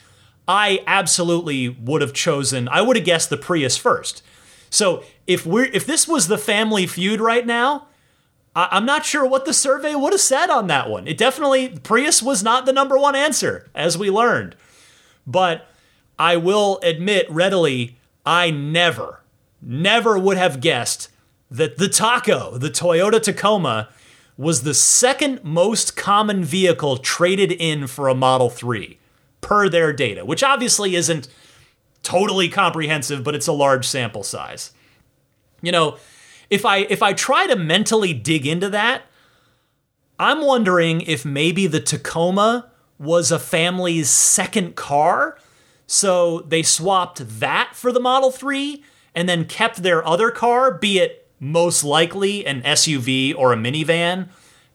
I 0.46 0.82
absolutely 0.86 1.68
would 1.68 2.02
have 2.02 2.12
chosen, 2.12 2.68
I 2.68 2.82
would 2.82 2.96
have 2.96 3.04
guessed 3.04 3.30
the 3.30 3.36
Prius 3.36 3.76
first. 3.76 4.22
So 4.70 5.02
if 5.26 5.46
we're 5.46 5.66
if 5.66 5.86
this 5.86 6.06
was 6.08 6.28
the 6.28 6.38
family 6.38 6.86
feud 6.86 7.20
right 7.20 7.46
now, 7.46 7.86
I, 8.56 8.76
am 8.76 8.84
not 8.84 9.04
sure 9.04 9.26
what 9.26 9.44
the 9.44 9.54
survey 9.54 9.94
would 9.94 10.12
have 10.12 10.20
said 10.20 10.50
on 10.50 10.66
that 10.66 10.90
one. 10.90 11.06
It 11.06 11.16
definitely 11.16 11.78
Prius 11.78 12.22
was 12.22 12.42
not 12.42 12.66
the 12.66 12.72
number 12.72 12.98
one 12.98 13.14
answer, 13.14 13.70
as 13.74 13.96
we 13.96 14.10
learned. 14.10 14.56
But 15.26 15.66
I 16.18 16.36
will 16.36 16.78
admit 16.82 17.26
readily, 17.30 17.96
I 18.24 18.50
never, 18.50 19.20
never 19.60 20.18
would 20.18 20.36
have 20.36 20.60
guessed 20.60 21.10
that 21.50 21.78
the 21.78 21.88
Taco, 21.88 22.58
the 22.58 22.70
Toyota 22.70 23.20
Tacoma, 23.20 23.88
was 24.36 24.62
the 24.62 24.74
second 24.74 25.42
most 25.44 25.96
common 25.96 26.44
vehicle 26.44 26.96
traded 26.96 27.52
in 27.52 27.86
for 27.86 28.08
a 28.08 28.14
Model 28.14 28.50
3 28.50 28.98
per 29.40 29.68
their 29.68 29.92
data, 29.92 30.24
which 30.24 30.42
obviously 30.42 30.96
isn't 30.96 31.28
totally 32.02 32.48
comprehensive, 32.48 33.22
but 33.22 33.34
it's 33.34 33.46
a 33.46 33.52
large 33.52 33.86
sample 33.86 34.22
size. 34.22 34.72
You 35.62 35.72
know, 35.72 35.96
if 36.50 36.64
I 36.64 36.78
if 36.78 37.02
I 37.02 37.12
try 37.12 37.46
to 37.46 37.56
mentally 37.56 38.12
dig 38.12 38.46
into 38.46 38.68
that, 38.70 39.02
I'm 40.18 40.42
wondering 40.42 41.00
if 41.02 41.24
maybe 41.24 41.66
the 41.66 41.80
Tacoma 41.80 42.70
was 42.98 43.30
a 43.30 43.38
family's 43.38 44.08
second 44.10 44.76
car, 44.76 45.38
so 45.86 46.40
they 46.40 46.62
swapped 46.62 47.40
that 47.40 47.70
for 47.74 47.92
the 47.92 48.00
Model 48.00 48.30
3 48.30 48.82
and 49.14 49.28
then 49.28 49.44
kept 49.44 49.82
their 49.82 50.06
other 50.06 50.30
car, 50.30 50.72
be 50.72 50.98
it 50.98 51.28
most 51.38 51.84
likely 51.84 52.46
an 52.46 52.62
SUV 52.62 53.34
or 53.36 53.52
a 53.52 53.56
minivan 53.56 54.28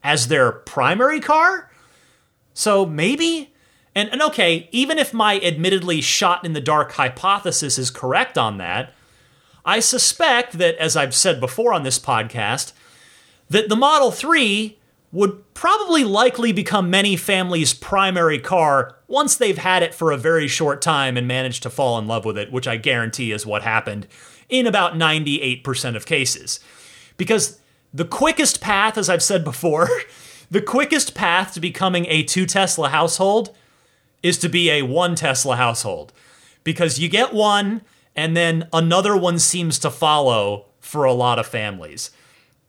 as 0.03 0.27
their 0.27 0.51
primary 0.51 1.19
car. 1.19 1.71
So 2.53 2.85
maybe, 2.85 3.53
and, 3.95 4.09
and 4.09 4.21
okay, 4.21 4.69
even 4.71 4.97
if 4.97 5.13
my 5.13 5.39
admittedly 5.39 6.01
shot 6.01 6.45
in 6.45 6.53
the 6.53 6.61
dark 6.61 6.93
hypothesis 6.93 7.77
is 7.77 7.89
correct 7.89 8.37
on 8.37 8.57
that, 8.57 8.93
I 9.65 9.79
suspect 9.79 10.53
that, 10.53 10.75
as 10.77 10.95
I've 10.95 11.15
said 11.15 11.39
before 11.39 11.73
on 11.73 11.83
this 11.83 11.99
podcast, 11.99 12.73
that 13.49 13.69
the 13.69 13.75
Model 13.75 14.11
3 14.11 14.78
would 15.11 15.53
probably 15.53 16.03
likely 16.03 16.51
become 16.51 16.89
many 16.89 17.15
families' 17.15 17.73
primary 17.73 18.39
car 18.39 18.95
once 19.07 19.35
they've 19.35 19.57
had 19.57 19.81
it 19.81 19.93
for 19.93 20.11
a 20.11 20.17
very 20.17 20.47
short 20.47 20.81
time 20.81 21.17
and 21.17 21.27
managed 21.27 21.63
to 21.63 21.69
fall 21.69 21.97
in 21.97 22.07
love 22.07 22.25
with 22.25 22.37
it, 22.37 22.51
which 22.51 22.67
I 22.67 22.77
guarantee 22.77 23.31
is 23.31 23.45
what 23.45 23.63
happened 23.63 24.07
in 24.49 24.67
about 24.67 24.93
98% 24.93 25.95
of 25.95 26.05
cases. 26.05 26.59
Because 27.17 27.59
the 27.93 28.05
quickest 28.05 28.61
path, 28.61 28.97
as 28.97 29.09
I've 29.09 29.23
said 29.23 29.43
before, 29.43 29.89
the 30.51 30.61
quickest 30.61 31.15
path 31.15 31.53
to 31.53 31.59
becoming 31.59 32.05
a 32.07 32.23
two 32.23 32.45
Tesla 32.45 32.89
household 32.89 33.55
is 34.21 34.37
to 34.39 34.49
be 34.49 34.69
a 34.69 34.83
one 34.83 35.15
Tesla 35.15 35.55
household. 35.55 36.13
Because 36.63 36.99
you 36.99 37.09
get 37.09 37.33
one, 37.33 37.81
and 38.15 38.37
then 38.37 38.67
another 38.73 39.17
one 39.17 39.39
seems 39.39 39.79
to 39.79 39.89
follow 39.89 40.65
for 40.79 41.05
a 41.05 41.13
lot 41.13 41.39
of 41.39 41.47
families. 41.47 42.11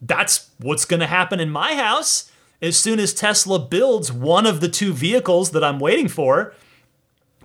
That's 0.01 0.49
what's 0.59 0.85
going 0.85 1.01
to 1.01 1.07
happen 1.07 1.39
in 1.39 1.49
my 1.51 1.75
house 1.75 2.30
as 2.61 2.77
soon 2.77 2.99
as 2.99 3.13
Tesla 3.13 3.59
builds 3.59 4.11
one 4.11 4.45
of 4.45 4.61
the 4.61 4.69
two 4.69 4.93
vehicles 4.93 5.51
that 5.51 5.63
I'm 5.63 5.79
waiting 5.79 6.07
for. 6.07 6.53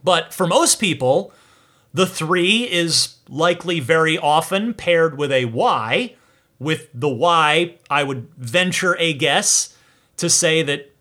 But 0.04 0.34
for 0.34 0.46
most 0.46 0.78
people, 0.78 1.32
the 1.92 2.06
three 2.06 2.70
is 2.70 3.16
likely 3.28 3.80
very 3.80 4.18
often 4.18 4.74
paired 4.74 5.16
with 5.16 5.32
a 5.32 5.46
Y. 5.46 6.14
With 6.58 6.88
the 6.94 7.08
Y, 7.08 7.74
I 7.90 8.02
would 8.02 8.28
venture 8.36 8.96
a 8.98 9.12
guess 9.12 9.76
to 10.16 10.30
say 10.30 10.62
that 10.62 10.92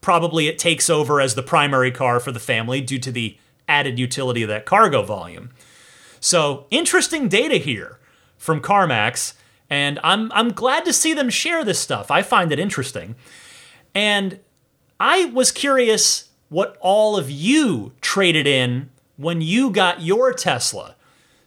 probably 0.00 0.48
it 0.48 0.58
takes 0.58 0.88
over 0.88 1.20
as 1.20 1.34
the 1.34 1.42
primary 1.42 1.90
car 1.90 2.20
for 2.20 2.32
the 2.32 2.40
family 2.40 2.80
due 2.80 2.98
to 2.98 3.12
the 3.12 3.36
added 3.68 3.98
utility 3.98 4.42
of 4.42 4.48
that 4.48 4.66
cargo 4.66 5.02
volume. 5.02 5.50
So, 6.20 6.66
interesting 6.70 7.28
data 7.28 7.56
here 7.56 7.98
from 8.36 8.60
CarMax, 8.60 9.34
and 9.68 9.98
I'm, 10.02 10.30
I'm 10.32 10.52
glad 10.52 10.84
to 10.84 10.92
see 10.92 11.14
them 11.14 11.30
share 11.30 11.64
this 11.64 11.78
stuff. 11.78 12.10
I 12.10 12.22
find 12.22 12.52
it 12.52 12.58
interesting. 12.58 13.14
And 13.94 14.40
I 14.98 15.26
was 15.26 15.52
curious 15.52 16.28
what 16.48 16.76
all 16.80 17.16
of 17.16 17.30
you 17.30 17.92
traded 18.00 18.46
in 18.46 18.90
when 19.16 19.40
you 19.40 19.70
got 19.70 20.02
your 20.02 20.32
Tesla. 20.32 20.96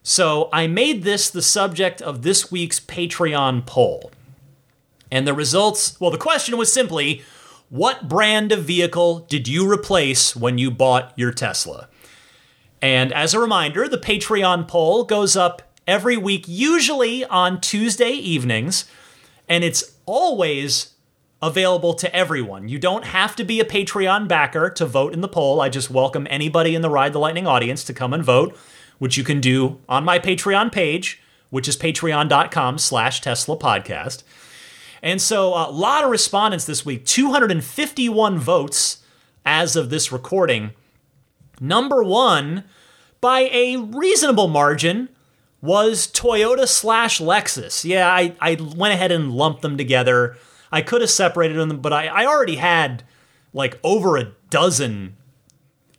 So 0.01 0.49
I 0.51 0.67
made 0.67 1.03
this 1.03 1.29
the 1.29 1.41
subject 1.41 2.01
of 2.01 2.23
this 2.23 2.51
week's 2.51 2.79
Patreon 2.79 3.65
poll. 3.65 4.12
And 5.12 5.27
the 5.27 5.34
results 5.34 5.99
well, 5.99 6.12
the 6.12 6.17
question 6.17 6.58
was 6.58 6.71
simply 6.71 7.21
what 7.69 8.08
brand 8.08 8.51
of 8.51 8.65
vehicle 8.65 9.19
did 9.19 9.47
you 9.47 9.69
replace 9.71 10.36
when 10.36 10.58
you 10.58 10.69
bought 10.69 11.13
your 11.15 11.32
Tesla? 11.32 11.88
And 12.82 13.13
as 13.13 13.34
a 13.34 13.39
reminder, 13.39 13.88
the 13.88 13.97
Patreon 13.97 14.67
poll 14.67 15.06
goes 15.06 15.36
up 15.36 15.62
every 15.88 16.17
week, 16.17 16.45
usually 16.47 17.25
on 17.25 17.62
Tuesday 17.62 18.12
evenings, 18.12 18.86
and 19.47 19.63
it's 19.63 19.95
always 20.06 20.92
available 21.43 21.93
to 21.93 22.15
everyone. 22.15 22.69
You 22.69 22.79
don't 22.79 23.03
have 23.03 23.36
to 23.36 23.43
be 23.43 23.60
a 23.60 23.65
Patreon 23.65 24.29
backer 24.29 24.69
to 24.69 24.86
vote 24.86 25.13
in 25.13 25.19
the 25.19 25.27
poll. 25.27 25.60
I 25.60 25.67
just 25.67 25.89
welcome 25.91 26.25
anybody 26.29 26.73
in 26.73 26.82
the 26.82 26.89
Ride 26.89 27.12
the 27.12 27.19
Lightning 27.19 27.45
audience 27.45 27.84
to 27.84 27.93
come 27.93 28.13
and 28.13 28.23
vote, 28.23 28.58
which 28.97 29.17
you 29.17 29.25
can 29.25 29.41
do 29.41 29.82
on 29.89 30.06
my 30.06 30.19
Patreon 30.19 30.71
page, 30.71 31.21
which 31.49 31.67
is 31.67 31.75
patreon.com 31.75 32.77
slash 32.77 33.19
Tesla 33.19 33.58
podcast. 33.58 34.23
And 35.01 35.21
so 35.21 35.49
a 35.49 35.69
lot 35.69 36.06
of 36.06 36.10
respondents 36.10 36.63
this 36.63 36.86
week, 36.86 37.06
251 37.06 38.39
votes 38.39 39.03
as 39.45 39.75
of 39.75 39.89
this 39.89 40.13
recording. 40.13 40.71
Number 41.60 42.01
one, 42.03 42.63
by 43.19 43.49
a 43.51 43.75
reasonable 43.75 44.47
margin, 44.47 45.10
was 45.62 46.08
Toyota 46.08 46.69
slash 46.69 47.19
Lexus. 47.19 47.84
Yeah, 47.84 48.08
I, 48.08 48.34
I 48.39 48.56
went 48.75 48.93
ahead 48.93 49.12
and 49.12 49.34
lumped 49.34 49.62
them 49.62 49.77
together 49.77 50.38
I 50.74 50.82
could 50.82 51.02
have 51.02 51.12
separated 51.12 51.56
them, 51.56 51.82
but 51.82 51.94
I, 51.94 52.08
I 52.08 52.26
already 52.26 52.56
had 52.56 53.04
like 53.54 53.80
over 53.84 54.18
a 54.18 54.32
dozen 54.50 55.16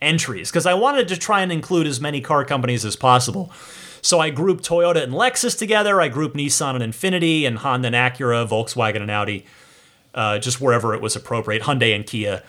entries 0.03 0.51
because 0.51 0.67
I 0.67 0.75
wanted 0.75 1.07
to 1.09 1.17
try 1.17 1.43
and 1.43 1.53
include 1.53 1.87
as 1.87 2.01
many 2.01 2.21
car 2.21 2.45
companies 2.45 2.85
as 2.85 2.97
possible. 2.97 3.53
So 4.03 4.19
I 4.19 4.31
grouped 4.31 4.69
Toyota 4.69 5.01
and 5.01 5.13
Lexus 5.13 5.57
together. 5.57 6.01
I 6.01 6.09
grouped 6.09 6.37
Nissan 6.37 6.75
and 6.75 6.93
Infiniti 6.93 7.47
and 7.47 7.59
Honda 7.59 7.87
and 7.87 7.95
Acura, 7.95 8.47
Volkswagen 8.49 9.01
and 9.01 9.13
Audi, 9.13 9.47
uh, 10.13 10.41
just 10.41 10.61
wherever 10.61 10.93
it 10.93 11.01
was 11.01 11.15
appropriate, 11.15 11.63
Hyundai 11.63 11.95
and 11.95 12.05
Kia. 12.05 12.43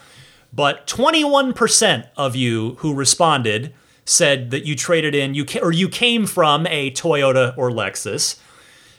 But 0.51 0.87
21% 0.87 2.07
of 2.17 2.35
you 2.35 2.75
who 2.79 2.95
responded 2.95 3.71
said 4.03 4.49
that 4.49 4.65
you 4.65 4.75
traded 4.75 5.13
in 5.13 5.35
you 5.35 5.45
ca- 5.45 5.61
or 5.61 5.71
you 5.71 5.89
came 5.89 6.25
from 6.25 6.65
a 6.65 6.89
Toyota 6.89 7.55
or 7.55 7.69
Lexus. 7.69 8.39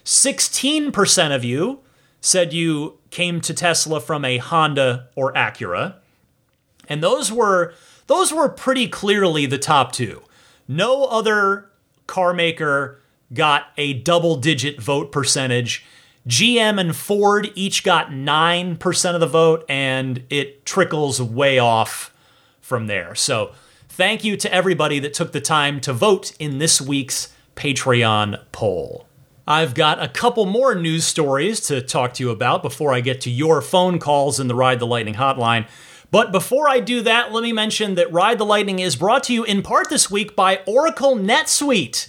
16% 0.05 1.35
of 1.35 1.43
you 1.43 1.81
said 2.20 2.52
you 2.52 2.98
came 3.11 3.40
to 3.40 3.55
Tesla 3.55 4.00
from 4.00 4.24
a 4.24 4.38
Honda 4.38 5.09
or 5.14 5.33
Acura. 5.35 5.96
And 6.88 7.02
those 7.02 7.33
were 7.33 7.74
those 8.07 8.33
were 8.33 8.48
pretty 8.48 8.88
clearly 8.88 9.46
the 9.46 9.59
top 9.59 9.92
two. 9.92 10.22
No 10.68 11.05
other 11.05 11.70
car 12.07 12.33
maker 12.33 13.00
got 13.33 13.68
a 13.76 13.94
double 13.94 14.37
digit 14.37 14.81
vote 14.81 15.11
percentage. 15.11 15.85
GM 16.29 16.81
and 16.81 16.94
Ford 16.94 17.50
each 17.55 17.85
got 17.85 18.11
9% 18.11 19.14
of 19.14 19.20
the 19.20 19.26
vote, 19.26 19.64
and 19.68 20.24
it 20.29 20.66
trickles 20.66 21.22
way 21.22 21.59
off 21.59 22.12
from 22.61 22.88
there. 22.88 23.14
So, 23.14 23.52
thank 23.88 24.24
you 24.24 24.37
to 24.38 24.52
everybody 24.52 24.98
that 24.98 25.14
took 25.14 25.31
the 25.31 25.40
time 25.40 25.81
to 25.83 25.92
vote 25.92 26.33
in 26.40 26.59
this 26.59 26.81
week's 26.81 27.33
Patreon 27.55 28.42
poll. 28.50 29.07
I've 29.48 29.74
got 29.74 30.02
a 30.02 30.09
couple 30.09 30.44
more 30.44 30.74
news 30.74 31.04
stories 31.04 31.61
to 31.68 31.80
talk 31.80 32.14
to 32.14 32.22
you 32.24 32.30
about 32.30 32.62
before 32.62 32.92
I 32.92 33.00
get 33.00 33.20
to 33.20 33.30
your 33.30 33.62
phone 33.62 34.00
calls 34.00 34.40
in 34.40 34.48
the 34.48 34.56
Ride 34.56 34.80
the 34.80 34.88
Lightning 34.88 35.14
hotline. 35.14 35.68
But 36.11 36.32
before 36.32 36.68
I 36.68 36.80
do 36.80 37.00
that, 37.02 37.30
let 37.30 37.44
me 37.44 37.52
mention 37.52 37.94
that 37.94 38.12
Ride 38.12 38.38
the 38.38 38.44
Lightning 38.44 38.80
is 38.80 38.96
brought 38.96 39.22
to 39.24 39.32
you 39.32 39.44
in 39.44 39.62
part 39.62 39.88
this 39.88 40.11
week 40.11 40.35
by 40.35 40.62
Oracle 40.66 41.14
NetSuite. 41.14 42.09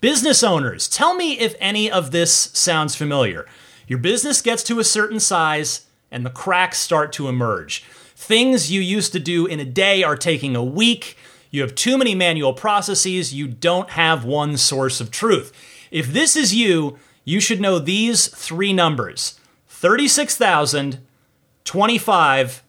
Business 0.00 0.42
owners, 0.42 0.88
tell 0.88 1.14
me 1.14 1.38
if 1.38 1.54
any 1.60 1.90
of 1.90 2.12
this 2.12 2.32
sounds 2.32 2.94
familiar. 2.94 3.44
Your 3.86 3.98
business 3.98 4.40
gets 4.40 4.62
to 4.62 4.78
a 4.78 4.84
certain 4.84 5.20
size 5.20 5.84
and 6.10 6.24
the 6.24 6.30
cracks 6.30 6.78
start 6.78 7.12
to 7.12 7.28
emerge. 7.28 7.84
Things 8.16 8.72
you 8.72 8.80
used 8.80 9.12
to 9.12 9.20
do 9.20 9.44
in 9.44 9.60
a 9.60 9.66
day 9.66 10.02
are 10.02 10.16
taking 10.16 10.56
a 10.56 10.64
week. 10.64 11.18
You 11.50 11.60
have 11.60 11.74
too 11.74 11.98
many 11.98 12.14
manual 12.14 12.54
processes. 12.54 13.34
You 13.34 13.48
don't 13.48 13.90
have 13.90 14.24
one 14.24 14.56
source 14.56 14.98
of 14.98 15.10
truth. 15.10 15.52
If 15.90 16.12
this 16.12 16.36
is 16.36 16.54
you, 16.54 16.98
you 17.24 17.40
should 17.40 17.60
know 17.60 17.78
these 17.78 18.28
three 18.28 18.72
numbers 18.72 19.38
36,000, 19.68 20.98
25, 21.64 22.62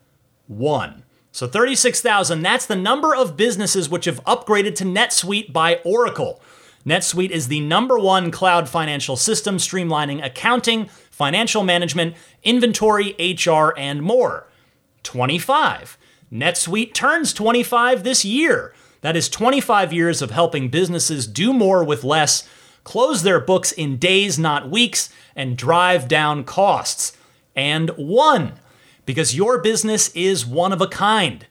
1. 0.47 1.03
So 1.33 1.47
36,000, 1.47 2.41
that's 2.41 2.65
the 2.65 2.75
number 2.75 3.15
of 3.15 3.37
businesses 3.37 3.89
which 3.89 4.05
have 4.05 4.23
upgraded 4.25 4.75
to 4.75 4.83
NetSuite 4.83 5.53
by 5.53 5.79
Oracle. 5.85 6.41
NetSuite 6.85 7.29
is 7.29 7.47
the 7.47 7.61
number 7.61 7.97
one 7.97 8.31
cloud 8.31 8.67
financial 8.67 9.15
system 9.15 9.57
streamlining 9.57 10.23
accounting, 10.25 10.85
financial 11.09 11.63
management, 11.63 12.15
inventory, 12.43 13.15
HR, 13.19 13.73
and 13.77 14.01
more. 14.01 14.47
25. 15.03 15.97
NetSuite 16.31 16.93
turns 16.93 17.33
25 17.33 18.03
this 18.03 18.25
year. 18.25 18.73
That 19.01 19.15
is 19.15 19.29
25 19.29 19.93
years 19.93 20.21
of 20.21 20.31
helping 20.31 20.69
businesses 20.69 21.27
do 21.27 21.53
more 21.53 21.83
with 21.83 22.03
less, 22.03 22.47
close 22.83 23.23
their 23.23 23.39
books 23.39 23.71
in 23.71 23.97
days, 23.97 24.37
not 24.39 24.69
weeks, 24.69 25.09
and 25.35 25.57
drive 25.57 26.07
down 26.07 26.43
costs. 26.43 27.17
And 27.55 27.89
one, 27.91 28.53
because 29.05 29.35
your 29.35 29.59
business 29.61 30.09
is 30.15 30.45
one 30.45 30.71
of 30.71 30.81
a 30.81 30.87
kind. 30.87 31.45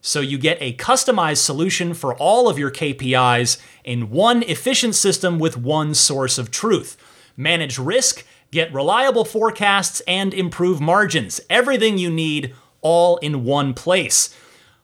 So 0.00 0.20
you 0.20 0.38
get 0.38 0.58
a 0.60 0.76
customized 0.76 1.38
solution 1.38 1.92
for 1.92 2.14
all 2.14 2.48
of 2.48 2.58
your 2.58 2.70
KPIs 2.70 3.58
in 3.84 4.10
one 4.10 4.42
efficient 4.44 4.94
system 4.94 5.38
with 5.38 5.56
one 5.56 5.94
source 5.94 6.38
of 6.38 6.50
truth. 6.50 6.96
Manage 7.36 7.78
risk, 7.78 8.24
get 8.52 8.72
reliable 8.72 9.24
forecasts, 9.24 10.00
and 10.06 10.32
improve 10.32 10.80
margins. 10.80 11.40
Everything 11.50 11.98
you 11.98 12.10
need 12.10 12.54
all 12.82 13.16
in 13.16 13.44
one 13.44 13.74
place. 13.74 14.34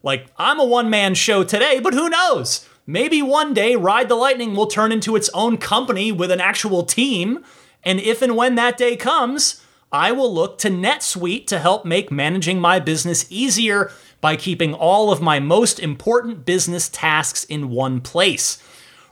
Like, 0.02 0.26
I'm 0.36 0.58
a 0.58 0.64
one 0.64 0.90
man 0.90 1.14
show 1.14 1.44
today, 1.44 1.78
but 1.78 1.94
who 1.94 2.08
knows? 2.08 2.68
Maybe 2.86 3.22
one 3.22 3.54
day 3.54 3.76
Ride 3.76 4.08
the 4.08 4.16
Lightning 4.16 4.56
will 4.56 4.66
turn 4.66 4.92
into 4.92 5.14
its 5.14 5.30
own 5.34 5.56
company 5.56 6.10
with 6.10 6.30
an 6.30 6.40
actual 6.40 6.82
team. 6.82 7.44
And 7.84 8.00
if 8.00 8.22
and 8.22 8.36
when 8.36 8.56
that 8.56 8.76
day 8.76 8.96
comes, 8.96 9.62
I 9.92 10.10
will 10.10 10.32
look 10.32 10.58
to 10.58 10.70
NetSuite 10.70 11.46
to 11.48 11.58
help 11.58 11.84
make 11.84 12.10
managing 12.10 12.60
my 12.60 12.80
business 12.80 13.26
easier 13.30 13.92
by 14.20 14.36
keeping 14.36 14.72
all 14.72 15.12
of 15.12 15.20
my 15.20 15.38
most 15.38 15.78
important 15.78 16.44
business 16.44 16.88
tasks 16.88 17.44
in 17.44 17.70
one 17.70 18.00
place. 18.00 18.62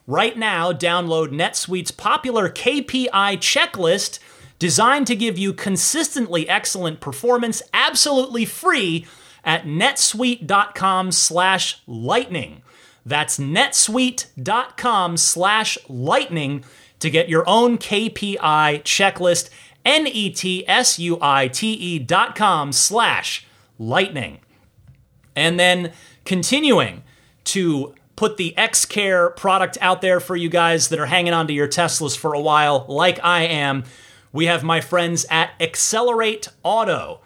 Right 0.06 0.36
now, 0.36 0.72
download 0.72 1.28
NetSuite's 1.28 1.90
popular 1.90 2.48
KPI 2.48 3.10
checklist 3.38 4.18
designed 4.58 5.06
to 5.06 5.16
give 5.16 5.38
you 5.38 5.52
consistently 5.52 6.48
excellent 6.48 7.00
performance 7.00 7.62
absolutely 7.72 8.44
free 8.44 9.06
at 9.44 9.64
netsuite.com 9.64 11.12
slash 11.12 11.82
lightning. 11.86 12.62
That's 13.04 13.38
netsuite.com 13.38 15.16
slash 15.16 15.78
lightning 15.88 16.64
to 16.98 17.10
get 17.10 17.28
your 17.28 17.48
own 17.48 17.78
KPI 17.78 18.82
checklist, 18.82 19.50
N-E-T-S-U-I-T-E 19.84 20.38
dot 22.00 22.36
com 22.36 22.72
slash 22.72 23.46
lightning. 23.78 24.40
And 25.34 25.58
then 25.58 25.92
continuing 26.24 27.02
to 27.44 27.94
put 28.16 28.36
the 28.36 28.52
XCare 28.58 29.34
product 29.34 29.78
out 29.80 30.02
there 30.02 30.20
for 30.20 30.36
you 30.36 30.50
guys 30.50 30.88
that 30.88 30.98
are 30.98 31.06
hanging 31.06 31.32
on 31.32 31.46
to 31.46 31.54
your 31.54 31.66
Teslas 31.66 32.14
for 32.16 32.34
a 32.34 32.40
while, 32.40 32.84
like 32.86 33.18
I 33.24 33.44
am, 33.44 33.84
we 34.32 34.44
have 34.44 34.62
my 34.62 34.82
friends 34.82 35.24
at 35.30 35.58
Xcelerate 35.58 36.48
Auto. 36.62 37.20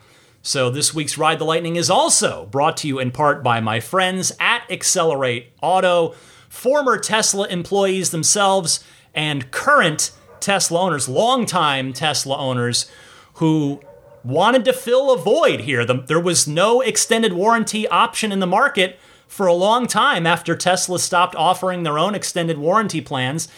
So 0.46 0.68
this 0.68 0.92
week's 0.92 1.16
Ride 1.16 1.38
the 1.38 1.44
Lightning 1.44 1.76
is 1.76 1.88
also 1.88 2.44
brought 2.44 2.76
to 2.76 2.86
you 2.86 2.98
in 2.98 3.12
part 3.12 3.42
by 3.42 3.60
my 3.60 3.80
friends 3.80 4.30
at 4.38 4.68
Xcelerate 4.68 5.46
Auto, 5.62 6.14
former 6.50 6.98
Tesla 6.98 7.48
employees 7.48 8.10
themselves 8.10 8.84
and 9.14 9.50
current 9.50 10.10
Tesla 10.40 10.82
owners, 10.82 11.08
longtime 11.08 11.94
Tesla 11.94 12.36
owners 12.36 12.90
who 13.36 13.80
wanted 14.22 14.66
to 14.66 14.74
fill 14.74 15.14
a 15.14 15.16
void 15.16 15.60
here. 15.60 15.82
The, 15.82 15.94
there 15.94 16.20
was 16.20 16.46
no 16.46 16.82
extended 16.82 17.32
warranty 17.32 17.88
option 17.88 18.30
in 18.30 18.40
the 18.40 18.46
market 18.46 18.98
for 19.26 19.46
a 19.46 19.54
long 19.54 19.86
time 19.86 20.26
after 20.26 20.54
Tesla 20.54 20.98
stopped 20.98 21.34
offering 21.34 21.84
their 21.84 21.98
own 21.98 22.14
extended 22.14 22.58
warranty 22.58 23.00
plans. 23.00 23.48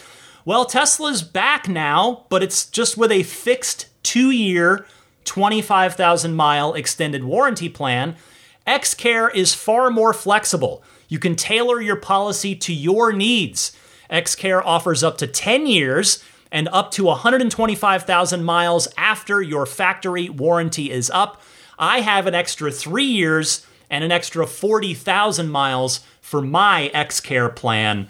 Well, 0.45 0.63
Tesla's 0.63 1.21
back 1.21 1.67
now, 1.67 2.27
but 2.29 2.41
it's 2.41 2.65
just 2.65 2.97
with 2.97 3.11
a 3.11 3.23
fixed 3.23 3.87
two 4.03 4.31
year, 4.31 4.85
25,000 5.27 6.33
mile 6.33 6.73
extended 6.73 7.23
warranty 7.23 7.69
plan. 7.69 8.15
XCare 8.65 9.33
is 9.33 9.53
far 9.53 9.91
more 9.91 10.13
flexible. 10.13 10.83
You 11.07 11.19
can 11.19 11.35
tailor 11.35 11.79
your 11.79 11.95
policy 11.95 12.55
to 12.55 12.73
your 12.73 13.13
needs. 13.13 13.77
XCare 14.09 14.61
offers 14.65 15.03
up 15.03 15.17
to 15.19 15.27
10 15.27 15.67
years 15.67 16.23
and 16.51 16.67
up 16.69 16.91
to 16.91 17.03
125,000 17.03 18.43
miles 18.43 18.87
after 18.97 19.41
your 19.41 19.65
factory 19.65 20.29
warranty 20.29 20.91
is 20.91 21.09
up. 21.09 21.41
I 21.77 21.99
have 21.99 22.25
an 22.25 22.33
extra 22.33 22.71
three 22.71 23.05
years 23.05 23.65
and 23.89 24.03
an 24.03 24.11
extra 24.11 24.47
40,000 24.47 25.49
miles 25.49 26.01
for 26.21 26.41
my 26.41 26.89
XCare 26.93 27.53
plan. 27.55 28.07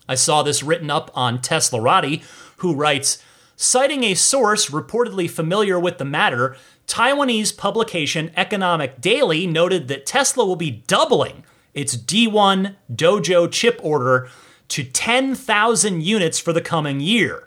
I 0.08 0.14
saw 0.14 0.42
this 0.42 0.62
written 0.62 0.90
up 0.90 1.10
on 1.14 1.40
Teslarati, 1.40 2.24
who 2.56 2.74
writes, 2.74 3.22
Citing 3.56 4.04
a 4.04 4.14
source 4.14 4.70
reportedly 4.70 5.28
familiar 5.28 5.78
with 5.78 5.98
the 5.98 6.06
matter, 6.06 6.56
Taiwanese 6.86 7.56
publication 7.56 8.30
Economic 8.36 9.00
Daily 9.00 9.46
noted 9.46 9.88
that 9.88 10.06
Tesla 10.06 10.44
will 10.44 10.56
be 10.56 10.82
doubling 10.86 11.44
its 11.74 11.96
D1 11.96 12.76
Dojo 12.92 13.50
chip 13.50 13.80
order 13.82 14.28
to 14.68 14.84
10,000 14.84 16.02
units 16.02 16.38
for 16.38 16.52
the 16.52 16.60
coming 16.60 17.00
year. 17.00 17.46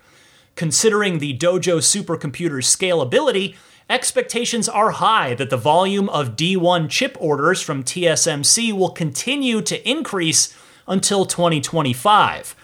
Considering 0.55 1.19
the 1.19 1.37
Dojo 1.37 1.77
supercomputer's 1.77 2.73
scalability, 2.73 3.55
expectations 3.89 4.69
are 4.69 4.91
high 4.91 5.33
that 5.35 5.49
the 5.49 5.57
volume 5.57 6.09
of 6.09 6.35
D1 6.35 6.89
chip 6.89 7.17
orders 7.19 7.61
from 7.61 7.83
TSMC 7.83 8.71
will 8.73 8.91
continue 8.91 9.61
to 9.61 9.89
increase 9.89 10.55
until 10.87 11.25
2025. 11.25 12.55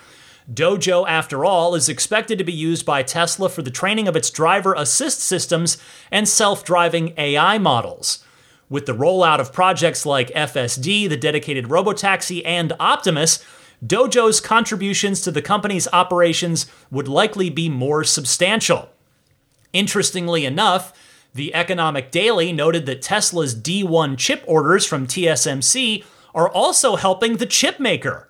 Dojo, 0.52 1.06
after 1.08 1.46
all, 1.46 1.76
is 1.76 1.89
expected 1.89 2.38
to 2.38 2.44
be 2.44 2.54
used 2.54 2.86
by 2.86 3.04
Tesla 3.04 3.50
for 3.50 3.62
the 3.62 3.72
training 3.72 4.08
of 4.08 4.16
its 4.16 4.30
driver 4.30 4.74
assist 4.74 5.20
systems 5.20 5.78
and 6.12 6.28
self 6.28 6.64
driving 6.64 7.14
AI 7.18 7.58
models. 7.58 8.24
With 8.70 8.86
the 8.86 8.96
rollout 8.96 9.39
of 9.39 9.52
projects 9.52 10.06
like 10.06 10.30
FSD, 10.30 11.10
the 11.10 11.18
dedicated 11.18 11.66
robotaxi, 11.66 12.42
and 12.46 12.74
Optimus, 12.80 13.44
Dojo's 13.86 14.39
contributions 14.39 15.22
to 15.22 15.32
the 15.32 15.42
company's 15.42 15.88
operations 15.92 16.68
would 16.89 17.08
likely 17.08 17.50
be 17.50 17.68
more 17.68 18.04
substantial. 18.04 18.89
Interestingly 19.74 20.46
enough, 20.46 20.94
the 21.34 21.54
Economic 21.56 22.12
Daily 22.12 22.52
noted 22.52 22.86
that 22.86 23.02
Tesla's 23.02 23.56
D1 23.56 24.18
chip 24.18 24.44
orders 24.46 24.86
from 24.86 25.08
TSMC 25.08 26.04
are 26.36 26.50
also 26.50 26.96
helping 26.96 27.38
the 27.38 27.46
chip 27.46 27.80
maker. 27.80 28.28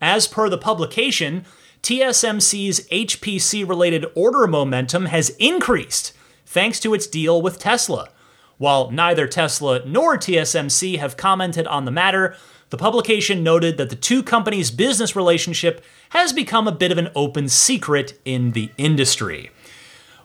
As 0.00 0.28
per 0.28 0.48
the 0.48 0.58
publication, 0.58 1.44
TSMC's 1.82 2.86
HPC 2.88 3.68
related 3.68 4.06
order 4.14 4.46
momentum 4.46 5.06
has 5.06 5.30
increased 5.38 6.12
thanks 6.44 6.80
to 6.80 6.94
its 6.94 7.06
deal 7.06 7.40
with 7.40 7.58
Tesla. 7.58 8.08
While 8.56 8.90
neither 8.90 9.26
Tesla 9.26 9.84
nor 9.84 10.16
TSMC 10.16 10.98
have 10.98 11.16
commented 11.16 11.66
on 11.66 11.84
the 11.84 11.90
matter, 11.90 12.36
the 12.70 12.76
publication 12.76 13.42
noted 13.42 13.76
that 13.76 13.90
the 13.90 13.96
two 13.96 14.22
companies' 14.22 14.70
business 14.70 15.14
relationship 15.14 15.84
has 16.10 16.32
become 16.32 16.66
a 16.66 16.72
bit 16.72 16.92
of 16.92 16.98
an 16.98 17.10
open 17.14 17.48
secret 17.48 18.20
in 18.24 18.52
the 18.52 18.70
industry. 18.76 19.50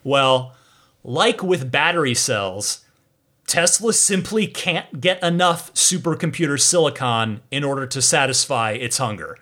Well, 0.03 0.55
like 1.03 1.43
with 1.43 1.71
battery 1.71 2.13
cells, 2.13 2.83
Tesla 3.45 3.93
simply 3.93 4.47
can't 4.47 4.99
get 4.99 5.21
enough 5.21 5.73
supercomputer 5.73 6.59
silicon 6.59 7.41
in 7.51 7.63
order 7.63 7.85
to 7.85 8.01
satisfy 8.01 8.71
its 8.71 8.97
hunger. 8.97 9.37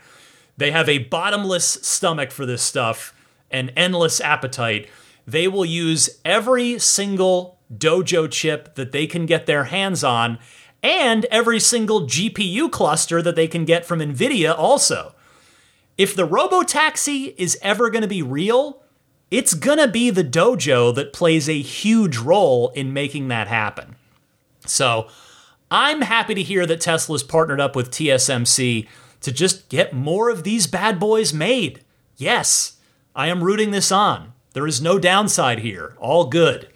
They 0.58 0.72
have 0.72 0.90
a 0.90 1.00
bottomless 1.00 1.66
stomach 1.66 2.32
for 2.32 2.46
this 2.46 2.62
stuff, 2.62 3.14
an 3.50 3.70
endless 3.70 4.22
appetite. 4.22 4.90
They 5.26 5.48
will 5.48 5.66
use 5.66 6.20
every 6.24 6.80
single 6.80 7.60
Dojo 7.76 8.30
chip 8.30 8.76
that 8.76 8.92
they 8.92 9.08
can 9.08 9.26
get 9.26 9.46
their 9.46 9.66
hands 9.66 10.04
on 10.04 10.40
and 10.84 11.26
every 11.26 11.60
single 11.60 12.08
GPU 12.08 12.72
cluster 12.72 13.22
that 13.22 13.36
they 13.36 13.48
can 13.48 13.66
get 13.66 13.86
from 13.86 14.00
NVIDIA 14.00 14.58
also. 14.58 15.14
If 15.98 16.16
the 16.16 16.28
robotaxi 16.28 17.36
is 17.38 17.58
ever 17.62 17.90
going 17.90 18.02
to 18.02 18.08
be 18.08 18.24
real, 18.24 18.82
it's 19.30 19.54
going 19.54 19.78
to 19.78 19.88
be 19.88 20.10
the 20.10 20.24
dojo 20.24 20.94
that 20.96 21.14
plays 21.14 21.48
a 21.48 21.62
huge 21.62 22.18
role 22.18 22.70
in 22.70 22.94
making 22.94 23.28
that 23.28 23.48
happen. 23.48 23.96
So 24.66 25.08
I'm 25.70 26.02
happy 26.02 26.34
to 26.36 26.44
hear 26.44 26.66
that 26.66 26.82
Tesla's 26.82 27.24
partnered 27.24 27.62
up 27.62 27.76
with 27.76 27.92
TSMC 27.92 28.88
to 29.22 29.32
just 29.32 29.70
get 29.70 29.94
more 29.94 30.30
of 30.30 30.44
these 30.44 30.68
bad 30.68 31.00
boys 31.00 31.34
made. 31.34 31.82
Yes, 32.18 32.78
I 33.16 33.28
am 33.28 33.44
rooting 33.44 33.72
this 33.72 33.92
on. 33.92 34.34
There 34.54 34.68
is 34.68 34.82
no 34.82 35.00
downside 35.00 35.60
here. 35.60 35.96
All 36.00 36.26
good. 36.26 36.68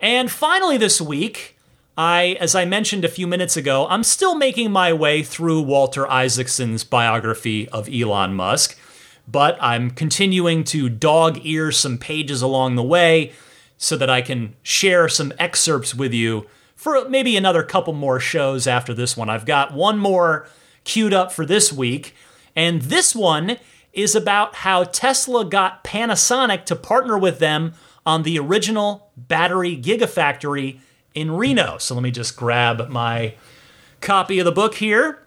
And 0.00 0.30
finally, 0.30 0.76
this 0.76 1.00
week, 1.00 1.58
I, 1.96 2.36
as 2.40 2.54
I 2.54 2.64
mentioned 2.64 3.04
a 3.04 3.08
few 3.08 3.26
minutes 3.26 3.56
ago, 3.56 3.86
I'm 3.88 4.04
still 4.04 4.34
making 4.34 4.72
my 4.72 4.92
way 4.92 5.22
through 5.22 5.62
Walter 5.62 6.08
Isaacson's 6.10 6.84
biography 6.84 7.68
of 7.68 7.88
Elon 7.92 8.34
Musk, 8.34 8.78
but 9.28 9.56
I'm 9.60 9.90
continuing 9.90 10.64
to 10.64 10.88
dog 10.88 11.40
ear 11.44 11.70
some 11.70 11.98
pages 11.98 12.42
along 12.42 12.76
the 12.76 12.82
way 12.82 13.32
so 13.76 13.96
that 13.96 14.10
I 14.10 14.22
can 14.22 14.54
share 14.62 15.08
some 15.08 15.32
excerpts 15.38 15.94
with 15.94 16.12
you 16.12 16.46
for 16.74 17.08
maybe 17.08 17.36
another 17.36 17.62
couple 17.62 17.92
more 17.92 18.18
shows 18.18 18.66
after 18.66 18.94
this 18.94 19.16
one. 19.16 19.28
I've 19.28 19.46
got 19.46 19.72
one 19.72 19.98
more 19.98 20.48
queued 20.84 21.12
up 21.12 21.32
for 21.32 21.44
this 21.46 21.72
week. 21.72 22.14
And 22.54 22.82
this 22.82 23.14
one 23.14 23.56
is 23.92 24.14
about 24.14 24.56
how 24.56 24.84
Tesla 24.84 25.44
got 25.44 25.84
Panasonic 25.84 26.64
to 26.66 26.76
partner 26.76 27.18
with 27.18 27.38
them 27.38 27.74
on 28.04 28.22
the 28.22 28.38
original 28.38 29.10
battery 29.16 29.76
gigafactory 29.76 30.80
in 31.14 31.30
Reno. 31.32 31.78
So 31.78 31.94
let 31.94 32.02
me 32.02 32.10
just 32.10 32.36
grab 32.36 32.88
my 32.88 33.34
copy 34.00 34.38
of 34.38 34.44
the 34.44 34.52
book 34.52 34.74
here. 34.74 35.22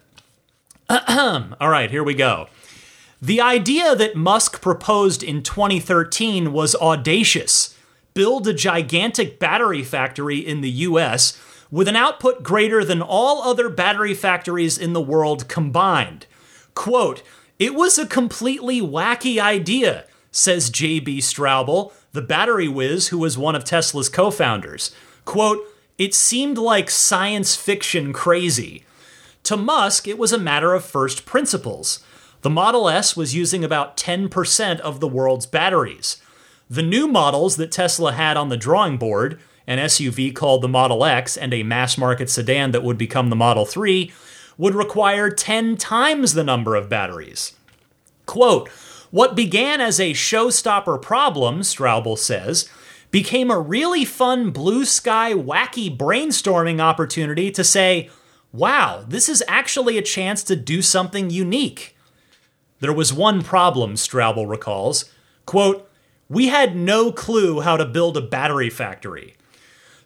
All 0.88 1.48
right, 1.60 1.90
here 1.90 2.04
we 2.04 2.14
go. 2.14 2.48
The 3.20 3.40
idea 3.40 3.96
that 3.96 4.14
Musk 4.14 4.60
proposed 4.60 5.22
in 5.22 5.42
2013 5.42 6.52
was 6.52 6.74
audacious. 6.76 7.76
Build 8.14 8.46
a 8.46 8.52
gigantic 8.52 9.38
battery 9.38 9.82
factory 9.82 10.38
in 10.38 10.60
the 10.60 10.70
US 10.70 11.40
with 11.70 11.88
an 11.88 11.96
output 11.96 12.42
greater 12.42 12.84
than 12.84 13.02
all 13.02 13.42
other 13.42 13.68
battery 13.68 14.14
factories 14.14 14.78
in 14.78 14.92
the 14.92 15.00
world 15.00 15.48
combined. 15.48 16.26
Quote, 16.74 17.22
it 17.58 17.74
was 17.74 17.98
a 17.98 18.06
completely 18.06 18.80
wacky 18.80 19.40
idea, 19.40 20.04
says 20.30 20.70
J.B. 20.70 21.18
Straubel, 21.18 21.92
the 22.12 22.22
battery 22.22 22.68
whiz 22.68 23.08
who 23.08 23.18
was 23.18 23.38
one 23.38 23.54
of 23.54 23.64
Tesla's 23.64 24.08
co 24.08 24.30
founders. 24.30 24.94
Quote, 25.24 25.60
it 25.98 26.14
seemed 26.14 26.58
like 26.58 26.90
science 26.90 27.56
fiction 27.56 28.12
crazy. 28.12 28.84
To 29.44 29.56
Musk, 29.56 30.06
it 30.06 30.18
was 30.18 30.32
a 30.32 30.38
matter 30.38 30.74
of 30.74 30.84
first 30.84 31.24
principles. 31.24 32.00
The 32.42 32.50
Model 32.50 32.88
S 32.88 33.16
was 33.16 33.34
using 33.34 33.64
about 33.64 33.96
10% 33.96 34.80
of 34.80 35.00
the 35.00 35.08
world's 35.08 35.46
batteries. 35.46 36.20
The 36.68 36.82
new 36.82 37.08
models 37.08 37.56
that 37.56 37.72
Tesla 37.72 38.12
had 38.12 38.36
on 38.36 38.50
the 38.50 38.56
drawing 38.56 38.98
board, 38.98 39.40
an 39.66 39.78
SUV 39.78 40.34
called 40.34 40.62
the 40.62 40.68
Model 40.68 41.04
X, 41.04 41.36
and 41.36 41.52
a 41.52 41.62
mass 41.62 41.98
market 41.98 42.30
sedan 42.30 42.70
that 42.70 42.82
would 42.82 42.98
become 42.98 43.30
the 43.30 43.36
Model 43.36 43.66
3 43.66 44.12
would 44.58 44.74
require 44.74 45.30
10 45.30 45.76
times 45.76 46.32
the 46.32 46.44
number 46.44 46.74
of 46.76 46.88
batteries. 46.88 47.54
Quote, 48.26 48.68
what 49.10 49.36
began 49.36 49.80
as 49.80 50.00
a 50.00 50.12
showstopper 50.12 51.00
problem, 51.00 51.60
Straubel 51.60 52.18
says, 52.18 52.68
became 53.10 53.50
a 53.50 53.60
really 53.60 54.04
fun 54.04 54.50
blue 54.50 54.84
sky 54.84 55.32
wacky 55.32 55.94
brainstorming 55.96 56.80
opportunity 56.80 57.50
to 57.50 57.64
say, 57.64 58.10
wow, 58.52 59.04
this 59.06 59.28
is 59.28 59.44
actually 59.48 59.96
a 59.96 60.02
chance 60.02 60.42
to 60.42 60.56
do 60.56 60.82
something 60.82 61.30
unique. 61.30 61.96
There 62.80 62.92
was 62.92 63.12
one 63.12 63.42
problem, 63.42 63.94
Straubel 63.94 64.48
recalls. 64.48 65.06
Quote, 65.46 65.88
we 66.28 66.48
had 66.48 66.76
no 66.76 67.12
clue 67.12 67.60
how 67.60 67.76
to 67.76 67.84
build 67.84 68.16
a 68.16 68.20
battery 68.20 68.68
factory. 68.68 69.36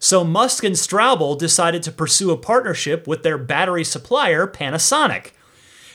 So 0.01 0.25
Musk 0.25 0.65
and 0.65 0.75
Straubel 0.75 1.39
decided 1.39 1.83
to 1.83 1.93
pursue 1.93 2.31
a 2.31 2.37
partnership 2.37 3.07
with 3.07 3.23
their 3.23 3.37
battery 3.37 3.85
supplier, 3.85 4.47
Panasonic. 4.47 5.33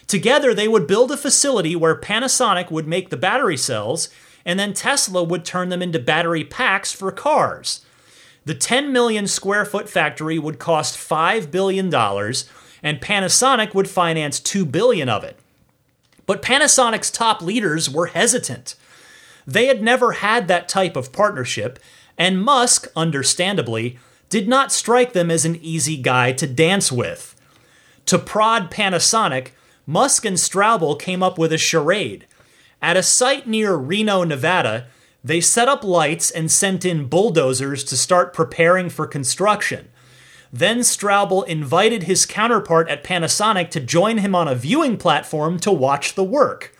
Together, 0.05 0.53
they 0.53 0.67
would 0.67 0.85
build 0.85 1.11
a 1.11 1.17
facility 1.17 1.75
where 1.75 1.99
Panasonic 1.99 2.69
would 2.69 2.87
make 2.87 3.09
the 3.09 3.17
battery 3.17 3.57
cells, 3.57 4.09
and 4.45 4.59
then 4.59 4.73
Tesla 4.73 5.23
would 5.23 5.43
turn 5.43 5.69
them 5.69 5.81
into 5.81 5.97
battery 5.97 6.43
packs 6.43 6.91
for 6.91 7.11
cars. 7.11 7.83
The 8.45 8.53
10 8.53 8.93
million 8.93 9.25
square 9.25 9.65
foot 9.65 9.89
factory 9.89 10.37
would 10.37 10.59
cost 10.59 10.95
$5 10.95 11.49
billion, 11.49 11.85
and 11.91 13.01
Panasonic 13.01 13.73
would 13.73 13.89
finance 13.89 14.39
2 14.39 14.67
billion 14.67 15.09
of 15.09 15.23
it. 15.23 15.39
But 16.27 16.43
Panasonic's 16.43 17.09
top 17.09 17.41
leaders 17.41 17.89
were 17.89 18.07
hesitant. 18.07 18.75
They 19.47 19.65
had 19.65 19.81
never 19.81 20.13
had 20.13 20.47
that 20.47 20.69
type 20.69 20.95
of 20.95 21.11
partnership, 21.11 21.79
and 22.17 22.41
Musk, 22.41 22.87
understandably, 22.95 23.97
did 24.29 24.47
not 24.47 24.71
strike 24.71 25.13
them 25.13 25.29
as 25.29 25.45
an 25.45 25.57
easy 25.57 25.97
guy 25.97 26.31
to 26.33 26.47
dance 26.47 26.91
with. 26.91 27.35
To 28.07 28.19
prod 28.19 28.71
Panasonic, 28.71 29.49
Musk 29.85 30.25
and 30.25 30.37
Straubel 30.37 30.99
came 30.99 31.21
up 31.21 31.37
with 31.37 31.53
a 31.53 31.57
charade. 31.57 32.25
At 32.81 32.97
a 32.97 33.03
site 33.03 33.47
near 33.47 33.75
Reno, 33.75 34.23
Nevada, 34.23 34.87
they 35.23 35.41
set 35.41 35.67
up 35.67 35.83
lights 35.83 36.29
and 36.29 36.51
sent 36.51 36.85
in 36.85 37.07
bulldozers 37.07 37.83
to 37.85 37.97
start 37.97 38.33
preparing 38.33 38.89
for 38.89 39.07
construction. 39.07 39.89
Then 40.53 40.79
Straubel 40.79 41.45
invited 41.47 42.03
his 42.03 42.25
counterpart 42.25 42.87
at 42.89 43.03
Panasonic 43.03 43.69
to 43.71 43.79
join 43.79 44.19
him 44.19 44.35
on 44.35 44.47
a 44.47 44.55
viewing 44.55 44.97
platform 44.97 45.59
to 45.59 45.71
watch 45.71 46.13
the 46.13 46.23
work. 46.23 46.75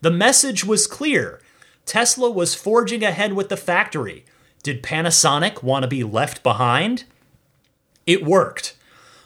The 0.00 0.10
message 0.10 0.64
was 0.64 0.86
clear 0.86 1.40
Tesla 1.86 2.30
was 2.30 2.54
forging 2.54 3.02
ahead 3.02 3.32
with 3.32 3.48
the 3.48 3.56
factory. 3.56 4.24
Did 4.66 4.82
Panasonic 4.82 5.62
want 5.62 5.84
to 5.84 5.88
be 5.88 6.02
left 6.02 6.42
behind? 6.42 7.04
It 8.04 8.24
worked. 8.24 8.76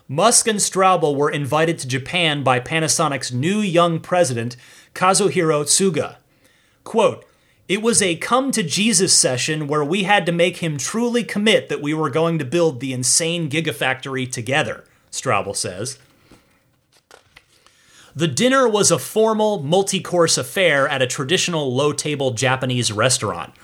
Musk 0.07 0.47
and 0.47 0.59
Straubel 0.59 1.17
were 1.17 1.31
invited 1.31 1.79
to 1.79 1.89
Japan 1.89 2.43
by 2.43 2.61
Panasonic's 2.61 3.33
new 3.33 3.59
young 3.59 4.01
president, 4.01 4.55
Kazuhiro 4.95 5.65
Tsuga. 5.65 6.17
Quote, 6.85 7.25
it 7.69 7.81
was 7.81 8.03
a 8.03 8.17
come 8.17 8.53
to 8.53 8.63
Jesus 8.63 9.15
session 9.15 9.67
where 9.67 9.83
we 9.83 10.03
had 10.03 10.27
to 10.27 10.33
make 10.33 10.59
him 10.59 10.77
truly 10.77 11.25
commit 11.25 11.71
that 11.71 11.81
we 11.81 11.95
were 11.95 12.11
going 12.11 12.39
to 12.39 12.45
build 12.45 12.81
the 12.81 12.93
insane 12.93 13.49
gigafactory 13.49 14.31
together, 14.31 14.85
Straubel 15.11 15.57
says. 15.57 15.99
The 18.15 18.29
dinner 18.29 18.69
was 18.69 18.91
a 18.91 18.99
formal, 18.99 19.63
multi 19.63 20.01
course 20.01 20.37
affair 20.37 20.87
at 20.87 21.01
a 21.01 21.07
traditional 21.07 21.75
low 21.75 21.95
table 21.95 22.33
Japanese 22.33 22.93
restaurant. 22.93 23.55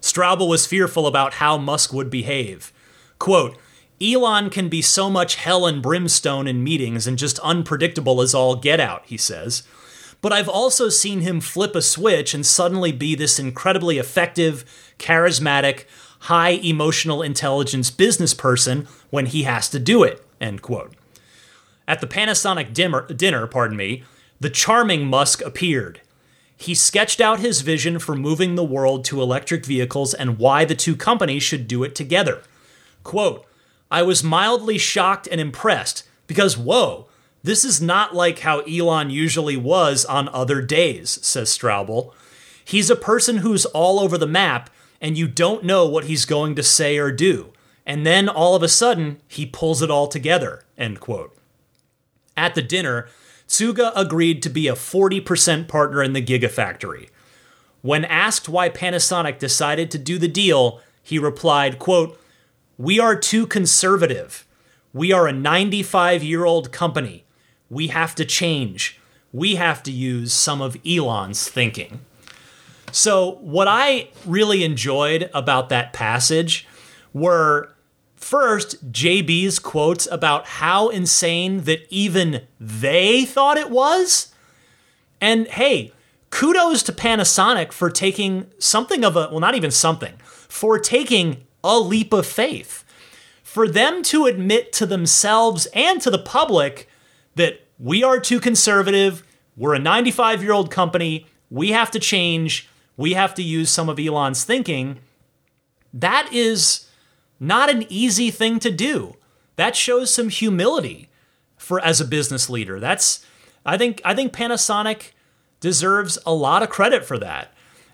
Straubel 0.00 0.48
was 0.48 0.66
fearful 0.66 1.06
about 1.06 1.34
how 1.34 1.58
Musk 1.58 1.92
would 1.92 2.10
behave. 2.10 2.72
Quote, 3.18 3.58
Elon 4.02 4.48
can 4.48 4.68
be 4.68 4.80
so 4.80 5.10
much 5.10 5.34
hell 5.34 5.66
and 5.66 5.82
brimstone 5.82 6.46
in 6.46 6.64
meetings 6.64 7.06
and 7.06 7.18
just 7.18 7.38
unpredictable 7.40 8.22
as 8.22 8.34
all 8.34 8.56
get 8.56 8.80
out, 8.80 9.02
he 9.04 9.18
says. 9.18 9.62
But 10.22 10.32
I've 10.32 10.48
also 10.48 10.88
seen 10.88 11.20
him 11.20 11.40
flip 11.40 11.74
a 11.74 11.82
switch 11.82 12.32
and 12.32 12.44
suddenly 12.44 12.92
be 12.92 13.14
this 13.14 13.38
incredibly 13.38 13.98
effective, 13.98 14.64
charismatic, 14.98 15.84
high 16.20 16.50
emotional 16.50 17.22
intelligence 17.22 17.90
business 17.90 18.34
person 18.34 18.86
when 19.10 19.26
he 19.26 19.42
has 19.42 19.68
to 19.70 19.78
do 19.78 20.02
it. 20.02 20.24
End 20.40 20.62
quote. 20.62 20.94
At 21.86 22.00
the 22.00 22.06
Panasonic 22.06 22.72
dimmer, 22.72 23.06
dinner, 23.12 23.46
pardon 23.46 23.76
me, 23.76 24.04
the 24.38 24.50
charming 24.50 25.06
Musk 25.06 25.42
appeared. 25.42 26.00
He 26.60 26.74
sketched 26.74 27.22
out 27.22 27.40
his 27.40 27.62
vision 27.62 27.98
for 27.98 28.14
moving 28.14 28.54
the 28.54 28.62
world 28.62 29.02
to 29.06 29.22
electric 29.22 29.64
vehicles 29.64 30.12
and 30.12 30.38
why 30.38 30.66
the 30.66 30.74
two 30.74 30.94
companies 30.94 31.42
should 31.42 31.66
do 31.66 31.82
it 31.84 31.94
together. 31.94 32.42
Quote, 33.02 33.46
I 33.90 34.02
was 34.02 34.22
mildly 34.22 34.76
shocked 34.76 35.26
and 35.32 35.40
impressed 35.40 36.06
because, 36.26 36.58
whoa, 36.58 37.08
this 37.42 37.64
is 37.64 37.80
not 37.80 38.14
like 38.14 38.40
how 38.40 38.60
Elon 38.60 39.08
usually 39.08 39.56
was 39.56 40.04
on 40.04 40.28
other 40.28 40.60
days, 40.60 41.18
says 41.26 41.48
Straubel. 41.48 42.12
He's 42.62 42.90
a 42.90 42.94
person 42.94 43.38
who's 43.38 43.64
all 43.64 43.98
over 43.98 44.18
the 44.18 44.26
map 44.26 44.68
and 45.00 45.16
you 45.16 45.28
don't 45.28 45.64
know 45.64 45.86
what 45.86 46.04
he's 46.04 46.26
going 46.26 46.54
to 46.56 46.62
say 46.62 46.98
or 46.98 47.10
do. 47.10 47.54
And 47.86 48.04
then 48.04 48.28
all 48.28 48.54
of 48.54 48.62
a 48.62 48.68
sudden, 48.68 49.22
he 49.26 49.46
pulls 49.46 49.80
it 49.80 49.90
all 49.90 50.08
together, 50.08 50.66
end 50.76 51.00
quote. 51.00 51.34
At 52.36 52.54
the 52.54 52.60
dinner, 52.60 53.08
Tsuga 53.50 53.90
agreed 53.96 54.44
to 54.44 54.48
be 54.48 54.68
a 54.68 54.74
40% 54.74 55.66
partner 55.66 56.04
in 56.04 56.12
the 56.12 56.22
Gigafactory. 56.22 57.08
When 57.82 58.04
asked 58.04 58.48
why 58.48 58.70
Panasonic 58.70 59.40
decided 59.40 59.90
to 59.90 59.98
do 59.98 60.18
the 60.18 60.28
deal, 60.28 60.80
he 61.02 61.18
replied, 61.18 61.80
quote, 61.80 62.16
We 62.78 63.00
are 63.00 63.16
too 63.16 63.48
conservative. 63.48 64.46
We 64.92 65.12
are 65.12 65.26
a 65.26 65.32
95 65.32 66.22
year 66.22 66.44
old 66.44 66.70
company. 66.70 67.24
We 67.68 67.88
have 67.88 68.14
to 68.14 68.24
change. 68.24 69.00
We 69.32 69.56
have 69.56 69.82
to 69.82 69.90
use 69.90 70.32
some 70.32 70.62
of 70.62 70.76
Elon's 70.86 71.48
thinking. 71.48 72.02
So, 72.92 73.32
what 73.40 73.66
I 73.66 74.10
really 74.24 74.62
enjoyed 74.62 75.28
about 75.34 75.70
that 75.70 75.92
passage 75.92 76.68
were 77.12 77.74
first 78.20 78.92
JB's 78.92 79.58
quotes 79.58 80.06
about 80.10 80.46
how 80.46 80.88
insane 80.88 81.62
that 81.62 81.86
even 81.90 82.42
they 82.60 83.24
thought 83.24 83.56
it 83.56 83.70
was. 83.70 84.32
And 85.20 85.48
hey, 85.48 85.92
kudos 86.28 86.82
to 86.84 86.92
Panasonic 86.92 87.72
for 87.72 87.90
taking 87.90 88.50
something 88.58 89.04
of 89.04 89.16
a, 89.16 89.28
well, 89.30 89.40
not 89.40 89.54
even 89.54 89.70
something, 89.70 90.16
for 90.22 90.78
taking 90.78 91.46
a 91.64 91.78
leap 91.78 92.12
of 92.12 92.26
faith. 92.26 92.84
For 93.42 93.66
them 93.66 94.02
to 94.04 94.26
admit 94.26 94.72
to 94.74 94.86
themselves 94.86 95.66
and 95.74 96.00
to 96.02 96.10
the 96.10 96.18
public 96.18 96.88
that 97.34 97.66
we 97.78 98.04
are 98.04 98.20
too 98.20 98.38
conservative, 98.38 99.26
we're 99.56 99.74
a 99.74 99.80
95 99.80 100.42
year 100.42 100.52
old 100.52 100.70
company, 100.70 101.26
we 101.50 101.70
have 101.70 101.90
to 101.90 101.98
change, 101.98 102.68
we 102.96 103.14
have 103.14 103.34
to 103.34 103.42
use 103.42 103.70
some 103.70 103.88
of 103.88 103.98
Elon's 103.98 104.44
thinking. 104.44 105.00
That 105.92 106.32
is 106.32 106.86
not 107.40 107.70
an 107.70 107.86
easy 107.88 108.30
thing 108.30 108.60
to 108.60 108.70
do. 108.70 109.16
That 109.56 109.74
shows 109.74 110.12
some 110.12 110.28
humility 110.28 111.08
for 111.56 111.80
as 111.80 112.00
a 112.00 112.04
business 112.04 112.48
leader. 112.48 112.78
That's 112.78 113.24
I 113.64 113.76
think 113.76 114.00
I 114.04 114.14
think 114.14 114.32
Panasonic 114.32 115.10
deserves 115.60 116.18
a 116.24 116.34
lot 116.34 116.62
of 116.62 116.70
credit 116.70 117.04
for 117.04 117.18
that. 117.18 117.52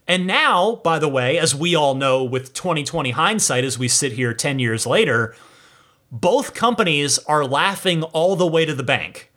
And 0.08 0.26
now, 0.26 0.76
by 0.84 0.98
the 0.98 1.08
way, 1.08 1.38
as 1.38 1.54
we 1.54 1.74
all 1.74 1.94
know 1.94 2.22
with 2.22 2.52
2020 2.52 3.10
hindsight 3.10 3.64
as 3.64 3.78
we 3.78 3.88
sit 3.88 4.12
here 4.12 4.32
10 4.32 4.60
years 4.60 4.86
later, 4.86 5.34
both 6.12 6.54
companies 6.54 7.18
are 7.20 7.44
laughing 7.44 8.04
all 8.04 8.36
the 8.36 8.46
way 8.46 8.64
to 8.64 8.74
the 8.74 8.84
bank. 8.84 9.32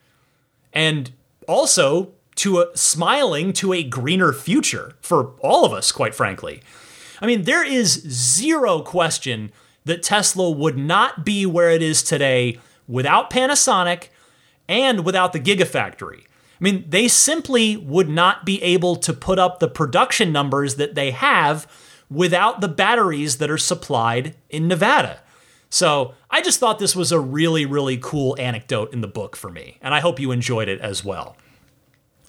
And 0.71 1.11
also 1.47 2.11
to 2.35 2.59
a, 2.59 2.77
smiling 2.77 3.51
to 3.53 3.73
a 3.73 3.83
greener 3.83 4.31
future 4.31 4.93
for 5.01 5.33
all 5.39 5.65
of 5.65 5.73
us, 5.73 5.91
quite 5.91 6.13
frankly. 6.13 6.61
I 7.19 7.25
mean, 7.25 7.43
there 7.43 7.65
is 7.65 7.89
zero 8.07 8.81
question 8.81 9.51
that 9.85 10.03
Tesla 10.03 10.49
would 10.51 10.77
not 10.77 11.25
be 11.25 11.45
where 11.45 11.69
it 11.69 11.81
is 11.81 12.03
today 12.03 12.59
without 12.87 13.29
Panasonic 13.29 14.09
and 14.67 15.05
without 15.05 15.33
the 15.33 15.39
Gigafactory. 15.39 16.21
I 16.21 16.63
mean, 16.63 16.85
they 16.87 17.07
simply 17.07 17.77
would 17.77 18.09
not 18.09 18.45
be 18.45 18.61
able 18.61 18.95
to 18.97 19.13
put 19.13 19.39
up 19.39 19.59
the 19.59 19.69
production 19.69 20.31
numbers 20.31 20.75
that 20.75 20.95
they 20.95 21.11
have 21.11 21.67
without 22.09 22.59
the 22.59 22.67
batteries 22.67 23.37
that 23.37 23.49
are 23.49 23.57
supplied 23.57 24.35
in 24.49 24.67
Nevada. 24.67 25.21
So 25.69 26.15
I 26.29 26.41
just 26.41 26.59
thought 26.59 26.79
this 26.79 26.95
was 26.95 27.11
a 27.11 27.19
really, 27.19 27.65
really 27.65 27.97
cool 27.97 28.35
anecdote 28.39 28.91
in 28.91 29.01
the 29.01 29.07
book 29.07 29.35
for 29.35 29.49
me, 29.49 29.77
and 29.81 29.93
I 29.93 29.99
hope 29.99 30.19
you 30.19 30.31
enjoyed 30.31 30.67
it 30.67 30.81
as 30.81 31.05
well. 31.05 31.37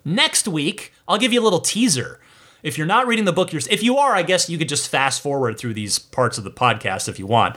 Next 0.05 0.47
week, 0.47 0.93
I'll 1.09 1.19
give 1.19 1.33
you 1.33 1.41
a 1.41 1.45
little 1.45 1.61
teaser. 1.61 2.21
If 2.63 2.77
you're 2.77 2.87
not 2.87 3.07
reading 3.07 3.25
the 3.25 3.33
book, 3.33 3.55
if 3.55 3.83
you 3.83 3.97
are, 3.97 4.15
I 4.15 4.23
guess 4.23 4.51
you 4.51 4.59
could 4.59 4.69
just 4.69 4.89
fast 4.89 5.23
forward 5.23 5.59
through 5.59 5.75
these 5.75 5.99
parts 5.99 6.39
of 6.39 6.45
the 6.45 6.51
podcast 6.51 7.09
if 7.09 7.19
you 7.19 7.27
want. 7.27 7.57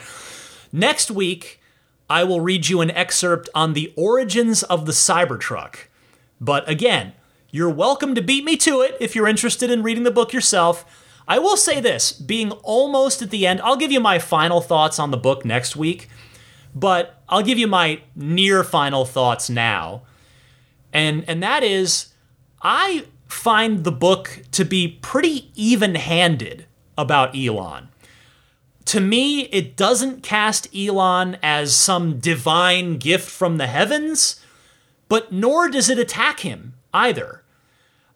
Next 0.71 1.11
week, 1.11 1.61
I 2.09 2.23
will 2.23 2.41
read 2.41 2.69
you 2.69 2.81
an 2.81 2.91
excerpt 2.91 3.49
on 3.53 3.73
the 3.73 3.93
origins 3.95 4.63
of 4.63 4.85
the 4.85 4.91
Cybertruck. 4.91 5.87
But 6.39 6.67
again, 6.69 7.13
you're 7.51 7.69
welcome 7.69 8.15
to 8.15 8.21
beat 8.21 8.43
me 8.43 8.57
to 8.57 8.81
it 8.81 8.97
if 8.99 9.15
you're 9.15 9.27
interested 9.27 9.69
in 9.69 9.83
reading 9.83 10.03
the 10.03 10.11
book 10.11 10.33
yourself. 10.33 10.85
I 11.27 11.39
will 11.39 11.57
say 11.57 11.79
this 11.79 12.11
being 12.11 12.51
almost 12.63 13.21
at 13.21 13.29
the 13.29 13.47
end, 13.47 13.61
I'll 13.61 13.77
give 13.77 13.91
you 13.91 13.99
my 13.99 14.19
final 14.19 14.59
thoughts 14.59 14.99
on 14.99 15.11
the 15.11 15.17
book 15.17 15.45
next 15.45 15.75
week, 15.75 16.09
but 16.75 17.21
I'll 17.29 17.43
give 17.43 17.57
you 17.57 17.67
my 17.67 18.01
near 18.15 18.63
final 18.63 19.05
thoughts 19.05 19.49
now. 19.49 20.03
And, 20.91 21.23
and 21.27 21.41
that 21.41 21.63
is 21.63 22.07
I 22.61 23.05
find 23.27 23.83
the 23.83 23.91
book 23.91 24.43
to 24.51 24.63
be 24.63 24.99
pretty 25.01 25.51
even 25.55 25.95
handed 25.95 26.65
about 26.97 27.35
Elon. 27.35 27.89
To 28.85 28.99
me, 28.99 29.41
it 29.43 29.75
doesn't 29.75 30.23
cast 30.23 30.67
Elon 30.75 31.37
as 31.41 31.75
some 31.75 32.19
divine 32.19 32.97
gift 32.97 33.29
from 33.29 33.57
the 33.57 33.67
heavens, 33.67 34.39
but 35.07 35.31
nor 35.31 35.69
does 35.69 35.89
it 35.89 35.97
attack 35.97 36.41
him 36.41 36.73
either. 36.93 37.43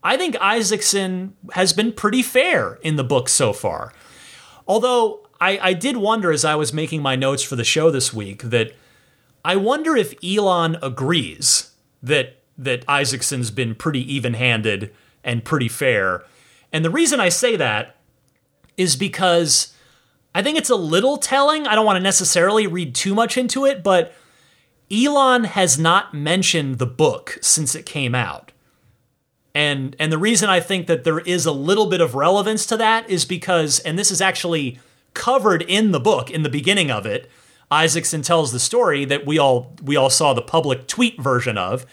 I 0.04 0.18
think 0.18 0.36
Isaacson 0.40 1.36
has 1.54 1.74
been 1.74 1.92
pretty 1.92 2.22
fair 2.22 2.80
in 2.82 2.96
the 2.96 3.04
book 3.04 3.30
so 3.30 3.54
far. 3.54 3.94
Although 4.68 5.28
I, 5.40 5.60
I 5.62 5.74
did 5.74 5.98
wonder 5.98 6.32
as 6.32 6.46
I 6.46 6.56
was 6.56 6.74
making 6.74 7.02
my 7.02 7.16
notes 7.16 7.44
for 7.44 7.56
the 7.56 7.64
show 7.64 7.90
this 7.90 8.14
week 8.14 8.44
that 8.44 8.74
I 9.44 9.56
wonder 9.56 9.96
if 9.96 10.14
Elon 10.24 10.78
agrees 10.82 11.72
that 12.04 12.37
that 12.58 12.88
Isaacson's 12.90 13.52
been 13.52 13.76
pretty 13.76 14.14
even 14.14 14.34
handed 14.34 14.94
and 15.24 15.44
pretty 15.44 15.68
fair. 15.68 16.24
And 16.72 16.84
the 16.84 16.90
reason 16.90 17.20
I 17.20 17.30
say 17.30 17.56
that 17.56 17.98
is 18.78 18.96
because 18.96 19.74
I 20.34 20.44
think 20.44 20.58
it's 20.58 20.70
a 20.70 20.76
little 20.76 21.18
telling. 21.18 21.68
I 21.68 21.76
don't 21.76 21.86
want 21.86 21.98
to 21.98 22.04
necessarily 22.04 22.68
read 22.68 22.94
too 22.94 23.16
much 23.16 23.38
into 23.38 23.66
it, 23.66 23.84
but 23.84 24.14
Elon 24.92 25.46
has 25.46 25.78
not 25.78 26.14
mentioned 26.14 26.78
the 26.78 26.86
book 26.86 27.38
since 27.42 27.76
it 27.76 27.86
came 27.86 28.16
out. 28.16 28.52
And 29.54 29.96
and 30.00 30.12
the 30.12 30.20
reason 30.20 30.50
I 30.50 30.60
think 30.60 30.86
that 30.86 31.04
there 31.04 31.20
is 31.20 31.48
a 31.48 31.52
little 31.52 31.88
bit 31.88 32.00
of 32.00 32.14
relevance 32.14 32.66
to 32.68 32.78
that 32.78 33.10
is 33.10 33.26
because 33.26 33.80
and 33.80 33.98
this 33.98 34.12
is 34.12 34.22
actually 34.22 34.80
covered 35.16 35.64
in 35.64 35.92
the 35.92 36.00
book 36.00 36.30
in 36.30 36.44
the 36.44 36.50
beginning 36.50 36.92
of 36.92 37.06
it. 37.08 37.30
Isaacson 37.72 38.22
tells 38.22 38.52
the 38.52 38.60
story 38.60 39.04
that 39.06 39.26
we 39.26 39.40
all 39.40 39.74
we 39.82 39.96
all 39.96 40.12
saw 40.12 40.34
the 40.34 40.42
public 40.44 40.88
tweet 40.88 41.20
version 41.20 41.58
of 41.58 41.88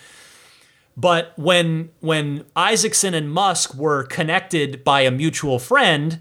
but 0.96 1.32
when 1.36 1.90
when 2.00 2.44
Isaacson 2.54 3.14
and 3.14 3.30
Musk 3.30 3.74
were 3.74 4.04
connected 4.04 4.84
by 4.84 5.00
a 5.00 5.10
mutual 5.10 5.58
friend, 5.58 6.20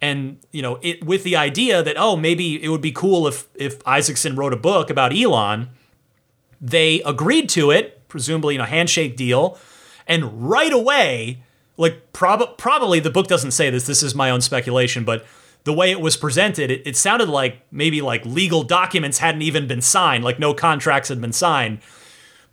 and 0.00 0.38
you 0.52 0.62
know, 0.62 0.78
it 0.82 1.04
with 1.04 1.24
the 1.24 1.36
idea 1.36 1.82
that 1.82 1.96
oh 1.98 2.16
maybe 2.16 2.62
it 2.62 2.68
would 2.68 2.80
be 2.80 2.92
cool 2.92 3.26
if 3.26 3.48
if 3.54 3.86
Isaacson 3.86 4.36
wrote 4.36 4.52
a 4.52 4.56
book 4.58 4.88
about 4.88 5.16
Elon, 5.16 5.70
they 6.60 7.02
agreed 7.02 7.48
to 7.50 7.70
it, 7.70 8.06
presumably 8.08 8.54
in 8.54 8.60
a 8.60 8.66
handshake 8.66 9.16
deal, 9.16 9.58
and 10.06 10.48
right 10.48 10.72
away, 10.72 11.42
like 11.76 12.12
prob- 12.12 12.56
probably 12.56 13.00
the 13.00 13.10
book 13.10 13.26
doesn't 13.26 13.50
say 13.50 13.68
this. 13.70 13.86
This 13.86 14.02
is 14.02 14.14
my 14.14 14.30
own 14.30 14.40
speculation, 14.40 15.04
but 15.04 15.26
the 15.64 15.72
way 15.72 15.90
it 15.90 16.00
was 16.00 16.16
presented, 16.16 16.70
it, 16.70 16.86
it 16.86 16.96
sounded 16.96 17.28
like 17.28 17.62
maybe 17.72 18.00
like 18.00 18.24
legal 18.24 18.62
documents 18.62 19.18
hadn't 19.18 19.42
even 19.42 19.66
been 19.66 19.80
signed, 19.80 20.22
like 20.22 20.38
no 20.38 20.54
contracts 20.54 21.08
had 21.08 21.20
been 21.20 21.32
signed, 21.32 21.80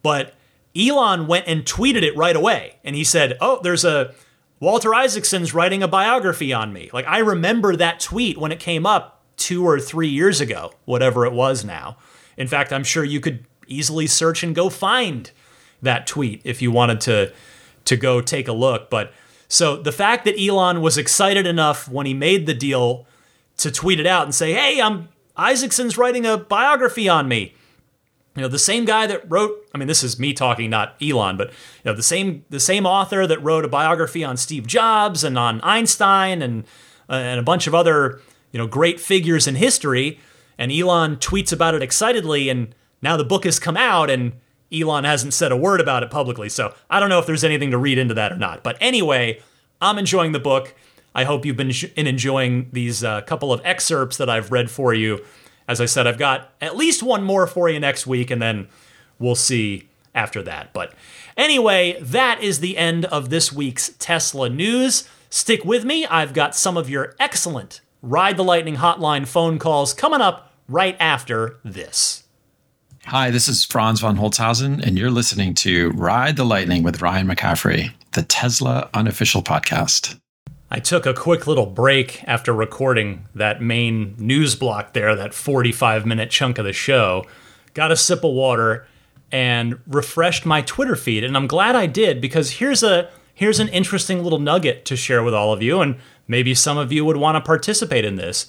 but 0.02 0.34
Elon 0.76 1.28
went 1.28 1.48
and 1.48 1.66
tweeted 1.66 2.04
it 2.04 2.16
right 2.16 2.36
away. 2.36 2.78
And 2.84 2.96
he 2.96 3.04
said, 3.04 3.38
Oh, 3.42 3.60
there's 3.62 3.84
a 3.84 4.14
Walter 4.60 4.94
Isaacson's 4.94 5.54
writing 5.54 5.82
a 5.82 5.88
biography 5.88 6.54
on 6.54 6.72
me. 6.72 6.90
Like, 6.94 7.08
I 7.08 7.18
remember 7.18 7.76
that 7.76 8.00
tweet 8.00 8.38
when 8.38 8.52
it 8.52 8.60
came 8.60 8.86
up 8.86 9.22
two 9.36 9.66
or 9.66 9.80
three 9.80 10.08
years 10.08 10.40
ago, 10.40 10.74
whatever 10.86 11.26
it 11.26 11.34
was 11.34 11.66
now. 11.66 11.98
In 12.38 12.48
fact, 12.48 12.72
I'm 12.72 12.84
sure 12.84 13.04
you 13.04 13.20
could 13.20 13.46
easily 13.68 14.06
search 14.06 14.44
and 14.44 14.54
go 14.54 14.70
find 14.70 15.32
that 15.82 16.06
tweet 16.06 16.42
if 16.44 16.62
you 16.62 16.72
wanted 16.72 17.02
to 17.02 17.34
to 17.84 17.98
go 17.98 18.22
take 18.22 18.48
a 18.48 18.54
look. 18.54 18.90
But 18.92 19.12
so 19.48 19.76
the 19.76 19.92
fact 19.92 20.26
that 20.26 20.40
Elon 20.40 20.82
was 20.82 20.98
excited 20.98 21.48
enough 21.48 21.90
when 21.90 22.06
he 22.06 22.14
made 22.14 22.46
the 22.46 22.54
deal 22.54 23.08
to 23.58 23.72
tweet 23.72 24.00
it 24.00 24.06
out 24.06 24.24
and 24.24 24.36
say, 24.36 24.54
"Hey, 24.54 24.80
I'm 24.80 25.10
Isaacson's 25.38 25.98
writing 25.98 26.26
a 26.26 26.38
biography 26.38 27.10
on 27.10 27.28
me." 27.28 27.56
You 28.36 28.44
know, 28.44 28.48
the 28.48 28.60
same 28.60 28.86
guy 28.86 29.08
that 29.08 29.30
wrote, 29.30 29.52
I 29.76 29.78
mean, 29.78 29.90
this 29.90 30.04
is 30.04 30.18
me 30.18 30.32
talking, 30.32 30.70
not 30.70 30.96
Elon, 31.02 31.36
but 31.36 31.50
you 31.50 31.92
know, 31.92 31.94
the 31.94 32.04
same 32.04 32.46
the 32.50 32.62
same 32.62 32.86
author 32.86 33.28
that 33.28 33.44
wrote 33.44 33.66
a 33.66 33.68
biography 33.68 34.24
on 34.24 34.38
Steve 34.38 34.66
Jobs 34.68 35.24
and 35.24 35.38
on 35.38 35.60
Einstein 35.62 36.42
and 36.42 36.64
uh, 37.10 37.16
and 37.16 37.40
a 37.40 37.44
bunch 37.44 37.68
of 37.68 37.76
other, 37.76 38.22
you 38.52 38.58
know, 38.58 38.68
great 38.68 39.00
figures 39.00 39.48
in 39.48 39.56
history. 39.56 40.20
And 40.58 40.72
Elon 40.72 41.18
tweets 41.18 41.52
about 41.52 41.76
it 41.76 41.82
excitedly, 41.82 42.48
and 42.48 42.74
now 43.02 43.18
the 43.18 43.26
book 43.26 43.46
has 43.46 43.60
come 43.60 43.76
out, 43.76 44.10
and 44.10 44.34
Elon 44.72 45.04
hasn't 45.04 45.34
said 45.34 45.52
a 45.52 45.58
word 45.58 45.82
about 45.82 46.04
it 46.04 46.12
publicly. 46.12 46.50
So 46.50 46.74
I 46.90 47.00
don't 47.00 47.10
know 47.10 47.20
if 47.20 47.26
there's 47.26 47.44
anything 47.44 47.72
to 47.72 47.78
read 47.78 47.98
into 47.98 48.14
that 48.14 48.32
or 48.32 48.38
not. 48.38 48.64
But 48.64 48.78
anyway, 48.80 49.42
I'm 49.82 49.98
enjoying 49.98 50.32
the 50.32 50.40
book. 50.40 50.74
I 51.14 51.26
hope 51.26 51.46
you've 51.46 51.58
been 51.58 51.74
enjoying 51.98 52.70
these 52.72 53.04
uh, 53.04 53.22
couple 53.22 53.52
of 53.52 53.60
excerpts 53.66 54.18
that 54.18 54.30
I've 54.30 54.52
read 54.52 54.72
for 54.72 54.94
you. 54.94 55.26
As 55.68 55.80
I 55.80 55.86
said, 55.86 56.08
I've 56.08 56.18
got 56.18 56.54
at 56.60 56.76
least 56.76 57.04
one 57.04 57.24
more 57.24 57.48
for 57.48 57.70
you 57.70 57.80
next 57.80 58.06
week, 58.06 58.32
and 58.32 58.42
then 58.42 58.68
we'll 59.20 59.36
see 59.36 59.90
after 60.14 60.44
that. 60.44 60.74
But 60.74 60.94
anyway, 61.38 61.98
that 62.02 62.42
is 62.42 62.60
the 62.60 62.78
end 62.78 63.06
of 63.06 63.30
this 63.30 63.52
week's 63.52 63.90
Tesla 64.00 64.50
news. 64.50 65.08
Stick 65.30 65.64
with 65.64 65.86
me. 65.86 66.06
I've 66.06 66.34
got 66.34 66.56
some 66.56 66.78
of 66.78 66.90
your 66.90 67.16
excellent 67.20 67.82
Ride 68.02 68.36
the 68.36 68.44
Lightning 68.44 68.78
hotline 68.78 69.28
phone 69.28 69.60
calls 69.60 69.94
coming 69.94 70.22
up 70.22 70.52
right 70.68 70.98
after 71.00 71.60
this. 71.64 72.24
Hi, 73.06 73.32
this 73.32 73.48
is 73.48 73.66
Franz 73.66 74.00
von 74.00 74.18
Holzhausen, 74.18 74.82
and 74.82 74.98
you're 74.98 75.12
listening 75.12 75.54
to 75.56 75.90
Ride 75.92 76.36
the 76.36 76.44
Lightning 76.44 76.84
with 76.84 77.02
Ryan 77.02 77.28
McCaffrey, 77.28 77.94
the 78.14 78.24
Tesla 78.24 78.90
unofficial 78.94 79.42
podcast. 79.42 80.21
I 80.74 80.80
took 80.80 81.06
a 81.06 81.14
quick 81.14 81.48
little 81.48 81.66
break 81.66 82.24
after 82.24 82.54
recording 82.54 83.28
that 83.36 83.62
main 83.62 84.16
news 84.18 84.56
block 84.56 84.94
there, 84.94 85.18
that 85.18 85.34
45 85.34 86.06
minute 86.06 86.32
chunk 86.32 86.58
of 86.58 86.64
the 86.64 86.72
show, 86.72 87.26
got 87.74 87.92
a 87.92 87.98
sip 87.98 88.24
of 88.24 88.32
water, 88.32 88.88
and 89.34 89.80
refreshed 89.86 90.46
my 90.46 90.62
Twitter 90.62 90.96
feed. 90.96 91.26
And 91.26 91.36
I'm 91.36 91.48
glad 91.48 91.76
I 91.76 91.88
did 91.88 92.22
because 92.22 92.52
here's 92.52 92.84
a 92.84 93.10
here's 93.34 93.60
an 93.60 93.68
interesting 93.68 94.24
little 94.24 94.40
nugget 94.40 94.86
to 94.86 94.96
share 94.96 95.22
with 95.22 95.34
all 95.34 95.52
of 95.52 95.62
you, 95.62 95.82
and 95.82 95.98
maybe 96.26 96.56
some 96.56 96.78
of 96.78 96.94
you 96.94 97.04
would 97.04 97.18
want 97.18 97.36
to 97.36 97.42
participate 97.46 98.06
in 98.06 98.16
this. 98.16 98.48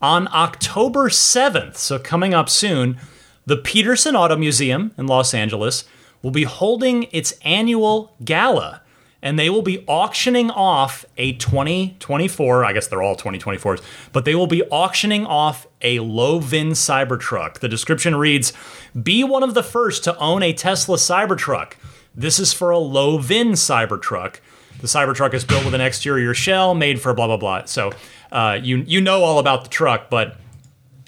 On 0.00 0.28
October 0.32 1.08
7th, 1.08 1.76
so 1.76 1.98
coming 1.98 2.34
up 2.34 2.48
soon, 2.48 2.98
the 3.46 3.56
Petersen 3.56 4.14
Auto 4.14 4.36
Museum 4.36 4.92
in 4.96 5.08
Los 5.08 5.34
Angeles 5.34 5.86
will 6.22 6.30
be 6.30 6.44
holding 6.44 7.04
its 7.10 7.32
annual 7.42 8.14
gala, 8.24 8.82
and 9.22 9.38
they 9.38 9.48
will 9.48 9.62
be 9.62 9.84
auctioning 9.86 10.50
off 10.50 11.04
a 11.16 11.32
2024, 11.34 12.64
I 12.64 12.72
guess 12.72 12.88
they're 12.88 13.02
all 13.02 13.16
2024s, 13.16 13.80
but 14.12 14.24
they 14.24 14.34
will 14.34 14.48
be 14.48 14.64
auctioning 14.64 15.24
off 15.24 15.66
a 15.80 16.00
low 16.00 16.40
VIN 16.40 16.70
Cybertruck. 16.70 17.60
The 17.60 17.68
description 17.68 18.16
reads 18.16 18.52
Be 19.00 19.22
one 19.22 19.42
of 19.44 19.54
the 19.54 19.62
first 19.62 20.02
to 20.04 20.16
own 20.18 20.42
a 20.42 20.52
Tesla 20.52 20.96
Cybertruck. 20.96 21.74
This 22.14 22.38
is 22.38 22.52
for 22.52 22.70
a 22.70 22.78
low 22.78 23.18
VIN 23.18 23.52
Cybertruck. 23.52 24.40
The 24.80 24.88
Cybertruck 24.88 25.32
is 25.32 25.44
built 25.44 25.64
with 25.64 25.74
an 25.74 25.80
exterior 25.80 26.34
shell 26.34 26.74
made 26.74 27.00
for 27.00 27.14
blah, 27.14 27.28
blah, 27.28 27.36
blah. 27.36 27.64
So 27.66 27.92
uh, 28.32 28.58
you, 28.60 28.78
you 28.78 29.00
know 29.00 29.22
all 29.22 29.38
about 29.38 29.62
the 29.62 29.70
truck, 29.70 30.10
but 30.10 30.36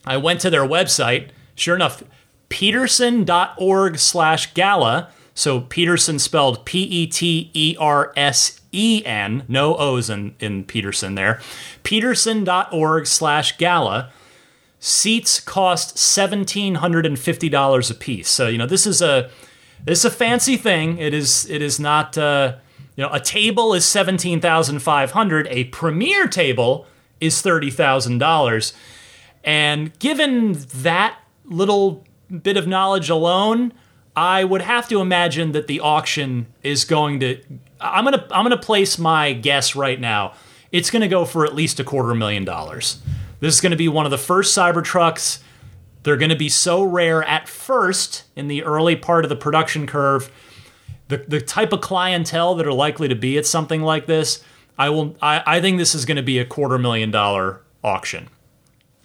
I 0.07 0.17
went 0.19 0.41
to 0.43 0.51
their 0.51 0.63
website. 0.63 1.31
Sure 1.57 1.75
enough, 1.75 2.05
petersen.org 2.49 3.99
slash 3.99 4.55
gala. 4.55 5.11
So 5.35 5.63
Petersen 5.63 6.19
spelled 6.19 6.65
P 6.65 6.83
E 6.83 7.07
T 7.07 7.51
E 7.53 7.77
R 7.79 8.13
S 8.17 8.61
E 8.73 9.03
N, 9.05 9.45
no 9.49 9.77
O's 9.77 10.09
in, 10.09 10.35
in 10.39 10.65
Petersen 10.65 11.15
there. 11.17 11.41
Petersen.org 11.83 13.07
slash 13.07 13.57
gala. 13.57 14.11
Seats 14.79 15.41
cost 15.41 15.97
$1,750 15.97 17.91
a 17.91 17.95
piece. 17.95 18.29
So, 18.29 18.49
you 18.49 18.59
know, 18.59 18.67
this 18.67 18.87
is 18.87 19.01
a 19.01 19.31
this 19.85 20.01
is 20.01 20.05
a 20.05 20.11
fancy 20.11 20.57
thing. 20.57 20.99
It 20.99 21.15
is 21.15 21.49
it 21.49 21.63
is 21.63 21.81
not 21.81 22.17
uh, 22.17 22.57
you 22.97 23.03
know, 23.03 23.11
a 23.13 23.21
table 23.21 23.75
is 23.75 23.85
17,500, 23.85 25.49
a 25.51 25.65
premier 25.65 26.27
table 26.29 26.87
is 27.21 27.43
$30,000. 27.43 28.73
And 29.43 29.99
given 29.99 30.53
that 30.53 31.19
little 31.45 32.05
bit 32.43 32.57
of 32.57 32.67
knowledge 32.67 33.11
alone, 33.11 33.73
I 34.17 34.45
would 34.45 34.63
have 34.63 34.89
to 34.89 35.01
imagine 35.01 35.53
that 35.53 35.67
the 35.67 35.81
auction 35.81 36.47
is 36.63 36.85
going 36.85 37.21
to 37.21 37.41
I'm 37.81 38.05
to 38.15 38.27
I'm 38.31 38.45
to 38.57 38.65
place 38.65 38.99
my 38.99 39.33
guess 39.33 39.75
right 39.75 40.01
now. 40.01 40.35
It's 40.73 40.91
to 41.03 41.09
go 41.09 41.25
for 41.25 41.45
at 41.45 41.55
least 41.55 41.81
a 41.81 41.85
quarter 41.85 42.15
million 42.15 42.45
dollars. 42.45 43.01
This 43.41 43.55
is 43.55 43.61
to 43.73 43.77
be 43.77 43.89
one 43.89 44.07
of 44.07 44.11
the 44.11 44.19
first 44.19 44.57
Cybertrucks. 44.57 45.41
They're 46.03 46.17
to 46.31 46.37
be 46.37 46.49
so 46.49 46.83
rare 46.83 47.23
at 47.23 47.49
first 47.49 48.25
in 48.37 48.49
the 48.49 48.63
early 48.63 48.97
part 48.97 49.25
of 49.25 49.29
the 49.29 49.37
production 49.37 49.87
curve. 49.87 50.31
The 51.09 51.19
the 51.19 51.41
type 51.41 51.73
of 51.73 51.81
clientele 51.81 52.55
that 52.55 52.67
are 52.67 52.73
likely 52.73 53.09
to 53.09 53.15
be 53.15 53.37
at 53.37 53.47
something 53.47 53.83
like 53.83 54.07
this, 54.07 54.43
I 54.79 54.91
will 54.91 55.17
I, 55.21 55.43
I 55.45 55.61
think 55.61 55.79
this 55.79 55.95
is 55.95 56.05
to 56.17 56.23
be 56.23 56.39
a 56.39 56.45
quarter 56.45 56.79
million 56.79 57.11
dollar 57.11 57.63
auction. 57.83 58.29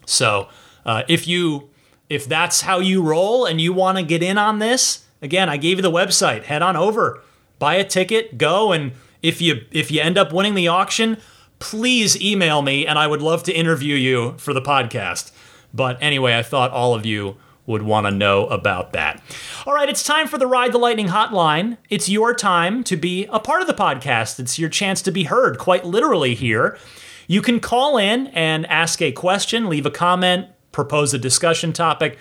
So, 0.05 0.49
uh, 0.85 1.03
if 1.07 1.27
you 1.27 1.69
if 2.09 2.27
that's 2.27 2.61
how 2.61 2.79
you 2.79 3.01
roll 3.01 3.45
and 3.45 3.61
you 3.61 3.71
want 3.71 3.97
to 3.97 4.03
get 4.03 4.23
in 4.23 4.37
on 4.37 4.59
this, 4.59 5.05
again, 5.21 5.47
I 5.47 5.57
gave 5.57 5.77
you 5.77 5.81
the 5.83 5.91
website. 5.91 6.43
Head 6.43 6.61
on 6.61 6.75
over, 6.75 7.21
buy 7.59 7.75
a 7.75 7.83
ticket, 7.83 8.37
go, 8.37 8.71
and 8.71 8.91
if 9.21 9.41
you 9.41 9.65
if 9.71 9.91
you 9.91 10.01
end 10.01 10.17
up 10.17 10.33
winning 10.33 10.55
the 10.55 10.67
auction, 10.67 11.17
please 11.59 12.19
email 12.21 12.61
me, 12.61 12.87
and 12.87 12.97
I 12.97 13.07
would 13.07 13.21
love 13.21 13.43
to 13.43 13.53
interview 13.53 13.95
you 13.95 14.35
for 14.37 14.53
the 14.53 14.61
podcast. 14.61 15.31
But 15.73 15.97
anyway, 16.01 16.37
I 16.37 16.43
thought 16.43 16.71
all 16.71 16.95
of 16.95 17.05
you 17.05 17.37
would 17.67 17.83
want 17.83 18.07
to 18.07 18.11
know 18.11 18.47
about 18.47 18.93
that. 18.93 19.21
All 19.67 19.73
right, 19.73 19.87
it's 19.87 20.03
time 20.03 20.27
for 20.27 20.39
the 20.39 20.47
Ride 20.47 20.71
the 20.71 20.79
Lightning 20.79 21.09
hotline. 21.09 21.77
It's 21.89 22.09
your 22.09 22.33
time 22.33 22.83
to 22.85 22.97
be 22.97 23.27
a 23.27 23.39
part 23.39 23.61
of 23.61 23.67
the 23.67 23.75
podcast. 23.75 24.39
It's 24.39 24.57
your 24.57 24.69
chance 24.69 25.03
to 25.03 25.11
be 25.11 25.25
heard, 25.25 25.59
quite 25.59 25.85
literally 25.85 26.33
here. 26.33 26.79
You 27.27 27.43
can 27.43 27.59
call 27.59 27.97
in 27.97 28.27
and 28.27 28.65
ask 28.65 29.03
a 29.03 29.11
question, 29.11 29.69
leave 29.69 29.85
a 29.85 29.91
comment, 29.91 30.47
propose 30.71 31.13
a 31.13 31.17
discussion 31.17 31.73
topic 31.73 32.17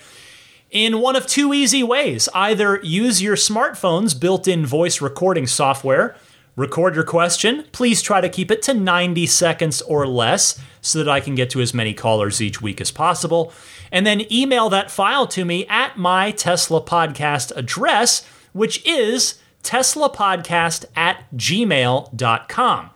in 0.70 1.00
one 1.00 1.16
of 1.16 1.26
two 1.26 1.54
easy 1.54 1.82
ways. 1.82 2.28
Either 2.34 2.80
use 2.82 3.22
your 3.22 3.36
smartphone's 3.36 4.14
built 4.14 4.46
in 4.46 4.66
voice 4.66 5.00
recording 5.00 5.46
software, 5.46 6.16
record 6.56 6.94
your 6.94 7.04
question. 7.04 7.64
Please 7.72 8.02
try 8.02 8.20
to 8.20 8.28
keep 8.28 8.50
it 8.50 8.62
to 8.62 8.74
90 8.74 9.26
seconds 9.26 9.80
or 9.82 10.06
less 10.06 10.60
so 10.80 10.98
that 10.98 11.08
I 11.08 11.20
can 11.20 11.34
get 11.34 11.50
to 11.50 11.60
as 11.60 11.74
many 11.74 11.94
callers 11.94 12.40
each 12.40 12.60
week 12.60 12.80
as 12.80 12.90
possible. 12.90 13.52
And 13.90 14.06
then 14.06 14.30
email 14.32 14.68
that 14.68 14.90
file 14.90 15.26
to 15.28 15.44
me 15.44 15.66
at 15.66 15.96
my 15.96 16.30
Tesla 16.32 16.82
podcast 16.82 17.56
address, 17.56 18.26
which 18.52 18.84
is 18.86 19.40
teslapodcast 19.62 20.84
at 20.94 21.24
gmail.com. 21.34 22.90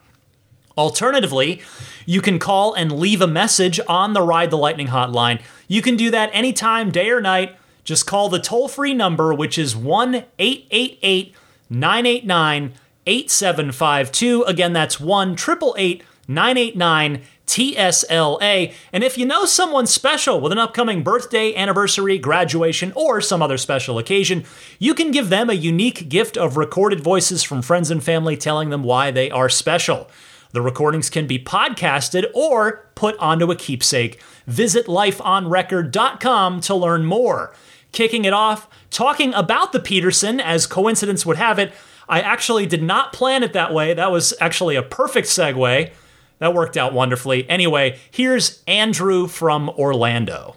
Alternatively, 0.76 1.62
you 2.06 2.20
can 2.20 2.38
call 2.38 2.74
and 2.74 2.92
leave 2.92 3.20
a 3.20 3.26
message 3.26 3.78
on 3.88 4.12
the 4.12 4.22
Ride 4.22 4.50
the 4.50 4.58
Lightning 4.58 4.88
hotline. 4.88 5.40
You 5.68 5.82
can 5.82 5.96
do 5.96 6.10
that 6.10 6.30
anytime, 6.32 6.90
day 6.90 7.10
or 7.10 7.20
night. 7.20 7.56
Just 7.84 8.06
call 8.06 8.28
the 8.28 8.38
toll 8.38 8.68
free 8.68 8.94
number, 8.94 9.34
which 9.34 9.58
is 9.58 9.76
1 9.76 10.24
888 10.38 11.34
989 11.68 12.72
8752. 13.06 14.42
Again, 14.42 14.72
that's 14.72 15.00
1 15.00 15.32
888 15.32 16.02
989 16.28 17.22
TSLA. 17.46 18.72
And 18.92 19.04
if 19.04 19.18
you 19.18 19.26
know 19.26 19.44
someone 19.44 19.86
special 19.86 20.40
with 20.40 20.52
an 20.52 20.58
upcoming 20.58 21.02
birthday, 21.02 21.54
anniversary, 21.54 22.18
graduation, 22.18 22.92
or 22.94 23.20
some 23.20 23.42
other 23.42 23.58
special 23.58 23.98
occasion, 23.98 24.44
you 24.78 24.94
can 24.94 25.10
give 25.10 25.28
them 25.28 25.50
a 25.50 25.54
unique 25.54 26.08
gift 26.08 26.36
of 26.36 26.56
recorded 26.56 27.00
voices 27.02 27.42
from 27.42 27.60
friends 27.60 27.90
and 27.90 28.02
family 28.02 28.36
telling 28.36 28.70
them 28.70 28.84
why 28.84 29.10
they 29.10 29.30
are 29.30 29.48
special. 29.48 30.08
The 30.52 30.60
recordings 30.60 31.08
can 31.08 31.26
be 31.26 31.38
podcasted 31.38 32.30
or 32.34 32.90
put 32.94 33.16
onto 33.18 33.50
a 33.50 33.56
keepsake. 33.56 34.20
Visit 34.46 34.86
lifeonrecord.com 34.86 36.60
to 36.60 36.74
learn 36.74 37.06
more. 37.06 37.54
Kicking 37.90 38.24
it 38.24 38.32
off, 38.32 38.68
talking 38.90 39.32
about 39.34 39.72
the 39.72 39.80
Petersen, 39.80 40.40
as 40.40 40.66
coincidence 40.66 41.24
would 41.24 41.36
have 41.38 41.58
it, 41.58 41.72
I 42.08 42.20
actually 42.20 42.66
did 42.66 42.82
not 42.82 43.12
plan 43.12 43.42
it 43.42 43.54
that 43.54 43.72
way. 43.72 43.94
That 43.94 44.12
was 44.12 44.34
actually 44.40 44.76
a 44.76 44.82
perfect 44.82 45.28
segue. 45.28 45.90
That 46.38 46.54
worked 46.54 46.76
out 46.76 46.92
wonderfully. 46.92 47.48
Anyway, 47.48 47.98
here's 48.10 48.62
Andrew 48.66 49.28
from 49.28 49.70
Orlando. 49.70 50.56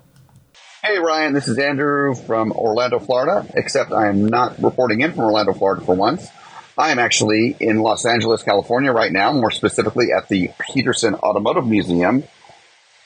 Hey, 0.84 1.00
Ryan, 1.00 1.34
this 1.34 1.48
is 1.48 1.58
Andrew 1.58 2.16
from 2.16 2.52
Orlando, 2.52 3.00
Florida, 3.00 3.48
except 3.56 3.92
I 3.92 4.08
am 4.08 4.26
not 4.26 4.62
reporting 4.62 5.02
in 5.02 5.14
from 5.14 5.22
Orlando, 5.22 5.54
Florida 5.54 5.86
for 5.86 5.96
once. 5.96 6.28
I 6.78 6.92
am 6.92 7.00
actually 7.00 7.56
in 7.60 7.80
Los 7.80 8.06
Angeles, 8.06 8.44
California 8.44 8.92
right 8.92 9.12
now, 9.12 9.32
more 9.32 9.52
specifically 9.52 10.08
at 10.16 10.28
the 10.28 10.50
Petersen 10.60 11.16
Automotive 11.16 11.66
Museum. 11.66 12.24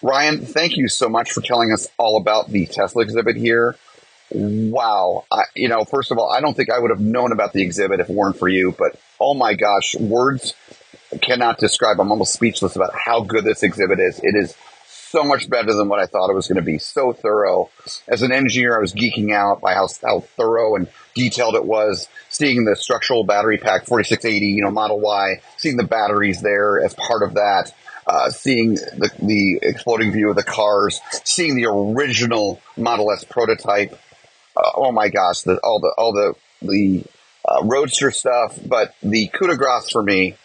Ryan, 0.01 0.45
thank 0.45 0.77
you 0.77 0.87
so 0.87 1.09
much 1.09 1.31
for 1.31 1.41
telling 1.41 1.71
us 1.71 1.87
all 1.97 2.17
about 2.17 2.49
the 2.49 2.65
Tesla 2.65 3.03
exhibit 3.03 3.35
here. 3.35 3.75
wow. 4.31 5.25
I, 5.31 5.43
you 5.55 5.67
know, 5.67 5.85
first 5.85 6.11
of 6.11 6.17
all, 6.17 6.31
I 6.31 6.41
don't 6.41 6.55
think 6.55 6.71
I 6.71 6.79
would 6.79 6.89
have 6.89 6.99
known 6.99 7.31
about 7.31 7.53
the 7.53 7.61
exhibit 7.61 7.99
if 7.99 8.09
it 8.09 8.15
weren't 8.15 8.37
for 8.37 8.47
you, 8.47 8.73
but 8.77 8.99
oh 9.19 9.33
my 9.33 9.53
gosh, 9.53 9.95
words 9.95 10.53
cannot 11.21 11.57
describe. 11.57 11.99
I'm 11.99 12.11
almost 12.11 12.33
speechless 12.33 12.75
about 12.75 12.93
how 12.95 13.21
good 13.21 13.43
this 13.43 13.61
exhibit 13.61 13.99
is. 13.99 14.19
It 14.23 14.35
is 14.35 14.55
so 15.09 15.23
much 15.23 15.49
better 15.49 15.73
than 15.73 15.89
what 15.89 15.99
I 15.99 16.05
thought 16.05 16.29
it 16.29 16.35
was 16.35 16.47
going 16.47 16.57
to 16.57 16.61
be. 16.61 16.77
So 16.77 17.13
thorough. 17.13 17.69
As 18.07 18.21
an 18.21 18.31
engineer, 18.31 18.77
I 18.77 18.81
was 18.81 18.93
geeking 18.93 19.33
out 19.33 19.61
by 19.61 19.73
how, 19.73 19.87
how 20.03 20.19
thorough 20.21 20.75
and 20.75 20.87
detailed 21.15 21.55
it 21.55 21.65
was. 21.65 22.07
Seeing 22.29 22.65
the 22.65 22.75
structural 22.75 23.23
battery 23.23 23.57
pack 23.57 23.85
4680, 23.85 24.45
you 24.45 24.61
know, 24.61 24.71
Model 24.71 24.99
Y, 24.99 25.41
seeing 25.57 25.77
the 25.77 25.83
batteries 25.83 26.41
there 26.41 26.83
as 26.83 26.93
part 26.93 27.23
of 27.23 27.33
that. 27.35 27.71
Uh, 28.05 28.29
seeing 28.31 28.73
the, 28.73 29.11
the 29.21 29.59
exploding 29.61 30.11
view 30.11 30.31
of 30.31 30.35
the 30.35 30.43
cars, 30.43 30.99
seeing 31.25 31.55
the 31.55 31.65
original 31.65 32.59
Model 32.75 33.11
S 33.11 33.23
prototype. 33.23 33.93
Uh, 34.57 34.71
oh 34.75 34.91
my 34.91 35.09
gosh, 35.09 35.41
the, 35.41 35.57
all 35.59 35.79
the 35.79 35.93
all 35.95 36.11
the 36.11 36.33
the 36.65 37.03
uh, 37.47 37.63
roadster 37.63 38.09
stuff. 38.09 38.57
But 38.65 38.95
the 39.03 39.27
coup 39.27 39.45
de 39.45 39.55
grace 39.55 39.91
for 39.91 40.01
me 40.01 40.35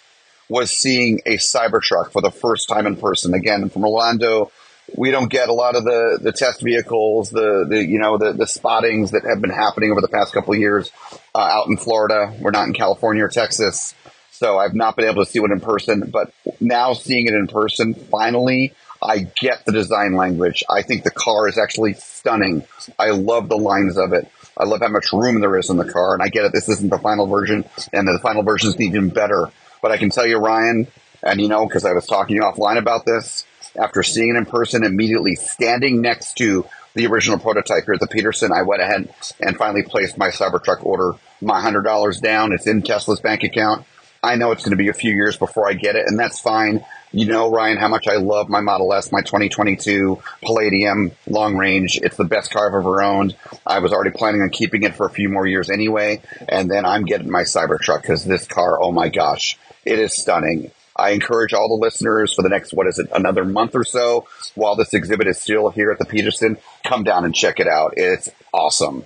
was 0.49 0.71
seeing 0.71 1.21
a 1.27 1.37
Cybertruck 1.37 2.13
for 2.13 2.23
the 2.23 2.31
first 2.31 2.69
time 2.69 2.87
in 2.87 2.97
person. 2.97 3.35
Again, 3.35 3.69
from 3.71 3.85
Orlando, 3.85 4.51
we 4.97 5.11
don't 5.11 5.31
get 5.31 5.49
a 5.49 5.53
lot 5.53 5.77
of 5.77 5.85
the, 5.85 6.19
the 6.21 6.33
test 6.33 6.63
vehicles, 6.63 7.31
the, 7.31 7.67
the 7.69 7.85
you 7.85 7.99
know 7.99 8.19
the, 8.19 8.33
the 8.33 8.47
spottings 8.47 9.13
that 9.13 9.25
have 9.25 9.41
been 9.41 9.51
happening 9.51 9.91
over 9.91 10.01
the 10.01 10.09
past 10.09 10.35
couple 10.35 10.53
of 10.53 10.61
years 10.61 10.91
uh, 11.35 11.39
out 11.39 11.69
in 11.69 11.77
Florida. 11.77 12.35
We're 12.39 12.51
not 12.51 12.67
in 12.67 12.75
California 12.75 13.25
or 13.25 13.29
Texas. 13.29 13.95
So 14.31 14.59
I've 14.59 14.75
not 14.75 14.97
been 14.97 15.07
able 15.07 15.25
to 15.25 15.31
see 15.31 15.39
one 15.39 15.53
in 15.53 15.61
person, 15.61 16.11
but 16.13 16.33
now 16.61 16.93
seeing 16.93 17.29
it 17.29 17.35
in 17.35 17.47
person, 17.47 17.95
finally, 17.95 18.75
I 19.01 19.29
get 19.41 19.65
the 19.65 19.73
design 19.73 20.15
language. 20.15 20.65
I 20.69 20.83
think 20.83 21.05
the 21.05 21.11
car 21.11 21.49
is 21.49 21.57
actually 21.57 21.95
stunning. 21.95 22.65
I 22.99 23.11
love 23.11 23.49
the 23.49 23.57
lines 23.57 23.97
of 23.97 24.13
it. 24.13 24.29
I 24.57 24.65
love 24.65 24.81
how 24.81 24.89
much 24.89 25.13
room 25.13 25.41
there 25.41 25.57
is 25.59 25.71
in 25.71 25.77
the 25.77 25.91
car, 25.91 26.15
and 26.15 26.23
I 26.23 26.29
get 26.29 26.45
it. 26.45 26.53
This 26.53 26.69
isn't 26.69 26.91
the 26.91 26.99
final 26.99 27.27
version, 27.27 27.65
and 27.93 28.09
the 28.09 28.19
final 28.21 28.43
version 28.43 28.71
is 28.71 28.81
even 28.81 29.09
better. 29.09 29.51
But 29.85 29.93
I 29.93 29.99
can 29.99 30.09
tell 30.09 30.27
you, 30.27 30.39
Ryan, 30.39 30.87
and 31.23 31.43
you 31.43 31.47
know, 31.47 31.67
because 31.67 31.85
I 31.85 31.93
was 31.93 32.07
talking 32.07 32.39
offline 32.39 32.79
about 32.79 33.05
this, 33.05 33.45
after 33.77 34.03
seeing 34.03 34.31
it 34.31 34.39
in 34.39 34.47
person, 34.47 34.83
immediately 34.83 35.35
standing 35.35 36.01
next 36.01 36.39
to 36.39 36.65
the 36.95 37.07
original 37.07 37.39
prototype 37.39 37.85
here 37.85 37.93
at 37.93 38.01
the 38.01 38.07
Petersen, 38.07 38.51
I 38.51 38.63
went 38.63 38.81
ahead 38.81 39.13
and 39.41 39.59
finally 39.59 39.83
placed 39.83 40.17
my 40.17 40.29
Cybertruck 40.29 40.87
order, 40.87 41.19
my 41.43 41.61
$100 41.61 42.23
down. 42.23 42.55
It's 42.55 42.67
in 42.67 42.81
Tesla's 42.81 43.21
bank 43.21 43.43
account. 43.43 43.85
I 44.23 44.37
know 44.37 44.53
it's 44.53 44.63
going 44.63 44.71
to 44.71 44.83
be 44.83 44.89
a 44.89 44.95
few 44.95 45.13
years 45.13 45.37
before 45.37 45.69
I 45.69 45.75
get 45.75 45.97
it, 45.97 46.07
and 46.07 46.19
that's 46.19 46.41
fine. 46.41 46.83
You 47.13 47.27
know, 47.27 47.49
Ryan, 47.49 47.77
how 47.77 47.87
much 47.89 48.09
I 48.09 48.17
love 48.17 48.49
my 48.49 48.61
Model 48.61 48.93
S, 48.93 49.13
my 49.13 49.21
2022 49.21 50.21
Palladium 50.43 51.13
long 51.29 51.57
range. 51.57 52.01
It's 52.03 52.17
the 52.17 52.25
best 52.25 52.51
car 52.51 52.69
I've 52.69 52.75
ever 52.75 53.03
owned. 53.03 53.37
I 53.65 53.79
was 53.79 53.93
already 53.93 54.11
planning 54.11 54.41
on 54.41 54.51
keeping 54.51 54.83
it 54.83 54.97
for 54.97 55.07
a 55.07 55.11
few 55.11 55.29
more 55.29 55.47
years 55.47 55.71
anyway, 55.71 56.23
and 56.49 56.69
then 56.69 56.85
I'm 56.85 57.05
getting 57.05 57.31
my 57.31 57.43
Cybertruck 57.43 58.03
because 58.03 58.25
this 58.25 58.47
car, 58.47 58.83
oh 58.83 58.91
my 58.91 59.11
gosh, 59.11 59.59
it 59.85 59.99
is 59.99 60.17
stunning. 60.17 60.71
I 60.97 61.11
encourage 61.11 61.53
all 61.53 61.69
the 61.69 61.83
listeners 61.83 62.33
for 62.35 62.43
the 62.43 62.49
next, 62.49 62.73
what 62.73 62.87
is 62.87 62.99
it, 62.99 63.09
another 63.13 63.45
month 63.45 63.75
or 63.75 63.85
so, 63.85 64.27
while 64.55 64.77
this 64.77 64.95
exhibit 64.95 65.27
is 65.27 65.41
still 65.41 65.71
here 65.71 65.91
at 65.91 65.99
the 65.99 66.05
Petersen, 66.05 66.57
come 66.85 67.03
down 67.03 67.25
and 67.25 67.35
check 67.35 67.59
it 67.59 67.67
out. 67.67 67.95
It's 67.97 68.31
awesome. 68.53 69.05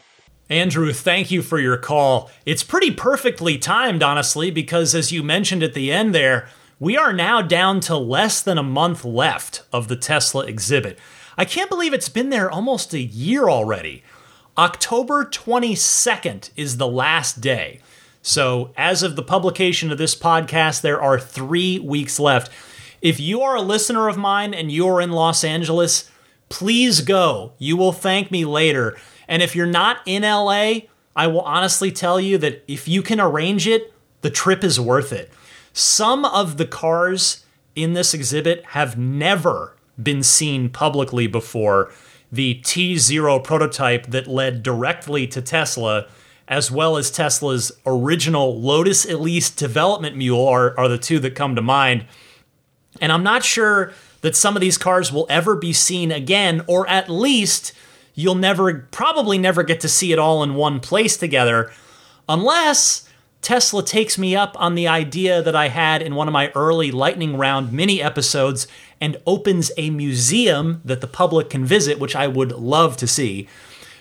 Andrew, 0.50 0.92
thank 0.92 1.30
you 1.30 1.42
for 1.42 1.58
your 1.58 1.76
call. 1.76 2.30
It's 2.46 2.62
pretty 2.62 2.90
perfectly 2.90 3.58
timed, 3.58 4.02
honestly, 4.02 4.50
because 4.50 4.94
as 4.94 5.12
you 5.12 5.22
mentioned 5.22 5.62
at 5.62 5.74
the 5.74 5.92
end 5.92 6.14
there, 6.14 6.48
we 6.80 6.96
are 6.96 7.12
now 7.12 7.42
down 7.42 7.80
to 7.80 7.96
less 7.96 8.40
than 8.40 8.56
a 8.56 8.62
month 8.62 9.04
left 9.04 9.62
of 9.72 9.88
the 9.88 9.96
Tesla 9.96 10.44
exhibit. 10.44 10.98
I 11.36 11.44
can't 11.44 11.70
believe 11.70 11.92
it's 11.92 12.08
been 12.08 12.30
there 12.30 12.50
almost 12.50 12.94
a 12.94 13.00
year 13.00 13.48
already. 13.48 14.02
October 14.56 15.24
22nd 15.24 16.50
is 16.56 16.76
the 16.76 16.88
last 16.88 17.40
day. 17.40 17.80
So, 18.28 18.72
as 18.76 19.02
of 19.02 19.16
the 19.16 19.22
publication 19.22 19.90
of 19.90 19.96
this 19.96 20.14
podcast, 20.14 20.82
there 20.82 21.00
are 21.00 21.18
three 21.18 21.78
weeks 21.78 22.20
left. 22.20 22.50
If 23.00 23.18
you 23.18 23.40
are 23.40 23.56
a 23.56 23.62
listener 23.62 24.06
of 24.06 24.18
mine 24.18 24.52
and 24.52 24.70
you're 24.70 25.00
in 25.00 25.12
Los 25.12 25.44
Angeles, 25.44 26.10
please 26.50 27.00
go. 27.00 27.54
You 27.56 27.78
will 27.78 27.92
thank 27.92 28.30
me 28.30 28.44
later 28.44 28.98
and 29.28 29.42
if 29.42 29.56
you're 29.56 29.64
not 29.64 30.00
in 30.04 30.24
LA, 30.24 30.80
I 31.16 31.26
will 31.26 31.40
honestly 31.40 31.90
tell 31.90 32.20
you 32.20 32.36
that 32.38 32.64
if 32.68 32.86
you 32.86 33.02
can 33.02 33.18
arrange 33.18 33.66
it, 33.66 33.94
the 34.20 34.30
trip 34.30 34.62
is 34.62 34.78
worth 34.78 35.10
it. 35.10 35.30
Some 35.72 36.26
of 36.26 36.58
the 36.58 36.66
cars 36.66 37.46
in 37.74 37.94
this 37.94 38.12
exhibit 38.12 38.62
have 38.66 38.98
never 38.98 39.74
been 40.02 40.22
seen 40.22 40.68
publicly 40.68 41.26
before. 41.26 41.92
The 42.30 42.60
T0 42.62 43.42
prototype 43.42 44.06
that 44.08 44.26
led 44.26 44.62
directly 44.62 45.26
to 45.28 45.40
Tesla, 45.40 46.06
as 46.48 46.70
well 46.70 46.96
as 46.96 47.10
Tesla's 47.10 47.70
original 47.84 48.58
Lotus 48.60 49.04
Elise 49.04 49.50
development 49.50 50.16
mule, 50.16 50.46
are, 50.46 50.78
are 50.78 50.88
the 50.88 50.98
two 50.98 51.18
that 51.20 51.34
come 51.34 51.54
to 51.54 51.62
mind. 51.62 52.06
And 53.00 53.12
I'm 53.12 53.22
not 53.22 53.44
sure 53.44 53.92
that 54.22 54.34
some 54.34 54.56
of 54.56 54.60
these 54.60 54.78
cars 54.78 55.12
will 55.12 55.26
ever 55.28 55.54
be 55.54 55.72
seen 55.72 56.10
again, 56.10 56.62
or 56.66 56.88
at 56.88 57.10
least 57.10 57.72
you'll 58.14 58.34
never, 58.34 58.88
probably 58.90 59.38
never 59.38 59.62
get 59.62 59.80
to 59.80 59.88
see 59.88 60.10
it 60.10 60.18
all 60.18 60.42
in 60.42 60.54
one 60.54 60.80
place 60.80 61.16
together 61.16 61.70
unless 62.28 63.08
Tesla 63.40 63.84
takes 63.84 64.18
me 64.18 64.34
up 64.34 64.56
on 64.58 64.74
the 64.74 64.88
idea 64.88 65.40
that 65.42 65.54
I 65.54 65.68
had 65.68 66.02
in 66.02 66.14
one 66.14 66.26
of 66.26 66.32
my 66.32 66.50
early 66.54 66.90
Lightning 66.90 67.36
Round 67.36 67.72
mini 67.72 68.02
episodes 68.02 68.66
and 69.00 69.20
opens 69.26 69.70
a 69.76 69.90
museum 69.90 70.80
that 70.84 71.00
the 71.00 71.06
public 71.06 71.48
can 71.48 71.64
visit, 71.64 72.00
which 72.00 72.16
I 72.16 72.26
would 72.26 72.52
love 72.52 72.96
to 72.96 73.06
see. 73.06 73.48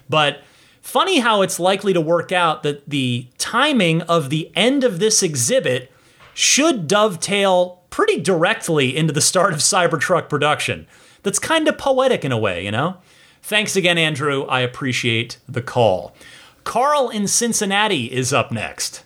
But 0.10 0.42
funny 0.88 1.20
how 1.20 1.42
it's 1.42 1.60
likely 1.60 1.92
to 1.92 2.00
work 2.00 2.32
out 2.32 2.64
that 2.64 2.90
the 2.90 3.28
timing 3.38 4.02
of 4.04 4.30
the 4.30 4.50
end 4.56 4.86
of 4.86 5.00
this 5.00 5.22
exhibit 5.22 5.92
should 6.34 6.88
dovetail 6.88 7.82
pretty 7.90 8.22
directly 8.22 8.96
into 8.96 9.12
the 9.12 9.20
start 9.20 9.52
of 9.52 9.60
Cybertruck 9.60 10.30
production. 10.30 10.88
That's 11.24 11.40
kind 11.40 11.68
of 11.68 11.78
poetic 11.78 12.24
in 12.24 12.32
a 12.32 12.38
way, 12.38 12.64
you 12.64 12.72
know? 12.72 12.98
Thanks 13.42 13.76
again, 13.76 13.98
Andrew. 13.98 14.46
I 14.46 14.62
appreciate 14.62 15.40
the 15.46 15.62
call. 15.62 16.16
Carl 16.64 17.10
in 17.10 17.28
Cincinnati 17.28 18.06
is 18.06 18.32
up 18.32 18.50
next. 18.50 19.04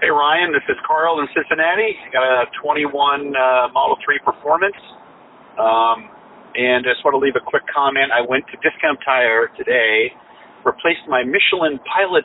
Hey, 0.00 0.10
Ryan. 0.10 0.52
This 0.52 0.62
is 0.68 0.76
Carl 0.86 1.18
in 1.18 1.26
Cincinnati. 1.34 1.96
Got 2.12 2.22
a 2.22 2.46
21 2.62 3.34
uh, 3.34 3.68
Model 3.72 3.96
3 4.04 4.20
Performance. 4.24 4.76
Um, 5.58 6.10
and 6.54 6.86
I 6.86 6.92
just 6.92 7.04
want 7.04 7.14
to 7.14 7.18
leave 7.18 7.34
a 7.34 7.44
quick 7.44 7.64
comment. 7.74 8.12
I 8.12 8.20
went 8.20 8.44
to 8.48 8.56
Discount 8.62 9.00
Tire 9.04 9.48
today, 9.56 10.12
replaced 10.66 11.06
my 11.08 11.22
Michelin 11.22 11.78
Pilot 11.86 12.24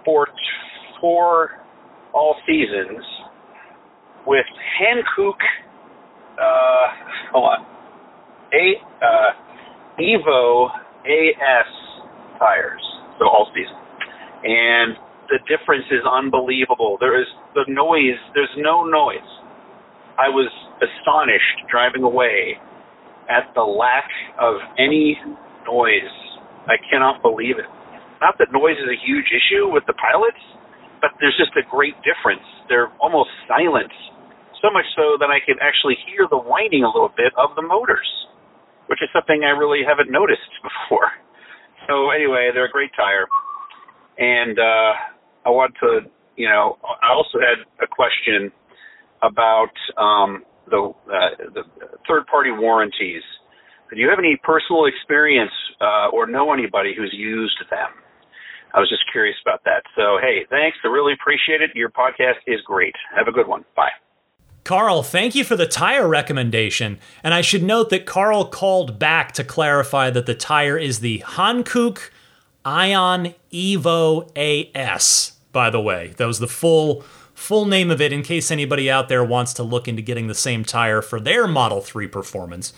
Sport 0.00 0.30
for 1.00 1.50
all 2.14 2.36
seasons 2.46 3.02
with 4.26 4.46
Hankook, 4.78 5.40
uh, 6.38 6.86
hold 7.32 7.44
on, 7.44 7.66
a, 8.54 8.74
uh, 9.04 10.00
Evo 10.00 10.70
AS 11.04 11.66
tires, 12.38 12.82
so 13.18 13.26
all 13.26 13.50
season. 13.54 13.76
And 14.44 14.96
the 15.28 15.38
difference 15.48 15.84
is 15.90 16.00
unbelievable. 16.10 16.96
There 17.00 17.20
is 17.20 17.26
the 17.54 17.64
noise, 17.68 18.18
there's 18.34 18.54
no 18.56 18.84
noise. 18.84 19.18
I 20.18 20.28
was 20.28 20.50
astonished 20.80 21.68
driving 21.70 22.02
away 22.02 22.58
at 23.28 23.52
the 23.54 23.62
lack 23.62 24.08
of 24.40 24.56
any 24.78 25.18
noise. 25.66 26.12
I 26.66 26.76
cannot 26.90 27.22
believe 27.22 27.58
it. 27.58 27.66
Not 28.20 28.36
that 28.38 28.52
noise 28.52 28.76
is 28.76 28.88
a 28.88 28.98
huge 29.00 29.32
issue 29.32 29.72
with 29.72 29.84
the 29.88 29.96
pilots, 29.96 30.40
but 31.00 31.16
there's 31.20 31.36
just 31.40 31.56
a 31.56 31.64
great 31.68 31.96
difference. 32.04 32.44
They're 32.68 32.92
almost 33.00 33.32
silent, 33.48 33.90
so 34.60 34.68
much 34.70 34.84
so 34.94 35.16
that 35.18 35.32
I 35.32 35.40
can 35.40 35.56
actually 35.64 35.96
hear 36.04 36.28
the 36.28 36.38
whining 36.38 36.84
a 36.84 36.92
little 36.92 37.12
bit 37.16 37.32
of 37.40 37.56
the 37.56 37.62
motors 37.62 38.08
which 38.90 38.98
is 39.02 39.08
something 39.14 39.46
I 39.46 39.54
really 39.54 39.86
haven't 39.86 40.10
noticed 40.10 40.50
before. 40.66 41.06
So 41.86 42.10
anyway, 42.10 42.50
they're 42.52 42.66
a 42.66 42.70
great 42.70 42.90
tire, 42.96 43.26
and 44.18 44.58
uh, 44.58 44.92
I 45.46 45.50
want 45.50 45.74
to, 45.80 46.00
you 46.36 46.48
know, 46.48 46.76
I 46.82 47.14
also 47.14 47.38
had 47.38 47.62
a 47.82 47.86
question 47.86 48.52
about 49.22 49.72
um, 49.96 50.44
the 50.68 50.92
uh, 51.06 51.50
the 51.54 51.62
third 52.06 52.26
party 52.26 52.50
warranties. 52.50 53.22
Do 53.90 53.98
you 53.98 54.08
have 54.10 54.18
any 54.18 54.38
personal 54.44 54.86
experience 54.86 55.50
uh, 55.80 56.10
or 56.12 56.26
know 56.26 56.52
anybody 56.52 56.94
who's 56.96 57.14
used 57.16 57.58
them? 57.70 57.90
I 58.74 58.80
was 58.80 58.88
just 58.88 59.02
curious 59.10 59.36
about 59.42 59.64
that. 59.64 59.82
So, 59.96 60.18
hey, 60.20 60.46
thanks. 60.48 60.78
I 60.84 60.88
really 60.88 61.12
appreciate 61.12 61.60
it. 61.60 61.70
Your 61.74 61.90
podcast 61.90 62.38
is 62.46 62.60
great. 62.62 62.94
Have 63.16 63.28
a 63.28 63.32
good 63.32 63.46
one. 63.46 63.64
Bye. 63.76 63.90
Carl, 64.64 65.02
thank 65.02 65.34
you 65.34 65.42
for 65.42 65.56
the 65.56 65.66
tire 65.66 66.06
recommendation. 66.06 66.98
And 67.24 67.34
I 67.34 67.40
should 67.40 67.62
note 67.62 67.90
that 67.90 68.06
Carl 68.06 68.44
called 68.44 68.98
back 68.98 69.32
to 69.32 69.44
clarify 69.44 70.10
that 70.10 70.26
the 70.26 70.34
tire 70.34 70.76
is 70.76 71.00
the 71.00 71.22
Hankook 71.26 72.10
Ion 72.64 73.34
Evo 73.52 74.30
AS, 74.36 75.32
by 75.52 75.70
the 75.70 75.80
way. 75.80 76.14
That 76.18 76.26
was 76.26 76.38
the 76.38 76.46
full 76.46 77.02
full 77.34 77.64
name 77.64 77.90
of 77.90 78.02
it 78.02 78.12
in 78.12 78.22
case 78.22 78.50
anybody 78.50 78.90
out 78.90 79.08
there 79.08 79.24
wants 79.24 79.54
to 79.54 79.62
look 79.62 79.88
into 79.88 80.02
getting 80.02 80.26
the 80.26 80.34
same 80.34 80.62
tire 80.62 81.00
for 81.00 81.18
their 81.18 81.48
Model 81.48 81.80
3 81.80 82.06
performance. 82.06 82.74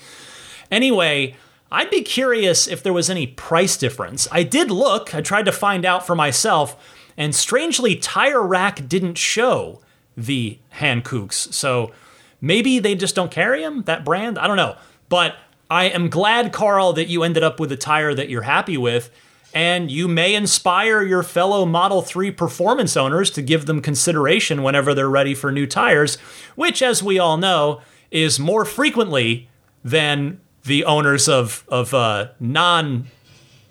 Anyway, 0.71 1.35
I'd 1.73 1.89
be 1.89 2.03
curious 2.03 2.67
if 2.67 2.83
there 2.83 2.93
was 2.93 3.09
any 3.09 3.25
price 3.25 3.75
difference. 3.77 4.27
I 4.31 4.43
did 4.43 4.69
look, 4.69 5.15
I 5.15 5.21
tried 5.21 5.45
to 5.45 5.51
find 5.51 5.85
out 5.85 6.05
for 6.05 6.15
myself, 6.15 6.77
and 7.17 7.33
strangely, 7.33 7.95
Tire 7.95 8.43
Rack 8.43 8.87
didn't 8.87 9.17
show 9.17 9.81
the 10.15 10.59
Hankooks. 10.75 11.51
So 11.51 11.91
maybe 12.39 12.77
they 12.77 12.93
just 12.93 13.15
don't 13.15 13.31
carry 13.31 13.61
them, 13.61 13.83
that 13.83 14.05
brand? 14.05 14.37
I 14.37 14.45
don't 14.45 14.57
know. 14.57 14.77
But 15.09 15.35
I 15.69 15.85
am 15.85 16.09
glad, 16.09 16.53
Carl, 16.53 16.93
that 16.93 17.07
you 17.07 17.23
ended 17.23 17.41
up 17.41 17.59
with 17.59 17.71
a 17.71 17.77
tire 17.77 18.13
that 18.13 18.29
you're 18.29 18.43
happy 18.43 18.77
with. 18.77 19.09
And 19.55 19.91
you 19.91 20.07
may 20.07 20.33
inspire 20.33 21.01
your 21.01 21.23
fellow 21.23 21.65
Model 21.65 22.01
3 22.01 22.31
performance 22.31 22.95
owners 22.95 23.29
to 23.31 23.41
give 23.41 23.65
them 23.65 23.81
consideration 23.81 24.63
whenever 24.63 24.93
they're 24.93 25.09
ready 25.09 25.35
for 25.35 25.51
new 25.51 25.67
tires, 25.67 26.17
which, 26.55 26.81
as 26.81 27.03
we 27.03 27.19
all 27.19 27.37
know, 27.37 27.81
is 28.09 28.39
more 28.39 28.65
frequently 28.65 29.49
than 29.83 30.39
the 30.65 30.85
owners 30.85 31.27
of 31.27 31.63
of 31.67 31.93
uh, 31.93 32.29
non 32.39 33.07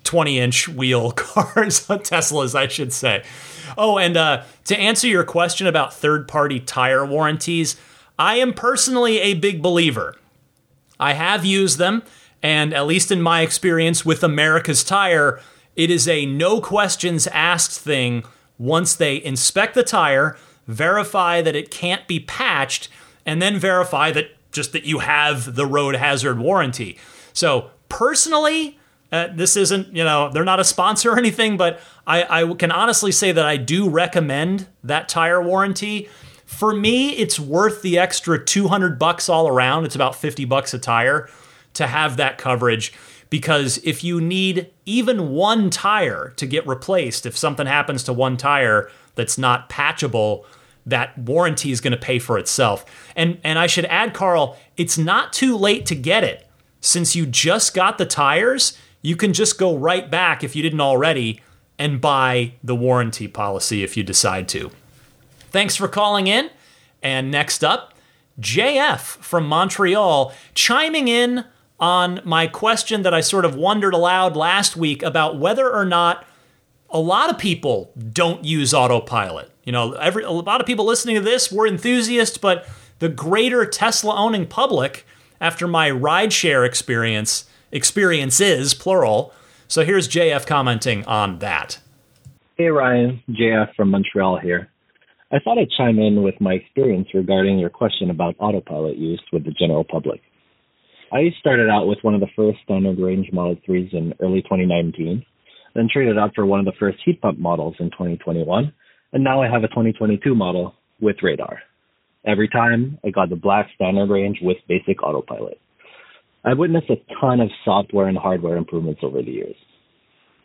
20 0.03 0.39
inch 0.39 0.67
wheel 0.67 1.11
cars, 1.15 1.87
Teslas, 1.87 2.55
I 2.55 2.67
should 2.67 2.93
say. 2.93 3.23
Oh, 3.77 3.97
and 3.97 4.17
uh, 4.17 4.43
to 4.65 4.77
answer 4.77 5.07
your 5.07 5.23
question 5.23 5.67
about 5.67 5.93
third 5.93 6.27
party 6.27 6.59
tire 6.59 7.05
warranties, 7.05 7.75
I 8.19 8.35
am 8.35 8.53
personally 8.53 9.19
a 9.19 9.33
big 9.33 9.61
believer. 9.61 10.15
I 10.99 11.13
have 11.13 11.43
used 11.43 11.79
them, 11.79 12.03
and 12.41 12.73
at 12.73 12.85
least 12.85 13.11
in 13.11 13.21
my 13.21 13.41
experience 13.41 14.05
with 14.05 14.23
America's 14.23 14.83
Tire, 14.83 15.41
it 15.75 15.89
is 15.89 16.07
a 16.07 16.25
no 16.25 16.61
questions 16.61 17.25
asked 17.27 17.79
thing 17.79 18.23
once 18.59 18.95
they 18.95 19.23
inspect 19.23 19.73
the 19.73 19.83
tire, 19.83 20.37
verify 20.67 21.41
that 21.41 21.55
it 21.55 21.71
can't 21.71 22.07
be 22.07 22.19
patched, 22.19 22.89
and 23.25 23.41
then 23.41 23.57
verify 23.57 24.11
that 24.11 24.29
just 24.53 24.71
that 24.71 24.85
you 24.85 24.99
have 24.99 25.55
the 25.55 25.65
road 25.65 25.95
hazard 25.95 26.39
warranty. 26.39 26.97
So 27.33 27.71
personally, 27.89 28.79
uh, 29.11 29.27
this 29.33 29.57
isn't, 29.57 29.95
you 29.95 30.03
know, 30.03 30.29
they're 30.29 30.43
not 30.43 30.59
a 30.59 30.63
sponsor 30.63 31.11
or 31.11 31.17
anything, 31.17 31.57
but 31.57 31.79
I, 32.07 32.41
I 32.41 32.53
can 32.55 32.71
honestly 32.71 33.11
say 33.11 33.31
that 33.31 33.45
I 33.45 33.57
do 33.57 33.89
recommend 33.89 34.67
that 34.83 35.09
tire 35.09 35.41
warranty. 35.41 36.09
For 36.45 36.73
me, 36.73 37.11
it's 37.11 37.39
worth 37.39 37.81
the 37.81 37.99
extra 37.99 38.43
200 38.43 38.97
bucks 38.97 39.29
all 39.29 39.47
around. 39.47 39.85
It's 39.85 39.95
about 39.95 40.15
50 40.15 40.45
bucks 40.45 40.73
a 40.73 40.79
tire 40.79 41.29
to 41.73 41.87
have 41.87 42.17
that 42.17 42.37
coverage 42.37 42.93
because 43.29 43.79
if 43.83 44.03
you 44.03 44.21
need 44.21 44.71
even 44.85 45.31
one 45.31 45.71
tire 45.71 46.33
to 46.35 46.45
get 46.45 46.67
replaced, 46.67 47.25
if 47.25 47.35
something 47.35 47.65
happens 47.65 48.03
to 48.03 48.13
one 48.13 48.37
tire 48.37 48.91
that's 49.15 49.37
not 49.37 49.69
patchable, 49.69 50.45
that 50.85 51.17
warranty 51.17 51.71
is 51.71 51.81
going 51.81 51.91
to 51.91 51.97
pay 51.97 52.19
for 52.19 52.37
itself. 52.37 52.85
And 53.15 53.39
and 53.43 53.59
I 53.59 53.67
should 53.67 53.85
add 53.85 54.13
Carl, 54.13 54.57
it's 54.77 54.97
not 54.97 55.33
too 55.33 55.55
late 55.57 55.85
to 55.87 55.95
get 55.95 56.23
it. 56.23 56.47
Since 56.81 57.15
you 57.15 57.25
just 57.25 57.73
got 57.73 57.97
the 57.97 58.05
tires, 58.05 58.77
you 59.01 59.15
can 59.15 59.33
just 59.33 59.57
go 59.57 59.75
right 59.75 60.09
back 60.09 60.43
if 60.43 60.55
you 60.55 60.61
didn't 60.61 60.81
already 60.81 61.41
and 61.79 62.01
buy 62.01 62.53
the 62.63 62.75
warranty 62.75 63.27
policy 63.27 63.83
if 63.83 63.95
you 63.97 64.03
decide 64.03 64.47
to. 64.49 64.71
Thanks 65.49 65.75
for 65.75 65.87
calling 65.87 66.27
in. 66.27 66.49
And 67.01 67.31
next 67.31 67.63
up, 67.63 67.93
JF 68.39 68.99
from 68.99 69.47
Montreal 69.47 70.33
chiming 70.55 71.07
in 71.07 71.45
on 71.79 72.21
my 72.23 72.47
question 72.47 73.01
that 73.03 73.13
I 73.13 73.21
sort 73.21 73.45
of 73.45 73.55
wondered 73.55 73.93
aloud 73.93 74.35
last 74.35 74.77
week 74.77 75.03
about 75.03 75.37
whether 75.37 75.69
or 75.69 75.85
not 75.85 76.25
a 76.89 76.99
lot 76.99 77.29
of 77.29 77.37
people 77.37 77.91
don't 78.11 78.45
use 78.45 78.73
autopilot. 78.73 79.51
You 79.63 79.71
know, 79.71 79.93
every 79.93 80.23
a 80.23 80.31
lot 80.31 80.59
of 80.59 80.67
people 80.67 80.85
listening 80.85 81.15
to 81.15 81.21
this 81.21 81.51
were 81.51 81.65
enthusiasts, 81.67 82.37
but 82.37 82.67
the 82.99 83.09
greater 83.09 83.65
Tesla 83.65 84.15
owning 84.15 84.45
public, 84.45 85.05
after 85.39 85.67
my 85.67 85.89
rideshare 85.89 86.65
experience, 86.65 87.45
experiences 87.71 88.73
plural. 88.73 89.33
So 89.67 89.83
here's 89.83 90.07
JF 90.07 90.45
commenting 90.45 91.05
on 91.05 91.39
that. 91.39 91.79
Hey 92.57 92.67
Ryan, 92.67 93.23
JF 93.29 93.73
from 93.75 93.89
Montreal 93.89 94.39
here. 94.39 94.69
I 95.31 95.39
thought 95.39 95.57
I'd 95.57 95.71
chime 95.75 95.97
in 95.97 96.21
with 96.21 96.39
my 96.39 96.53
experience 96.53 97.07
regarding 97.13 97.57
your 97.57 97.71
question 97.71 98.11
about 98.11 98.35
autopilot 98.37 98.97
use 98.97 99.23
with 99.31 99.45
the 99.45 99.51
general 99.51 99.83
public. 99.83 100.21
I 101.11 101.33
started 101.39 101.69
out 101.69 101.87
with 101.87 101.97
one 102.03 102.13
of 102.13 102.21
the 102.21 102.27
first 102.35 102.59
standard 102.63 102.99
range 102.99 103.31
Model 103.31 103.55
3s 103.67 103.93
in 103.93 104.13
early 104.19 104.41
2019, 104.43 105.25
then 105.73 105.87
traded 105.91 106.17
up 106.17 106.31
for 106.35 106.45
one 106.45 106.59
of 106.59 106.65
the 106.65 106.77
first 106.79 106.99
heat 107.03 107.19
pump 107.21 107.39
models 107.39 107.75
in 107.79 107.89
2021, 107.91 108.71
and 109.13 109.23
now 109.23 109.41
I 109.41 109.49
have 109.49 109.63
a 109.63 109.67
2022 109.67 110.33
model 110.33 110.73
with 110.99 111.17
radar. 111.21 111.59
Every 112.25 112.49
time 112.49 112.97
I 113.05 113.11
got 113.11 113.29
the 113.29 113.35
black 113.35 113.67
standard 113.75 114.09
range 114.09 114.39
with 114.41 114.57
basic 114.67 115.03
autopilot. 115.03 115.59
I've 116.43 116.57
witnessed 116.57 116.89
a 116.89 116.95
ton 117.21 117.39
of 117.39 117.49
software 117.63 118.07
and 118.07 118.17
hardware 118.17 118.57
improvements 118.57 119.01
over 119.03 119.21
the 119.21 119.31
years. 119.31 119.55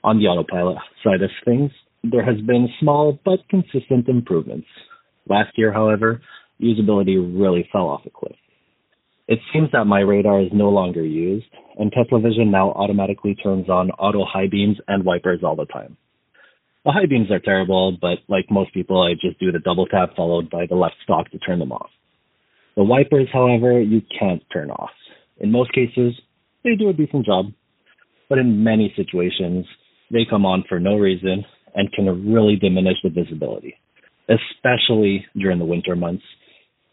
On 0.05 0.19
the 0.19 0.27
autopilot 0.27 0.77
side 1.03 1.23
of 1.23 1.31
things, 1.45 1.71
there 2.05 2.25
has 2.25 2.41
been 2.43 2.69
small 2.79 3.19
but 3.25 3.41
consistent 3.49 4.09
improvements. 4.09 4.69
Last 5.29 5.57
year, 5.57 5.73
however, 5.73 6.21
usability 6.61 7.17
really 7.19 7.69
fell 7.73 7.89
off 7.89 8.03
a 8.07 8.11
cliff. 8.11 8.37
It 9.27 9.41
seems 9.53 9.71
that 9.73 9.87
my 9.87 10.01
radar 10.01 10.41
is 10.41 10.49
no 10.53 10.69
longer 10.69 11.05
used, 11.05 11.47
and 11.79 11.93
Tesla 11.93 12.21
Vision 12.21 12.51
now 12.51 12.71
automatically 12.73 13.35
turns 13.35 13.69
on 13.69 13.91
auto 13.93 14.25
high 14.25 14.47
beams 14.51 14.77
and 14.89 15.05
wipers 15.05 15.41
all 15.43 15.57
the 15.57 15.67
time. 15.67 15.97
The 16.89 16.93
high 16.93 17.05
beams 17.05 17.31
are 17.31 17.39
terrible, 17.39 17.99
but 18.01 18.21
like 18.29 18.51
most 18.51 18.73
people, 18.73 19.03
I 19.03 19.13
just 19.13 19.39
do 19.39 19.53
the 19.53 19.59
double 19.59 19.85
tap 19.85 20.17
followed 20.17 20.49
by 20.49 20.65
the 20.65 20.75
left 20.75 20.95
stalk 21.05 21.31
to 21.33 21.39
turn 21.39 21.59
them 21.59 21.71
off. 21.71 21.91
The 22.77 22.83
wipers, 22.83 23.29
however, 23.31 23.79
you 23.79 24.01
can't 24.19 24.43
turn 24.51 24.71
off. 24.71 24.89
In 25.39 25.53
most 25.53 25.71
cases, 25.75 26.15
they 26.65 26.77
do 26.77 26.89
a 26.89 26.95
decent 26.95 27.27
job, 27.27 27.53
but 28.31 28.39
in 28.39 28.65
many 28.65 28.91
situations, 28.97 29.67
they 30.11 30.21
come 30.31 30.47
on 30.47 30.65
for 30.67 30.81
no 30.81 30.97
reason 30.97 31.45
and 31.75 31.93
can 31.93 32.33
really 32.33 32.57
diminish 32.57 32.97
the 33.05 33.11
visibility, 33.11 33.75
especially 34.31 35.27
during 35.37 35.59
the 35.59 35.67
winter 35.67 35.95
months. 35.95 36.25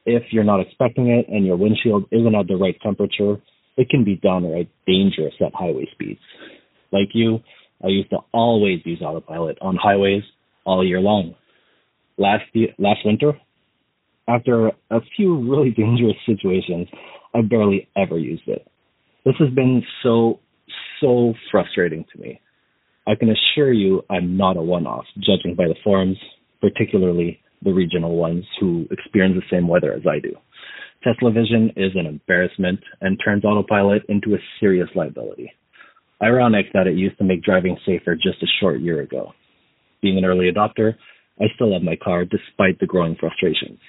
If 0.05 0.23
you're 0.31 0.43
not 0.43 0.59
expecting 0.59 1.07
it 1.07 1.29
and 1.29 1.45
your 1.45 1.55
windshield 1.55 2.03
isn't 2.11 2.35
at 2.35 2.47
the 2.49 2.57
right 2.57 2.75
temperature, 2.83 3.37
it 3.77 3.87
can 3.89 4.03
be 4.03 4.17
downright 4.17 4.69
dangerous 4.85 5.35
at 5.39 5.53
highway 5.53 5.87
speeds. 5.93 6.19
Like 6.91 7.11
you, 7.13 7.39
I 7.83 7.87
used 7.87 8.09
to 8.11 8.19
always 8.33 8.79
use 8.85 9.01
autopilot 9.01 9.57
on 9.61 9.75
highways 9.75 10.23
all 10.65 10.85
year 10.85 10.99
long. 10.99 11.35
Last 12.17 12.43
year, 12.53 12.69
last 12.77 12.99
winter, 13.05 13.33
after 14.27 14.71
a 14.89 14.99
few 15.15 15.49
really 15.49 15.71
dangerous 15.77 16.15
situations, 16.25 16.87
I 17.33 17.41
barely 17.41 17.87
ever 17.95 18.17
used 18.17 18.47
it. 18.47 18.67
This 19.25 19.35
has 19.39 19.49
been 19.53 19.83
so, 20.03 20.39
so 21.01 21.33
frustrating 21.51 22.05
to 22.13 22.21
me. 22.21 22.41
I 23.07 23.15
can 23.15 23.29
assure 23.29 23.71
you 23.71 24.03
I'm 24.09 24.37
not 24.37 24.57
a 24.57 24.61
one-off, 24.61 25.05
judging 25.17 25.55
by 25.55 25.67
the 25.67 25.75
forums, 25.83 26.17
particularly 26.61 27.39
the 27.61 27.73
regional 27.73 28.15
ones 28.15 28.45
who 28.59 28.87
experience 28.91 29.35
the 29.35 29.55
same 29.55 29.67
weather 29.67 29.93
as 29.93 30.01
I 30.09 30.19
do. 30.19 30.35
Tesla 31.03 31.31
Vision 31.31 31.71
is 31.75 31.91
an 31.95 32.07
embarrassment 32.07 32.79
and 33.01 33.19
turns 33.23 33.45
autopilot 33.45 34.03
into 34.09 34.33
a 34.33 34.39
serious 34.59 34.89
liability. 34.95 35.51
Ironic 36.21 36.67
that 36.73 36.87
it 36.87 36.95
used 36.95 37.17
to 37.17 37.23
make 37.23 37.43
driving 37.43 37.77
safer 37.85 38.15
just 38.15 38.41
a 38.41 38.47
short 38.59 38.79
year 38.79 39.01
ago. 39.01 39.33
Being 40.01 40.17
an 40.17 40.25
early 40.25 40.51
adopter, 40.51 40.95
I 41.39 41.45
still 41.55 41.73
love 41.73 41.81
my 41.81 41.95
car 41.95 42.25
despite 42.25 42.79
the 42.79 42.85
growing 42.85 43.15
frustrations. 43.19 43.79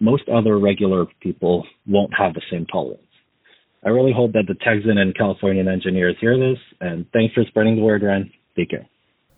Most 0.00 0.28
other 0.28 0.58
regular 0.58 1.06
people 1.20 1.66
won't 1.86 2.12
have 2.18 2.34
the 2.34 2.42
same 2.50 2.66
tolerance. 2.66 3.02
I 3.84 3.90
really 3.90 4.12
hope 4.12 4.32
that 4.32 4.44
the 4.48 4.54
Texan 4.54 4.98
and 4.98 5.16
Californian 5.16 5.68
engineers 5.68 6.16
hear 6.20 6.38
this, 6.38 6.58
and 6.80 7.06
thanks 7.12 7.34
for 7.34 7.44
spreading 7.44 7.76
the 7.76 7.82
word, 7.82 8.02
Ren. 8.02 8.30
Take 8.56 8.70
care. 8.70 8.86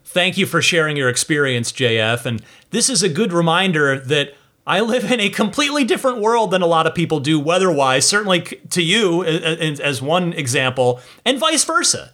Thank 0.04 0.36
you 0.36 0.46
for 0.46 0.60
sharing 0.62 0.96
your 0.96 1.08
experience, 1.08 1.70
JF. 1.70 2.26
And 2.26 2.42
this 2.70 2.88
is 2.88 3.02
a 3.02 3.08
good 3.08 3.32
reminder 3.32 4.00
that 4.00 4.34
I 4.66 4.80
live 4.80 5.10
in 5.10 5.20
a 5.20 5.28
completely 5.28 5.84
different 5.84 6.20
world 6.20 6.50
than 6.50 6.62
a 6.62 6.66
lot 6.66 6.86
of 6.86 6.94
people 6.94 7.20
do 7.20 7.38
weather 7.38 7.70
wise, 7.70 8.08
certainly 8.08 8.40
to 8.40 8.82
you 8.82 9.24
as 9.24 10.00
one 10.02 10.32
example, 10.32 11.00
and 11.24 11.38
vice 11.38 11.64
versa. 11.64 12.12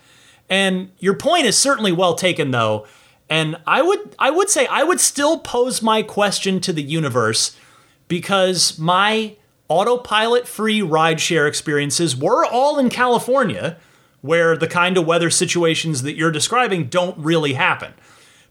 And 0.50 0.90
your 0.98 1.14
point 1.14 1.46
is 1.46 1.56
certainly 1.56 1.92
well 1.92 2.14
taken 2.14 2.50
though. 2.50 2.86
And 3.30 3.56
I 3.66 3.82
would 3.82 4.14
I 4.18 4.30
would 4.30 4.48
say 4.48 4.66
I 4.66 4.82
would 4.82 5.00
still 5.00 5.38
pose 5.38 5.82
my 5.82 6.02
question 6.02 6.60
to 6.60 6.72
the 6.72 6.82
universe 6.82 7.56
because 8.08 8.78
my 8.78 9.36
autopilot 9.68 10.48
free 10.48 10.80
rideshare 10.80 11.46
experiences 11.46 12.16
were 12.16 12.44
all 12.46 12.78
in 12.78 12.88
California 12.88 13.76
where 14.22 14.56
the 14.56 14.66
kind 14.66 14.96
of 14.96 15.06
weather 15.06 15.30
situations 15.30 16.02
that 16.02 16.16
you're 16.16 16.32
describing 16.32 16.88
don't 16.88 17.16
really 17.18 17.52
happen. 17.52 17.92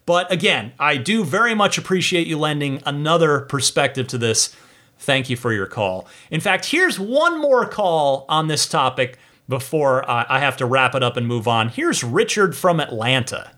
But 0.05 0.31
again, 0.31 0.71
I 0.79 0.95
do 0.95 1.25
very 1.25 1.53
much 1.53 1.77
appreciate 1.77 2.27
you 2.27 2.37
lending 2.37 2.81
another 2.85 3.41
perspective 3.41 4.07
to 4.07 4.17
this. 4.17 4.55
Thank 4.99 5.29
you 5.29 5.35
for 5.35 5.51
your 5.51 5.65
call. 5.65 6.07
In 6.31 6.39
fact, 6.39 6.65
here's 6.65 6.99
one 6.99 7.41
more 7.41 7.67
call 7.67 8.25
on 8.29 8.47
this 8.47 8.67
topic 8.67 9.19
before 9.47 10.09
uh, 10.09 10.25
I 10.27 10.39
have 10.39 10.57
to 10.57 10.65
wrap 10.65 10.95
it 10.95 11.03
up 11.03 11.17
and 11.17 11.27
move 11.27 11.47
on. 11.47 11.69
Here's 11.69 12.03
Richard 12.03 12.55
from 12.55 12.79
Atlanta. 12.79 13.51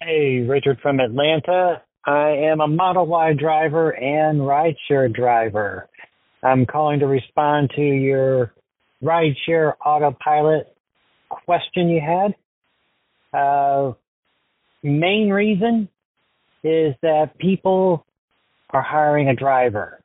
Hey, 0.00 0.40
Richard 0.40 0.80
from 0.80 1.00
Atlanta. 1.00 1.82
I 2.04 2.30
am 2.30 2.60
a 2.60 2.68
Model 2.68 3.06
Y 3.06 3.34
driver 3.34 3.90
and 3.90 4.40
rideshare 4.40 5.12
driver. 5.12 5.88
I'm 6.42 6.66
calling 6.66 7.00
to 7.00 7.06
respond 7.06 7.70
to 7.76 7.82
your 7.82 8.54
rideshare 9.02 9.74
autopilot 9.84 10.74
question 11.28 11.88
you 11.88 12.00
had. 12.00 12.34
Uh, 13.38 13.92
main 14.82 15.30
reason 15.30 15.88
is 16.62 16.94
that 17.02 17.36
people 17.38 18.06
are 18.70 18.82
hiring 18.82 19.28
a 19.28 19.34
driver. 19.34 20.00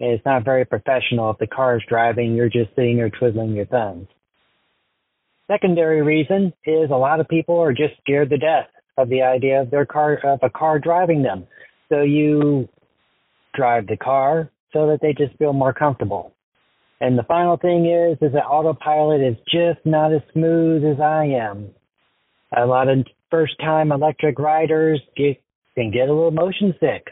It's 0.00 0.24
not 0.26 0.44
very 0.44 0.64
professional 0.64 1.30
if 1.30 1.38
the 1.38 1.46
car 1.46 1.76
is 1.76 1.82
driving, 1.88 2.34
you're 2.34 2.48
just 2.48 2.74
sitting 2.74 2.96
there 2.96 3.10
twiddling 3.10 3.54
your 3.54 3.66
thumbs. 3.66 4.08
Secondary 5.46 6.00
reason 6.02 6.52
is 6.64 6.90
a 6.90 6.96
lot 6.96 7.20
of 7.20 7.28
people 7.28 7.58
are 7.58 7.72
just 7.72 7.94
scared 8.00 8.30
to 8.30 8.38
death 8.38 8.68
of 8.96 9.08
the 9.08 9.22
idea 9.22 9.60
of 9.60 9.70
their 9.70 9.84
car 9.84 10.18
of 10.24 10.38
a 10.42 10.48
car 10.48 10.78
driving 10.78 11.22
them. 11.22 11.46
So 11.90 12.02
you 12.02 12.68
drive 13.54 13.86
the 13.86 13.96
car 13.96 14.50
so 14.72 14.86
that 14.88 15.00
they 15.02 15.12
just 15.12 15.36
feel 15.38 15.52
more 15.52 15.72
comfortable. 15.72 16.32
And 17.00 17.18
the 17.18 17.24
final 17.24 17.58
thing 17.58 17.86
is 17.86 18.16
is 18.22 18.32
that 18.32 18.46
autopilot 18.46 19.20
is 19.20 19.36
just 19.52 19.84
not 19.84 20.12
as 20.12 20.22
smooth 20.32 20.84
as 20.84 21.00
I 21.00 21.26
am. 21.26 21.70
A 22.56 22.64
lot 22.64 22.88
of 22.88 23.06
first 23.30 23.54
time 23.60 23.92
electric 23.92 24.38
riders 24.38 25.00
get 25.16 25.42
can 25.74 25.90
get 25.90 26.08
a 26.08 26.14
little 26.14 26.30
motion 26.30 26.72
sick 26.80 27.08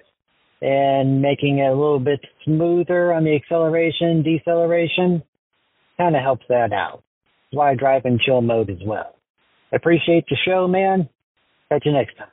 and 0.62 1.20
making 1.20 1.58
it 1.58 1.66
a 1.66 1.74
little 1.74 1.98
bit 1.98 2.20
smoother 2.44 3.12
on 3.12 3.24
the 3.24 3.34
acceleration, 3.34 4.22
deceleration 4.22 5.22
kind 5.98 6.14
of 6.14 6.22
helps 6.22 6.46
that 6.48 6.72
out. 6.72 7.02
Why 7.52 7.70
I 7.70 7.74
drive 7.74 8.04
in 8.04 8.18
chill 8.18 8.40
mode 8.40 8.70
as 8.70 8.78
well. 8.84 9.14
Appreciate 9.72 10.26
the 10.28 10.36
show, 10.36 10.66
man. 10.66 11.08
Catch 11.70 11.86
you 11.86 11.92
next 11.92 12.16
time. 12.16 12.28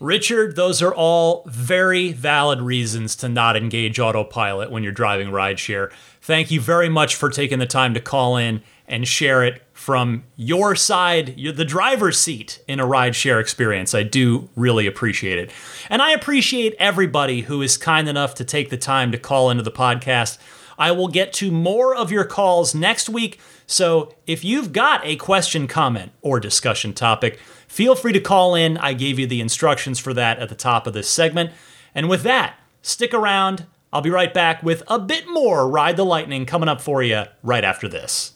Richard, 0.00 0.56
those 0.56 0.82
are 0.82 0.94
all 0.94 1.44
very 1.46 2.12
valid 2.12 2.60
reasons 2.60 3.14
to 3.16 3.28
not 3.28 3.56
engage 3.56 3.98
autopilot 4.00 4.70
when 4.70 4.82
you're 4.82 4.92
driving 4.92 5.28
rideshare. 5.28 5.92
Thank 6.20 6.50
you 6.50 6.60
very 6.60 6.88
much 6.88 7.14
for 7.14 7.30
taking 7.30 7.58
the 7.60 7.66
time 7.66 7.94
to 7.94 8.00
call 8.00 8.36
in 8.36 8.62
and 8.86 9.06
share 9.06 9.44
it 9.44 9.62
from 9.72 10.24
your 10.36 10.74
side, 10.74 11.36
the 11.36 11.64
driver's 11.64 12.18
seat 12.18 12.62
in 12.68 12.80
a 12.80 12.86
rideshare 12.86 13.40
experience. 13.40 13.94
I 13.94 14.02
do 14.02 14.48
really 14.56 14.86
appreciate 14.86 15.38
it. 15.38 15.50
And 15.88 16.02
I 16.02 16.10
appreciate 16.10 16.74
everybody 16.78 17.42
who 17.42 17.62
is 17.62 17.76
kind 17.76 18.08
enough 18.08 18.34
to 18.34 18.44
take 18.44 18.70
the 18.70 18.76
time 18.76 19.10
to 19.12 19.18
call 19.18 19.48
into 19.48 19.62
the 19.62 19.70
podcast. 19.70 20.38
I 20.78 20.92
will 20.92 21.08
get 21.08 21.32
to 21.34 21.50
more 21.50 21.94
of 21.94 22.10
your 22.10 22.24
calls 22.24 22.74
next 22.74 23.08
week. 23.08 23.38
So 23.66 24.14
if 24.26 24.44
you've 24.44 24.72
got 24.72 25.00
a 25.04 25.16
question, 25.16 25.66
comment, 25.66 26.12
or 26.22 26.40
discussion 26.40 26.92
topic, 26.92 27.38
feel 27.68 27.94
free 27.94 28.12
to 28.12 28.20
call 28.20 28.54
in. 28.54 28.76
I 28.78 28.92
gave 28.92 29.18
you 29.18 29.26
the 29.26 29.40
instructions 29.40 29.98
for 29.98 30.14
that 30.14 30.38
at 30.38 30.48
the 30.48 30.54
top 30.54 30.86
of 30.86 30.92
this 30.92 31.08
segment. 31.08 31.50
And 31.94 32.08
with 32.08 32.22
that, 32.22 32.58
stick 32.82 33.14
around. 33.14 33.66
I'll 33.92 34.00
be 34.00 34.10
right 34.10 34.34
back 34.34 34.62
with 34.62 34.82
a 34.88 34.98
bit 34.98 35.28
more 35.28 35.68
Ride 35.68 35.96
the 35.96 36.04
Lightning 36.04 36.46
coming 36.46 36.68
up 36.68 36.80
for 36.80 37.02
you 37.02 37.24
right 37.42 37.64
after 37.64 37.88
this. 37.88 38.32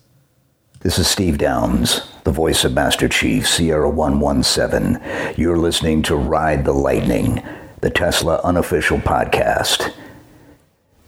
This 0.80 0.96
is 1.00 1.08
Steve 1.08 1.38
Downes, 1.38 2.08
the 2.22 2.30
voice 2.30 2.64
of 2.64 2.72
Master 2.72 3.08
Chief 3.08 3.48
Sierra 3.48 3.90
117. 3.90 5.00
You're 5.36 5.58
listening 5.58 6.02
to 6.04 6.14
Ride 6.14 6.64
the 6.64 6.72
Lightning, 6.72 7.42
the 7.80 7.90
Tesla 7.90 8.40
unofficial 8.44 8.98
podcast. 8.98 9.92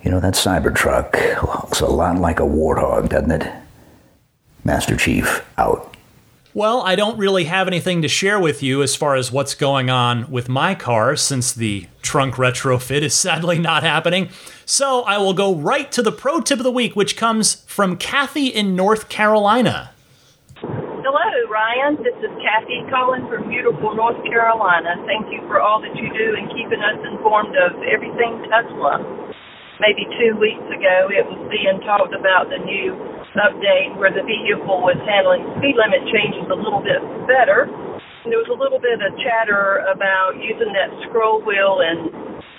You 0.03 0.11
know, 0.11 0.21
that 0.21 0.35
Cybertruck 0.35 1.43
looks 1.43 1.81
a 1.81 1.87
lot 1.87 2.17
like 2.19 2.41
a 2.41 2.45
warthog, 2.45 3.11
doesn't 3.11 3.31
it? 3.31 3.53
Master 4.65 4.97
Chief, 4.97 5.45
out. 5.59 5.95
Well, 6.53 6.81
I 6.81 6.97
don't 6.97 7.17
really 7.17 7.45
have 7.45 7.69
anything 7.69 8.03
to 8.03 8.09
share 8.09 8.41
with 8.41 8.61
you 8.61 8.83
as 8.83 8.97
far 8.97 9.15
as 9.15 9.31
what's 9.31 9.55
going 9.55 9.89
on 9.89 10.29
with 10.31 10.49
my 10.49 10.75
car 10.75 11.15
since 11.15 11.53
the 11.53 11.87
trunk 12.03 12.35
retrofit 12.37 13.03
is 13.03 13.15
sadly 13.27 13.59
not 13.59 13.83
happening. 13.83 14.31
So 14.65 15.03
I 15.03 15.19
will 15.19 15.35
go 15.35 15.55
right 15.55 15.91
to 15.93 16.03
the 16.03 16.13
pro 16.13 16.41
tip 16.41 16.59
of 16.59 16.65
the 16.65 16.73
week, 16.73 16.97
which 16.97 17.17
comes 17.17 17.63
from 17.67 17.97
Kathy 17.97 18.47
in 18.47 18.75
North 18.75 19.09
Carolina. 19.09 19.93
Hello, 20.57 21.51
Ryan. 21.51 21.97
This 22.03 22.17
is 22.19 22.31
Kathy 22.43 22.83
calling 22.91 23.29
from 23.29 23.49
beautiful 23.49 23.95
North 23.95 24.23
Carolina. 24.25 24.97
Thank 25.07 25.31
you 25.31 25.47
for 25.47 25.61
all 25.61 25.81
that 25.83 25.95
you 25.95 26.09
do 26.13 26.35
and 26.37 26.49
keeping 26.51 26.81
us 26.81 26.99
informed 27.13 27.55
of 27.57 27.79
everything 27.83 28.43
Tesla. 28.51 29.30
Maybe 29.81 30.05
two 30.21 30.37
weeks 30.37 30.67
ago, 30.69 31.09
it 31.09 31.25
was 31.25 31.41
being 31.49 31.81
talked 31.89 32.13
about 32.13 32.53
the 32.53 32.61
new 32.61 32.93
update 33.33 33.97
where 33.97 34.13
the 34.13 34.21
vehicle 34.21 34.85
was 34.85 35.01
handling 35.09 35.41
speed 35.57 35.73
limit 35.81 36.05
changes 36.13 36.45
a 36.53 36.59
little 36.59 36.85
bit 36.85 37.01
better. 37.25 37.65
And 37.65 38.29
there 38.29 38.45
was 38.45 38.53
a 38.53 38.59
little 38.61 38.77
bit 38.77 39.01
of 39.01 39.09
chatter 39.25 39.81
about 39.89 40.37
using 40.37 40.77
that 40.77 40.93
scroll 41.09 41.41
wheel 41.41 41.81
and 41.81 42.13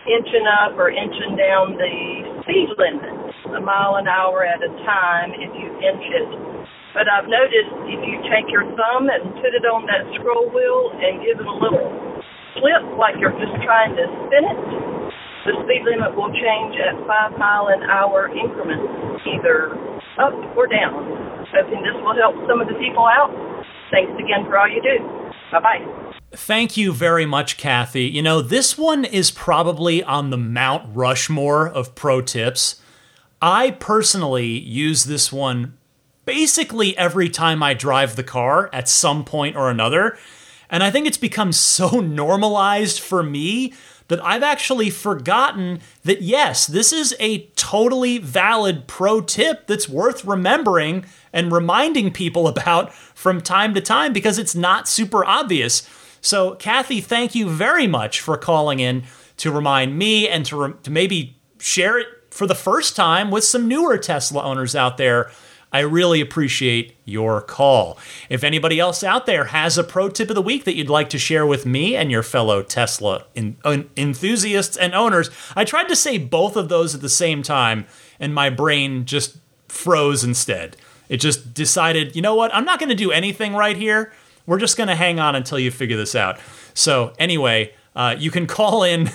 inching 0.09 0.49
up 0.49 0.73
or 0.81 0.89
inching 0.89 1.37
down 1.37 1.77
the 1.77 1.93
speed 2.41 2.73
limit 2.73 3.21
a 3.53 3.61
mile 3.61 4.01
an 4.01 4.09
hour 4.09 4.41
at 4.41 4.63
a 4.65 4.71
time 4.81 5.37
if 5.37 5.51
you 5.53 5.69
inch 5.77 6.05
it. 6.17 6.29
But 6.97 7.05
I've 7.05 7.29
noticed 7.29 7.85
if 7.85 8.01
you 8.01 8.17
take 8.33 8.49
your 8.49 8.65
thumb 8.73 9.13
and 9.13 9.29
put 9.37 9.53
it 9.53 9.63
on 9.69 9.85
that 9.85 10.09
scroll 10.17 10.49
wheel 10.49 10.89
and 10.97 11.21
give 11.21 11.37
it 11.37 11.45
a 11.45 11.57
little 11.61 11.85
flip 12.57 12.83
like 12.97 13.21
you're 13.21 13.35
just 13.37 13.55
trying 13.61 13.93
to 13.93 14.05
spin 14.25 14.43
it, 14.43 14.90
the 15.45 15.53
speed 15.65 15.81
limit 15.83 16.15
will 16.15 16.31
change 16.31 16.75
at 16.77 16.95
five 17.07 17.37
mile 17.37 17.67
an 17.67 17.83
hour 17.89 18.29
increments, 18.29 19.21
either 19.25 19.73
up 20.19 20.33
or 20.55 20.67
down. 20.67 21.45
Hoping 21.51 21.81
this 21.81 21.97
will 22.03 22.15
help 22.15 22.35
some 22.47 22.61
of 22.61 22.67
the 22.67 22.75
people 22.75 23.05
out. 23.05 23.33
Thanks 23.91 24.11
again 24.19 24.45
for 24.45 24.57
all 24.57 24.69
you 24.69 24.81
do. 24.81 24.97
Bye 25.51 25.59
bye. 25.59 26.11
Thank 26.33 26.77
you 26.77 26.93
very 26.93 27.25
much, 27.25 27.57
Kathy. 27.57 28.05
You 28.05 28.21
know, 28.21 28.41
this 28.41 28.77
one 28.77 29.03
is 29.03 29.31
probably 29.31 30.01
on 30.01 30.29
the 30.29 30.37
Mount 30.37 30.95
Rushmore 30.95 31.67
of 31.67 31.93
pro 31.93 32.21
tips. 32.21 32.81
I 33.41 33.71
personally 33.71 34.47
use 34.47 35.05
this 35.05 35.31
one 35.31 35.77
basically 36.25 36.97
every 36.97 37.27
time 37.27 37.61
I 37.61 37.73
drive 37.73 38.15
the 38.15 38.23
car 38.23 38.69
at 38.71 38.87
some 38.87 39.25
point 39.25 39.55
or 39.55 39.69
another. 39.69 40.17
And 40.69 40.83
I 40.83 40.91
think 40.91 41.05
it's 41.05 41.17
become 41.17 41.51
so 41.51 41.99
normalized 41.99 42.99
for 43.01 43.23
me 43.23 43.73
that 44.11 44.23
I've 44.25 44.43
actually 44.43 44.89
forgotten 44.89 45.79
that 46.03 46.21
yes, 46.21 46.67
this 46.67 46.91
is 46.91 47.15
a 47.17 47.45
totally 47.55 48.17
valid 48.17 48.85
pro 48.85 49.21
tip 49.21 49.67
that's 49.67 49.87
worth 49.87 50.25
remembering 50.25 51.05
and 51.31 51.49
reminding 51.49 52.11
people 52.11 52.45
about 52.49 52.93
from 52.93 53.39
time 53.39 53.73
to 53.73 53.79
time 53.79 54.11
because 54.11 54.37
it's 54.37 54.53
not 54.53 54.89
super 54.89 55.23
obvious. 55.23 55.89
So, 56.19 56.55
Kathy, 56.55 56.99
thank 56.99 57.35
you 57.35 57.49
very 57.49 57.87
much 57.87 58.19
for 58.19 58.35
calling 58.35 58.81
in 58.81 59.03
to 59.37 59.49
remind 59.49 59.97
me 59.97 60.27
and 60.27 60.45
to, 60.47 60.57
re- 60.57 60.73
to 60.83 60.91
maybe 60.91 61.39
share 61.57 61.97
it 61.97 62.07
for 62.31 62.45
the 62.45 62.53
first 62.53 62.97
time 62.97 63.31
with 63.31 63.45
some 63.45 63.65
newer 63.65 63.97
Tesla 63.97 64.43
owners 64.43 64.75
out 64.75 64.97
there 64.97 65.31
I 65.71 65.79
really 65.79 66.19
appreciate 66.19 66.95
your 67.05 67.41
call. 67.41 67.97
If 68.29 68.43
anybody 68.43 68.79
else 68.79 69.03
out 69.03 69.25
there 69.25 69.45
has 69.45 69.77
a 69.77 69.83
pro 69.83 70.09
tip 70.09 70.29
of 70.29 70.35
the 70.35 70.41
week 70.41 70.65
that 70.65 70.75
you'd 70.75 70.89
like 70.89 71.09
to 71.11 71.17
share 71.17 71.45
with 71.45 71.65
me 71.65 71.95
and 71.95 72.11
your 72.11 72.23
fellow 72.23 72.61
Tesla 72.61 73.25
enthusiasts 73.35 74.75
and 74.75 74.93
owners, 74.93 75.29
I 75.55 75.63
tried 75.63 75.87
to 75.87 75.95
say 75.95 76.17
both 76.17 76.57
of 76.57 76.67
those 76.67 76.93
at 76.93 77.01
the 77.01 77.09
same 77.09 77.41
time, 77.41 77.85
and 78.19 78.35
my 78.35 78.49
brain 78.49 79.05
just 79.05 79.37
froze 79.69 80.23
instead. 80.23 80.75
It 81.07 81.17
just 81.17 81.53
decided, 81.53 82.15
you 82.15 82.21
know 82.21 82.35
what, 82.35 82.53
I'm 82.53 82.65
not 82.65 82.79
going 82.79 82.89
to 82.89 82.95
do 82.95 83.11
anything 83.11 83.53
right 83.53 83.77
here. 83.77 84.11
We're 84.45 84.59
just 84.59 84.77
going 84.77 84.87
to 84.87 84.95
hang 84.95 85.19
on 85.19 85.35
until 85.35 85.59
you 85.59 85.71
figure 85.71 85.97
this 85.97 86.15
out. 86.15 86.39
So, 86.73 87.13
anyway, 87.19 87.73
uh, 87.95 88.15
you 88.17 88.31
can 88.31 88.47
call 88.57 88.83
in 88.83 89.09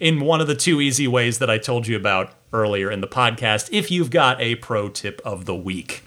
in 0.00 0.20
one 0.20 0.40
of 0.40 0.46
the 0.46 0.54
two 0.54 0.80
easy 0.80 1.08
ways 1.08 1.38
that 1.38 1.48
I 1.48 1.58
told 1.58 1.86
you 1.86 1.96
about 1.96 2.34
earlier 2.52 2.90
in 2.90 3.00
the 3.00 3.06
podcast 3.06 3.68
if 3.72 3.90
you've 3.90 4.10
got 4.10 4.40
a 4.40 4.56
pro 4.56 4.88
tip 4.88 5.20
of 5.24 5.44
the 5.44 5.54
week. 5.54 6.02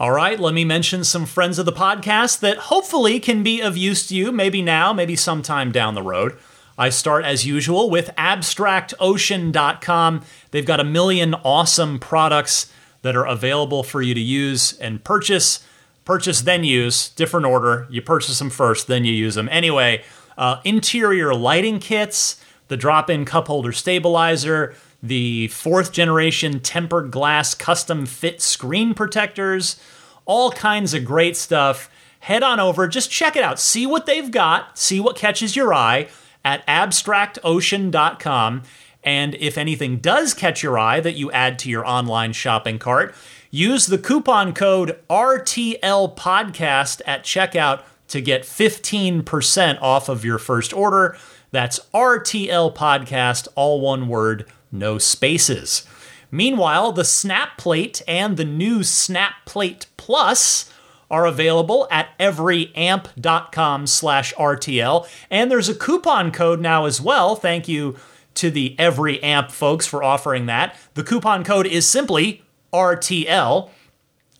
All 0.00 0.10
right, 0.10 0.40
let 0.40 0.54
me 0.54 0.64
mention 0.64 1.04
some 1.04 1.24
friends 1.24 1.56
of 1.58 1.66
the 1.66 1.72
podcast 1.72 2.40
that 2.40 2.56
hopefully 2.56 3.20
can 3.20 3.44
be 3.44 3.60
of 3.60 3.76
use 3.76 4.08
to 4.08 4.16
you, 4.16 4.32
maybe 4.32 4.60
now, 4.60 4.92
maybe 4.92 5.14
sometime 5.14 5.70
down 5.70 5.94
the 5.94 6.02
road. 6.02 6.36
I 6.76 6.88
start 6.88 7.24
as 7.24 7.46
usual 7.46 7.88
with 7.88 8.10
abstractocean.com. 8.18 10.22
They've 10.50 10.66
got 10.66 10.80
a 10.80 10.84
million 10.84 11.34
awesome 11.34 12.00
products 12.00 12.72
that 13.02 13.14
are 13.14 13.26
available 13.26 13.84
for 13.84 14.02
you 14.02 14.14
to 14.14 14.20
use 14.20 14.72
and 14.78 15.04
purchase. 15.04 15.64
Purchase, 16.04 16.40
then 16.40 16.64
use, 16.64 17.10
different 17.10 17.46
order. 17.46 17.86
You 17.88 18.02
purchase 18.02 18.40
them 18.40 18.50
first, 18.50 18.88
then 18.88 19.04
you 19.04 19.12
use 19.12 19.36
them. 19.36 19.48
Anyway, 19.50 20.02
uh, 20.36 20.60
interior 20.64 21.32
lighting 21.34 21.78
kits, 21.78 22.40
the 22.68 22.76
drop 22.76 23.08
in 23.08 23.24
cup 23.24 23.46
holder 23.46 23.72
stabilizer, 23.72 24.74
the 25.04 25.48
fourth 25.48 25.92
generation 25.92 26.60
tempered 26.60 27.10
glass 27.10 27.54
custom 27.54 28.06
fit 28.06 28.40
screen 28.40 28.94
protectors, 28.94 29.78
all 30.24 30.50
kinds 30.50 30.94
of 30.94 31.04
great 31.04 31.36
stuff. 31.36 31.90
Head 32.20 32.42
on 32.42 32.58
over, 32.58 32.88
just 32.88 33.10
check 33.10 33.36
it 33.36 33.42
out. 33.42 33.60
See 33.60 33.86
what 33.86 34.06
they've 34.06 34.30
got, 34.30 34.78
see 34.78 35.00
what 35.00 35.14
catches 35.14 35.54
your 35.56 35.74
eye 35.74 36.08
at 36.42 36.66
abstractocean.com. 36.66 38.62
And 39.02 39.34
if 39.34 39.58
anything 39.58 39.98
does 39.98 40.32
catch 40.32 40.62
your 40.62 40.78
eye 40.78 41.00
that 41.00 41.16
you 41.16 41.30
add 41.32 41.58
to 41.60 41.68
your 41.68 41.86
online 41.86 42.32
shopping 42.32 42.78
cart, 42.78 43.14
use 43.50 43.84
the 43.86 43.98
coupon 43.98 44.54
code 44.54 44.98
RTL 45.10 46.16
Podcast 46.16 47.02
at 47.06 47.24
checkout 47.24 47.82
to 48.08 48.22
get 48.22 48.44
15% 48.44 49.82
off 49.82 50.08
of 50.08 50.24
your 50.24 50.38
first 50.38 50.72
order. 50.72 51.18
That's 51.50 51.78
RTL 51.92 52.74
Podcast, 52.74 53.48
all 53.54 53.82
one 53.82 54.08
word 54.08 54.46
no 54.74 54.98
spaces. 54.98 55.86
Meanwhile, 56.30 56.92
the 56.92 57.04
Snap 57.04 57.56
Plate 57.56 58.02
and 58.08 58.36
the 58.36 58.44
new 58.44 58.82
Snap 58.82 59.34
Plate 59.46 59.86
Plus 59.96 60.70
are 61.10 61.26
available 61.26 61.86
at 61.90 62.08
everyamp.com 62.18 63.86
slash 63.86 64.34
RTL. 64.34 65.08
And 65.30 65.50
there's 65.50 65.68
a 65.68 65.74
coupon 65.74 66.32
code 66.32 66.60
now 66.60 66.86
as 66.86 67.00
well. 67.00 67.36
Thank 67.36 67.68
you 67.68 67.96
to 68.34 68.50
the 68.50 68.74
Every 68.78 69.22
Amp 69.22 69.50
folks 69.52 69.86
for 69.86 70.02
offering 70.02 70.46
that. 70.46 70.76
The 70.94 71.04
coupon 71.04 71.44
code 71.44 71.66
is 71.66 71.86
simply 71.86 72.42
RTL. 72.72 73.70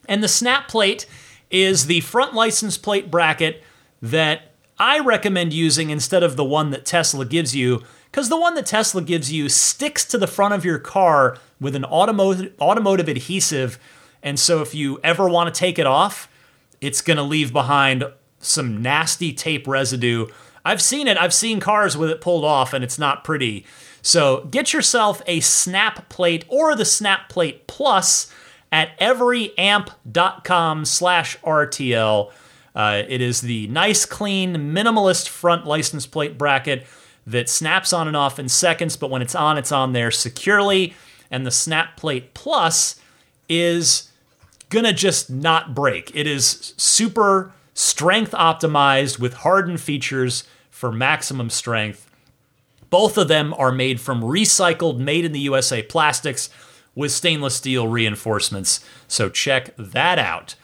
And 0.09 0.23
the 0.23 0.29
snap 0.29 0.69
plate 0.69 1.07
is 1.51 1.87
the 1.87 2.01
front 2.01 2.35
license 2.35 2.77
plate 2.77 3.11
bracket 3.11 3.63
that 4.03 4.53
I 4.79 4.99
recommend 4.99 5.53
using 5.53 5.91
instead 5.91 6.23
of 6.23 6.37
the 6.37 6.45
one 6.45 6.71
that 6.71 6.85
Tesla 6.85 7.25
gives 7.25 7.55
you, 7.55 7.83
because 8.15 8.29
the 8.29 8.39
one 8.39 8.55
that 8.55 8.65
Tesla 8.65 9.03
gives 9.03 9.33
you 9.33 9.49
sticks 9.49 10.05
to 10.05 10.17
the 10.17 10.29
front 10.29 10.55
of 10.55 10.65
your 10.65 10.79
car 10.79 11.37
with 11.61 11.75
an 11.75 11.85
automotive, 11.85 12.53
automotive 12.61 13.09
adhesive. 13.09 13.77
And 14.23 14.39
so 14.39 14.63
if 14.63 14.73
you 14.73 15.01
ever 15.03 15.29
want 15.29 15.53
to 15.53 15.59
take 15.59 15.81
it 15.81 15.87
off, 15.89 16.29
it's 16.81 17.01
going 17.01 17.17
to 17.17 17.25
leave 17.25 17.53
behind 17.53 18.05
some 18.39 18.81
nasty 18.81 19.33
tape 19.33 19.67
residue. 19.67 20.29
I've 20.65 20.81
seen 20.81 21.09
it. 21.09 21.19
I've 21.19 21.35
seen 21.35 21.59
cars 21.59 21.97
with 21.97 22.09
it 22.09 22.21
pulled 22.21 22.45
off, 22.45 22.73
and 22.73 22.85
it's 22.85 23.01
not 23.01 23.25
pretty. 23.25 23.67
So 24.01 24.45
get 24.45 24.73
yourself 24.73 25.21
a 25.27 25.41
snap 25.41 26.09
plate 26.09 26.45
or 26.47 26.77
the 26.77 26.85
snap 26.85 27.29
plate 27.29 27.67
plus 27.67 28.33
at 28.71 28.97
everyamp.com 29.01 30.85
slash 30.85 31.37
RTL. 31.41 32.31
Uh, 32.77 33.03
it 33.09 33.21
is 33.21 33.41
the 33.41 33.67
nice, 33.67 34.07
clean, 34.07 34.55
minimalist 34.55 35.29
front 35.29 35.67
license 35.67 36.07
plate 36.07 36.39
bracket 36.39 36.87
that 37.27 37.49
snaps 37.49 37.93
on 37.93 38.07
and 38.07 38.17
off 38.17 38.39
in 38.39 38.49
seconds, 38.49 38.97
but 38.97 39.11
when 39.11 39.23
it's 39.23 39.35
on, 39.35 39.59
it's 39.59 39.73
on 39.73 39.93
there 39.93 40.11
securely. 40.11 40.95
And 41.31 41.47
the 41.47 41.51
snap 41.51 41.97
plate 41.97 42.35
plus 42.35 43.01
is 43.49 44.11
gonna 44.69 44.93
just 44.93 45.31
not 45.31 45.75
break. 45.75 46.15
It 46.15 46.27
is 46.27 46.75
super 46.77 47.53
strength 47.75 48.33
optimized 48.33 49.19
with 49.19 49.35
hardened 49.35 49.81
features 49.81 50.45
for 50.71 50.93
maximum 50.93 51.51
strength. 51.51 52.09
Both 52.91 53.19
of 53.19 53.29
them 53.29 53.53
are 53.55 53.73
made 53.73 54.01
from 54.01 54.23
recycled, 54.23 54.99
made 54.99 55.25
in 55.25 55.33
the 55.33 55.41
USA 55.41 55.83
plastics 55.83 56.51
with 56.95 57.11
stainless 57.11 57.57
steel 57.57 57.89
reinforcements. 57.89 58.85
So 59.09 59.29
check 59.29 59.75
that 59.77 60.19
out. 60.19 60.55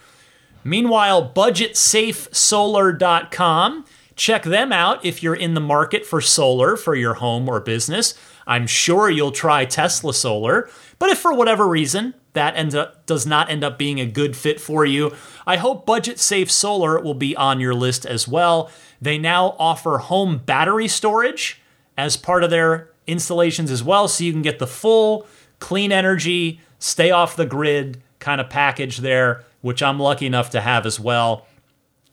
Meanwhile, 0.62 1.32
budgetsafesolar.com. 1.34 3.84
Check 4.20 4.42
them 4.42 4.70
out 4.70 5.02
if 5.02 5.22
you're 5.22 5.34
in 5.34 5.54
the 5.54 5.62
market 5.62 6.04
for 6.04 6.20
solar 6.20 6.76
for 6.76 6.94
your 6.94 7.14
home 7.14 7.48
or 7.48 7.58
business. 7.58 8.12
I'm 8.46 8.66
sure 8.66 9.08
you'll 9.08 9.32
try 9.32 9.64
Tesla 9.64 10.12
Solar, 10.12 10.68
but 10.98 11.08
if 11.08 11.18
for 11.18 11.32
whatever 11.32 11.66
reason 11.66 12.12
that 12.34 12.54
ends 12.54 12.74
up 12.74 13.06
does 13.06 13.24
not 13.24 13.48
end 13.48 13.64
up 13.64 13.78
being 13.78 13.98
a 13.98 14.04
good 14.04 14.36
fit 14.36 14.60
for 14.60 14.84
you, 14.84 15.16
I 15.46 15.56
hope 15.56 15.86
Budget 15.86 16.18
Safe 16.18 16.50
Solar 16.50 17.00
will 17.00 17.14
be 17.14 17.34
on 17.34 17.60
your 17.60 17.72
list 17.72 18.04
as 18.04 18.28
well. 18.28 18.70
They 19.00 19.16
now 19.16 19.56
offer 19.58 19.96
home 19.96 20.36
battery 20.36 20.86
storage 20.86 21.58
as 21.96 22.18
part 22.18 22.44
of 22.44 22.50
their 22.50 22.90
installations 23.06 23.70
as 23.70 23.82
well, 23.82 24.06
so 24.06 24.22
you 24.22 24.32
can 24.32 24.42
get 24.42 24.58
the 24.58 24.66
full 24.66 25.26
clean 25.60 25.92
energy, 25.92 26.60
stay 26.78 27.10
off 27.10 27.36
the 27.36 27.46
grid 27.46 28.02
kind 28.18 28.38
of 28.42 28.50
package 28.50 28.98
there, 28.98 29.44
which 29.62 29.82
I'm 29.82 29.98
lucky 29.98 30.26
enough 30.26 30.50
to 30.50 30.60
have 30.60 30.84
as 30.84 31.00
well. 31.00 31.46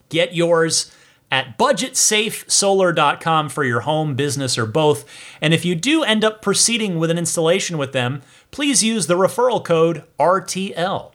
Get 0.08 0.34
yours 0.34 0.90
at 1.32 1.58
budgetsafesolar.com 1.58 3.50
for 3.50 3.64
your 3.64 3.82
home, 3.82 4.16
business, 4.16 4.58
or 4.58 4.66
both. 4.66 5.06
And 5.42 5.54
if 5.54 5.66
you 5.66 5.76
do 5.76 6.04
end 6.04 6.24
up 6.24 6.42
proceeding 6.42 7.00
with 7.00 7.12
an 7.12 7.18
installation 7.18 7.78
with 7.78 7.92
them, 7.92 8.22
please 8.52 8.84
use 8.84 9.08
the 9.08 9.18
referral 9.18 9.64
code 9.64 10.04
RTL. 10.20 11.12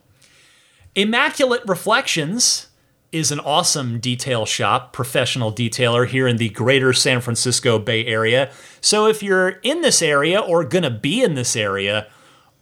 Immaculate 0.95 1.63
Reflections 1.67 2.69
is 3.13 3.31
an 3.31 3.41
awesome 3.41 3.99
detail 4.01 4.47
shop, 4.47 4.93
professional 4.93 5.53
detailer 5.53 6.07
here 6.07 6.27
in 6.27 6.39
the 6.39 6.49
greater 6.49 6.93
San 6.93 7.21
Francisco 7.21 7.79
Bay 7.79 8.05
Area. 8.07 8.51
So 8.81 9.07
if 9.07 9.23
you're 9.23 9.61
in 9.63 9.83
this 9.83 10.01
area 10.01 10.41
or 10.41 10.65
gonna 10.65 10.91
be 10.91 11.23
in 11.23 11.35
this 11.35 11.55
area, 11.55 12.07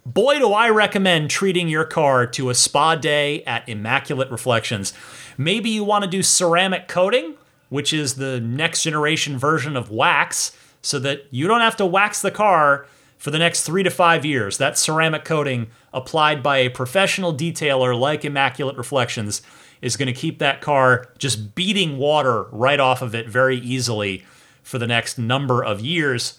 boy, 0.05 0.39
do 0.39 0.53
I 0.53 0.69
recommend 0.69 1.31
treating 1.31 1.69
your 1.69 1.85
car 1.85 2.27
to 2.29 2.51
a 2.51 2.55
spa 2.55 2.97
day 2.97 3.45
at 3.45 3.69
Immaculate 3.69 4.31
Reflections. 4.31 4.93
Maybe 5.39 5.71
you 5.71 5.85
want 5.85 6.05
to 6.05 6.11
do 6.11 6.23
ceramic 6.23 6.89
coating, 6.89 7.37
which 7.71 7.95
is 7.95 8.14
the 8.14 8.39
next 8.41 8.83
generation 8.83 9.39
version 9.39 9.77
of 9.77 9.91
wax, 9.91 10.55
so 10.83 10.99
that 10.99 11.25
you 11.31 11.49
don't 11.49 11.62
have 11.62 11.77
to 11.77 11.87
wax 11.87 12.21
the 12.21 12.31
car 12.31 12.87
for 13.16 13.31
the 13.31 13.39
next 13.39 13.62
three 13.62 13.83
to 13.83 13.91
five 13.91 14.25
years. 14.25 14.59
That 14.59 14.79
ceramic 14.79 15.25
coating 15.25 15.68
applied 15.93 16.43
by 16.43 16.59
a 16.59 16.68
professional 16.68 17.35
detailer 17.35 17.99
like 17.99 18.25
Immaculate 18.25 18.77
Reflections 18.77 19.43
is 19.83 19.97
going 19.97 20.07
to 20.07 20.12
keep 20.12 20.39
that 20.39 20.61
car 20.61 21.07
just 21.18 21.55
beating 21.55 21.99
water 21.99 22.45
right 22.51 22.81
off 22.81 23.03
of 23.03 23.14
it 23.14 23.29
very 23.29 23.59
easily 23.59 24.25
for 24.62 24.79
the 24.79 24.87
next 24.87 25.18
number 25.18 25.64
of 25.64 25.81
years. 25.81 26.39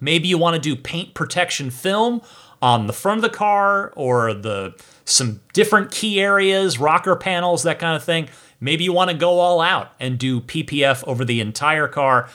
Maybe 0.00 0.28
you 0.28 0.38
want 0.38 0.54
to 0.54 0.60
do 0.60 0.76
paint 0.76 1.14
protection 1.14 1.70
film 1.70 2.20
on 2.60 2.86
the 2.86 2.92
front 2.92 3.18
of 3.18 3.22
the 3.22 3.36
car 3.36 3.92
or 3.96 4.34
the 4.34 4.74
some 5.04 5.40
different 5.52 5.90
key 5.90 6.20
areas, 6.20 6.78
rocker 6.78 7.14
panels, 7.16 7.62
that 7.62 7.78
kind 7.78 7.94
of 7.94 8.02
thing. 8.02 8.28
Maybe 8.64 8.84
you 8.84 8.92
want 8.94 9.10
to 9.10 9.16
go 9.16 9.40
all 9.40 9.60
out 9.60 9.92
and 10.00 10.18
do 10.18 10.40
PPF 10.40 11.06
over 11.06 11.22
the 11.22 11.38
entire 11.38 11.86
car. 11.86 12.30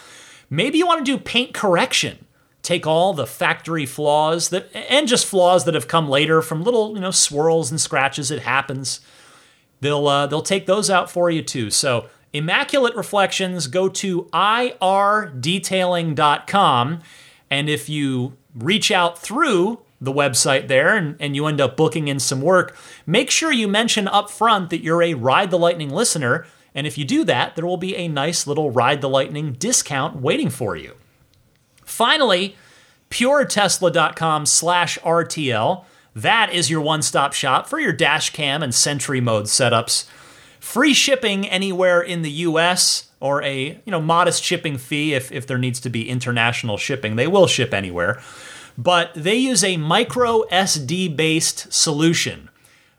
Maybe 0.48 0.78
you 0.78 0.86
want 0.86 1.04
to 1.04 1.12
do 1.12 1.18
paint 1.18 1.56
correction. 1.56 2.28
Take 2.62 2.86
all 2.86 3.16
the 3.16 3.26
factory 3.26 3.88
flaws 3.88 4.50
that 4.50 4.70
and 4.76 5.08
just 5.08 5.26
flaws 5.26 5.66
that 5.66 5.74
have 5.74 5.88
come 5.88 6.08
later 6.08 6.44
from 6.44 6.64
little, 6.64 6.94
you 6.94 7.02
know, 7.02 7.10
swirls 7.10 7.72
and 7.72 7.82
scratches. 7.82 8.30
It 8.30 8.44
happens. 8.44 9.02
They'll 9.82 10.08
uh, 10.08 10.28
they'll 10.28 10.44
take 10.44 10.68
those 10.68 10.92
out 10.92 11.10
for 11.10 11.32
you 11.32 11.42
too. 11.42 11.72
So 11.72 12.08
immaculate 12.32 12.96
reflections. 12.96 13.66
Go 13.66 13.90
to 13.90 14.26
irdetailing.com, 14.26 17.00
and 17.50 17.70
if 17.70 17.90
you 17.90 18.38
reach 18.54 18.92
out 18.92 19.18
through 19.18 19.80
the 20.02 20.14
website 20.14 20.68
there 20.68 20.96
and, 20.96 21.16
and 21.20 21.36
you 21.36 21.46
end 21.46 21.60
up 21.60 21.76
booking 21.76 22.08
in 22.08 22.20
some 22.20 22.42
work, 22.42 22.76
make 23.06 23.30
sure 23.30 23.52
you 23.52 23.68
mention 23.68 24.08
up 24.08 24.30
front 24.30 24.70
that 24.70 24.84
you're 24.84 25.04
a 25.04 25.14
Ride 25.14 25.52
the 25.52 25.60
Lightning 25.60 25.90
listener. 25.90 26.46
And 26.74 26.88
if 26.88 26.98
you 26.98 27.06
do 27.06 27.24
that, 27.26 27.56
there 27.56 27.66
will 27.66 27.78
be 27.78 27.96
a 27.96 28.08
nice 28.08 28.48
little 28.48 28.72
Ride 28.72 29.02
the 29.02 29.10
Lightning 29.10 29.54
discount 29.54 30.22
waiting 30.22 30.50
for 30.50 30.76
you. 30.76 30.96
Finally, 31.84 32.56
puretesla.com 33.10 34.46
slash 34.46 34.98
RTL. 35.00 35.84
That 36.16 36.54
is 36.54 36.70
your 36.70 36.82
one 36.82 37.02
stop 37.02 37.34
shop 37.34 37.68
for 37.68 37.80
your 37.80 37.94
dash 37.94 38.32
cam 38.32 38.64
and 38.64 38.74
Sentry 38.74 39.20
mode 39.20 39.46
setups. 39.46 40.08
Free 40.60 40.94
shipping 40.94 41.48
anywhere 41.48 42.02
in 42.02 42.22
the 42.22 42.32
US 42.32 43.10
or 43.20 43.42
a 43.44 43.82
you 43.86 43.92
know 43.92 44.02
modest 44.02 44.44
shipping 44.44 44.78
fee 44.78 45.14
if, 45.14 45.32
if 45.32 45.48
there 45.48 45.58
needs 45.58 45.80
to 45.82 45.90
be 45.90 46.10
international 46.10 46.78
shipping. 46.78 47.16
They 47.16 47.28
will 47.28 47.48
ship 47.48 47.74
anywhere 47.74 48.22
but 48.80 49.12
they 49.14 49.36
use 49.36 49.62
a 49.62 49.76
micro 49.76 50.44
SD 50.44 51.14
based 51.14 51.72
solution 51.72 52.50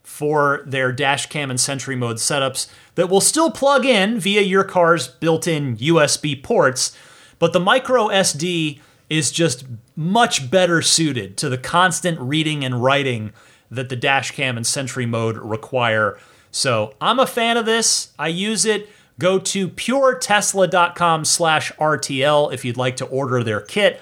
for 0.02 0.62
their 0.66 0.92
dash 0.92 1.24
cam 1.26 1.48
and 1.48 1.59
Sentry 1.59 1.96
mode 1.96 2.16
setups 2.16 2.68
that 2.96 3.09
will 3.09 3.22
still 3.22 3.50
plug 3.50 3.86
in 3.86 4.20
via 4.20 4.42
your 4.42 4.62
car's 4.62 5.09
built 5.09 5.48
in 5.48 5.78
USB 5.78 6.40
ports, 6.40 6.94
but 7.38 7.55
the 7.55 7.60
micro 7.60 8.09
SD 8.09 8.78
is 9.09 9.32
just 9.32 9.64
much 9.96 10.50
better 10.50 10.82
suited 10.82 11.38
to 11.38 11.48
the 11.48 11.56
constant 11.56 12.20
reading 12.20 12.62
and 12.62 12.82
writing 12.82 13.32
that 13.70 13.88
the 13.88 13.96
dash 13.96 14.32
cam 14.32 14.59
and 14.59 14.66
Sentry 14.66 15.06
mode 15.06 15.38
require. 15.38 16.18
So 16.50 16.94
I'm 17.00 17.18
a 17.18 17.26
fan 17.26 17.56
of 17.56 17.64
this. 17.64 18.12
I 18.18 18.28
use 18.28 18.66
it. 18.66 18.90
Go 19.18 19.38
to 19.38 19.70
puretesla.com 19.70 21.24
slash 21.24 21.72
RTL 21.72 22.52
if 22.52 22.66
you'd 22.66 22.76
like 22.76 22.96
to 22.96 23.06
order 23.06 23.42
their 23.42 23.62
kit. 23.62 23.98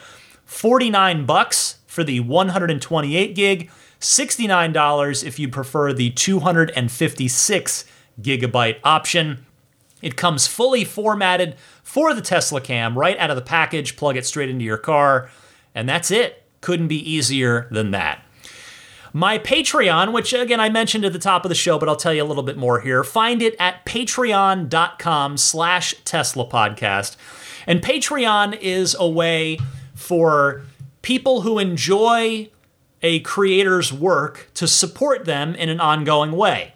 49 0.48 1.26
bucks 1.26 1.76
for 1.86 2.02
the 2.02 2.20
128 2.20 3.34
gig, 3.34 3.70
$69 4.00 5.24
if 5.24 5.38
you 5.38 5.46
prefer 5.46 5.92
the 5.92 6.08
256 6.10 7.84
gigabyte 8.20 8.78
option. 8.82 9.44
It 10.00 10.16
comes 10.16 10.46
fully 10.46 10.84
formatted 10.84 11.56
for 11.82 12.14
the 12.14 12.22
Tesla 12.22 12.62
Cam 12.62 12.98
right 12.98 13.18
out 13.18 13.28
of 13.28 13.36
the 13.36 13.42
package, 13.42 13.96
plug 13.96 14.16
it 14.16 14.24
straight 14.24 14.48
into 14.48 14.64
your 14.64 14.78
car, 14.78 15.30
and 15.74 15.86
that's 15.86 16.10
it. 16.10 16.42
Couldn't 16.62 16.88
be 16.88 16.98
easier 16.98 17.68
than 17.70 17.90
that. 17.90 18.24
My 19.12 19.38
Patreon, 19.38 20.14
which 20.14 20.32
again 20.32 20.60
I 20.60 20.70
mentioned 20.70 21.04
at 21.04 21.12
the 21.12 21.18
top 21.18 21.44
of 21.44 21.50
the 21.50 21.54
show, 21.54 21.78
but 21.78 21.90
I'll 21.90 21.96
tell 21.96 22.14
you 22.14 22.22
a 22.22 22.24
little 22.24 22.42
bit 22.42 22.56
more 22.56 22.80
here. 22.80 23.04
Find 23.04 23.42
it 23.42 23.54
at 23.60 23.84
patreon.com 23.84 25.36
slash 25.36 25.94
Tesla 26.06 26.46
podcast. 26.46 27.16
And 27.66 27.82
Patreon 27.82 28.58
is 28.62 28.96
a 28.98 29.08
way 29.08 29.58
for 30.08 30.62
people 31.02 31.42
who 31.42 31.58
enjoy 31.58 32.48
a 33.02 33.20
creator's 33.20 33.92
work 33.92 34.48
to 34.54 34.66
support 34.66 35.24
them 35.24 35.54
in 35.54 35.68
an 35.68 35.80
ongoing 35.80 36.32
way. 36.32 36.72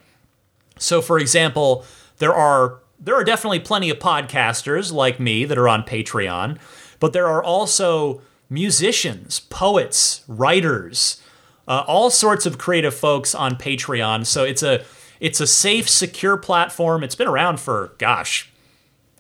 So 0.79 1.03
for 1.03 1.19
example, 1.19 1.85
there 2.19 2.35
are 2.35 2.79
there 3.01 3.17
are 3.17 3.25
definitely 3.25 3.61
plenty 3.61 3.91
of 3.91 3.99
podcasters 3.99 4.93
like 4.93 5.19
me 5.19 5.47
that 5.47 5.59
are 5.59 5.69
on 5.69 5.83
Patreon, 5.83 6.59
but 7.01 7.13
there 7.13 7.27
are 7.27 7.43
also 7.43 8.21
musicians, 8.49 9.41
poets, 9.41 10.23
writers, 10.29 11.21
uh, 11.67 11.85
all 11.87 12.11
sorts 12.11 12.47
of 12.47 12.59
creative 12.59 12.95
folks 12.95 13.35
on 13.35 13.57
Patreon. 13.57 14.27
So 14.27 14.45
it's 14.45 14.63
a 14.63 14.85
It's 15.23 15.41
a 15.41 15.47
safe, 15.47 15.89
secure 15.89 16.37
platform. 16.37 17.05
It's 17.05 17.15
been 17.15 17.29
around 17.29 17.61
for, 17.61 17.93
gosh, 17.99 18.51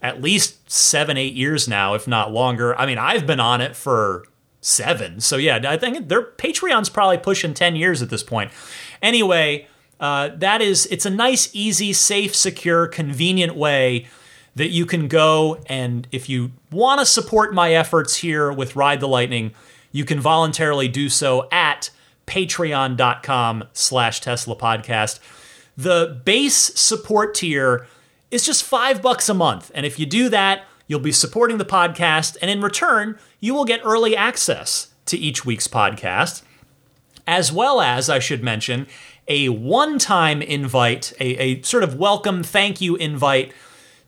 at 0.03 0.21
least 0.21 0.71
seven, 0.71 1.17
eight 1.17 1.35
years 1.35 1.69
now, 1.69 1.95
if 1.95 2.09
not 2.09 2.33
longer. 2.33 2.79
I 2.79 2.87
mean, 2.87 2.99
I've 2.99 3.27
been 3.27 3.41
on 3.41 3.61
it 3.61 3.77
for 3.77 4.25
seven. 4.61 5.21
So 5.21 5.37
yeah, 5.37 5.61
I 5.65 5.77
think 5.77 6.09
their 6.09 6.23
Patreon's 6.23 6.89
probably 6.89 7.19
pushing 7.19 7.55
10 7.55 7.77
years 7.77 8.03
at 8.03 8.11
this 8.11 8.25
point. 8.25 8.51
Anyway, 9.01 9.69
uh, 10.01 10.31
that 10.37 10.61
is, 10.61 10.87
it's 10.87 11.07
a 11.07 11.11
nice, 11.11 11.49
easy, 11.55 11.93
safe, 11.93 12.35
secure, 12.35 12.89
convenient 12.89 13.55
way 13.55 14.09
that 14.55 14.69
you 14.69 14.85
can 14.85 15.09
go 15.09 15.63
and 15.67 16.07
if 16.13 16.29
you 16.29 16.53
want 16.71 17.01
to 17.01 17.07
support 17.07 17.55
my 17.55 17.73
efforts 17.73 18.17
here 18.17 18.53
with 18.53 18.77
Ride 18.77 19.01
the 19.01 19.09
Lightning, 19.09 19.53
you 19.93 20.05
can 20.05 20.21
voluntarily 20.21 20.89
do 20.89 21.09
so 21.09 21.49
at 21.51 21.91
patreon.com 22.27 23.65
slash 23.73 24.21
Tesla 24.21 24.57
podcast. 24.57 25.21
The 25.77 26.21
base 26.25 26.57
support 26.57 27.35
tier 27.35 27.87
is 28.33 28.45
just 28.45 28.65
five 28.65 29.03
bucks 29.03 29.29
a 29.29 29.35
month. 29.35 29.71
And 29.75 29.87
if 29.87 29.99
you 29.99 30.07
do 30.07 30.29
that, 30.31 30.65
you'll 30.89 30.99
be 30.99 31.13
supporting 31.13 31.59
the 31.59 31.65
podcast. 31.65 32.37
And 32.41 32.51
in 32.51 32.63
return, 32.63 33.19
you 33.39 33.55
will 33.55 33.67
get 33.67 33.81
early 33.85 34.17
access 34.17 34.89
to 35.07 35.19
each 35.19 35.45
week's 35.45 35.69
podcast, 35.69 36.43
as 37.27 37.53
well 37.53 37.81
as, 37.81 38.09
I 38.09 38.19
should 38.19 38.43
mention, 38.43 38.87
a 39.29 39.51
one 39.51 39.99
time 39.99 40.41
invite, 40.41 41.13
a, 41.21 41.37
a 41.37 41.63
sort 41.63 41.85
of 41.85 41.97
welcome 41.97 42.43
thank 42.43 42.81
you 42.81 42.97
invite 42.97 43.53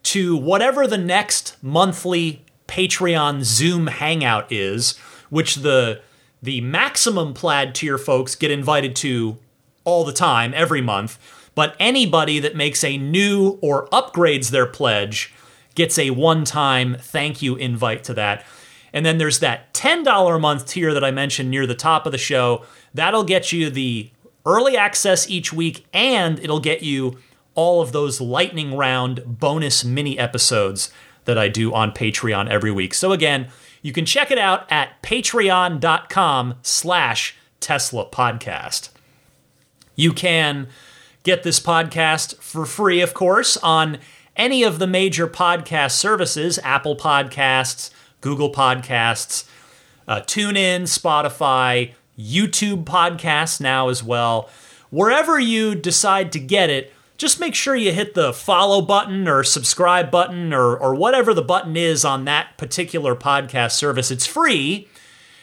to 0.04 0.36
whatever 0.36 0.86
the 0.86 0.98
next 0.98 1.56
monthly 1.62 2.44
Patreon 2.66 3.42
Zoom 3.42 3.88
hangout 3.88 4.50
is, 4.50 4.96
which 5.28 5.56
the 5.56 6.00
the 6.42 6.60
maximum 6.60 7.32
plaid 7.32 7.74
tier 7.74 7.96
folks 7.96 8.34
get 8.34 8.50
invited 8.50 8.94
to 8.96 9.38
all 9.84 10.04
the 10.04 10.12
time, 10.12 10.52
every 10.54 10.80
month. 10.80 11.18
But 11.54 11.76
anybody 11.78 12.38
that 12.40 12.56
makes 12.56 12.82
a 12.82 12.98
new 12.98 13.58
or 13.62 13.86
upgrades 13.88 14.50
their 14.50 14.66
pledge 14.66 15.32
gets 15.74 15.98
a 15.98 16.10
one 16.10 16.44
time 16.44 16.96
thank 17.00 17.42
you 17.42 17.56
invite 17.56 18.04
to 18.04 18.14
that. 18.14 18.44
And 18.92 19.04
then 19.04 19.18
there's 19.18 19.40
that 19.40 19.74
$10 19.74 20.36
a 20.36 20.38
month 20.38 20.66
tier 20.66 20.94
that 20.94 21.04
I 21.04 21.10
mentioned 21.10 21.50
near 21.50 21.66
the 21.66 21.74
top 21.74 22.06
of 22.06 22.12
the 22.12 22.18
show. 22.18 22.64
That'll 22.92 23.24
get 23.24 23.50
you 23.50 23.70
the 23.70 24.10
early 24.46 24.76
access 24.76 25.28
each 25.28 25.52
week 25.52 25.86
and 25.92 26.38
it'll 26.38 26.60
get 26.60 26.82
you 26.82 27.18
all 27.54 27.80
of 27.80 27.92
those 27.92 28.20
lightning 28.20 28.76
round 28.76 29.22
bonus 29.26 29.84
mini 29.84 30.18
episodes 30.18 30.92
that 31.24 31.38
I 31.38 31.48
do 31.48 31.72
on 31.72 31.92
Patreon 31.92 32.48
every 32.48 32.70
week. 32.70 32.94
So 32.94 33.12
again, 33.12 33.48
you 33.82 33.92
can 33.92 34.04
check 34.04 34.30
it 34.30 34.38
out 34.38 34.70
at 34.70 35.02
patreon.com 35.02 36.54
slash 36.62 37.36
Tesla 37.60 38.06
podcast. 38.06 38.90
You 39.96 40.12
can 40.12 40.68
get 41.24 41.42
this 41.42 41.58
podcast 41.58 42.36
for 42.36 42.64
free, 42.64 43.00
of 43.00 43.14
course, 43.14 43.56
on 43.56 43.98
any 44.36 44.62
of 44.62 44.78
the 44.78 44.86
major 44.86 45.26
podcast 45.26 45.92
services 45.92 46.60
Apple 46.62 46.96
Podcasts, 46.96 47.90
Google 48.20 48.52
Podcasts, 48.52 49.44
uh, 50.06 50.20
TuneIn, 50.20 50.82
Spotify, 50.82 51.92
YouTube 52.18 52.84
Podcasts 52.84 53.60
now 53.60 53.88
as 53.88 54.02
well. 54.02 54.48
Wherever 54.90 55.40
you 55.40 55.74
decide 55.74 56.30
to 56.32 56.38
get 56.38 56.70
it, 56.70 56.92
just 57.16 57.40
make 57.40 57.54
sure 57.54 57.74
you 57.74 57.92
hit 57.92 58.14
the 58.14 58.32
follow 58.32 58.82
button 58.82 59.26
or 59.26 59.44
subscribe 59.44 60.10
button 60.10 60.52
or, 60.52 60.76
or 60.76 60.94
whatever 60.94 61.32
the 61.32 61.42
button 61.42 61.76
is 61.76 62.04
on 62.04 62.24
that 62.24 62.56
particular 62.58 63.14
podcast 63.16 63.72
service. 63.72 64.10
It's 64.10 64.26
free. 64.26 64.88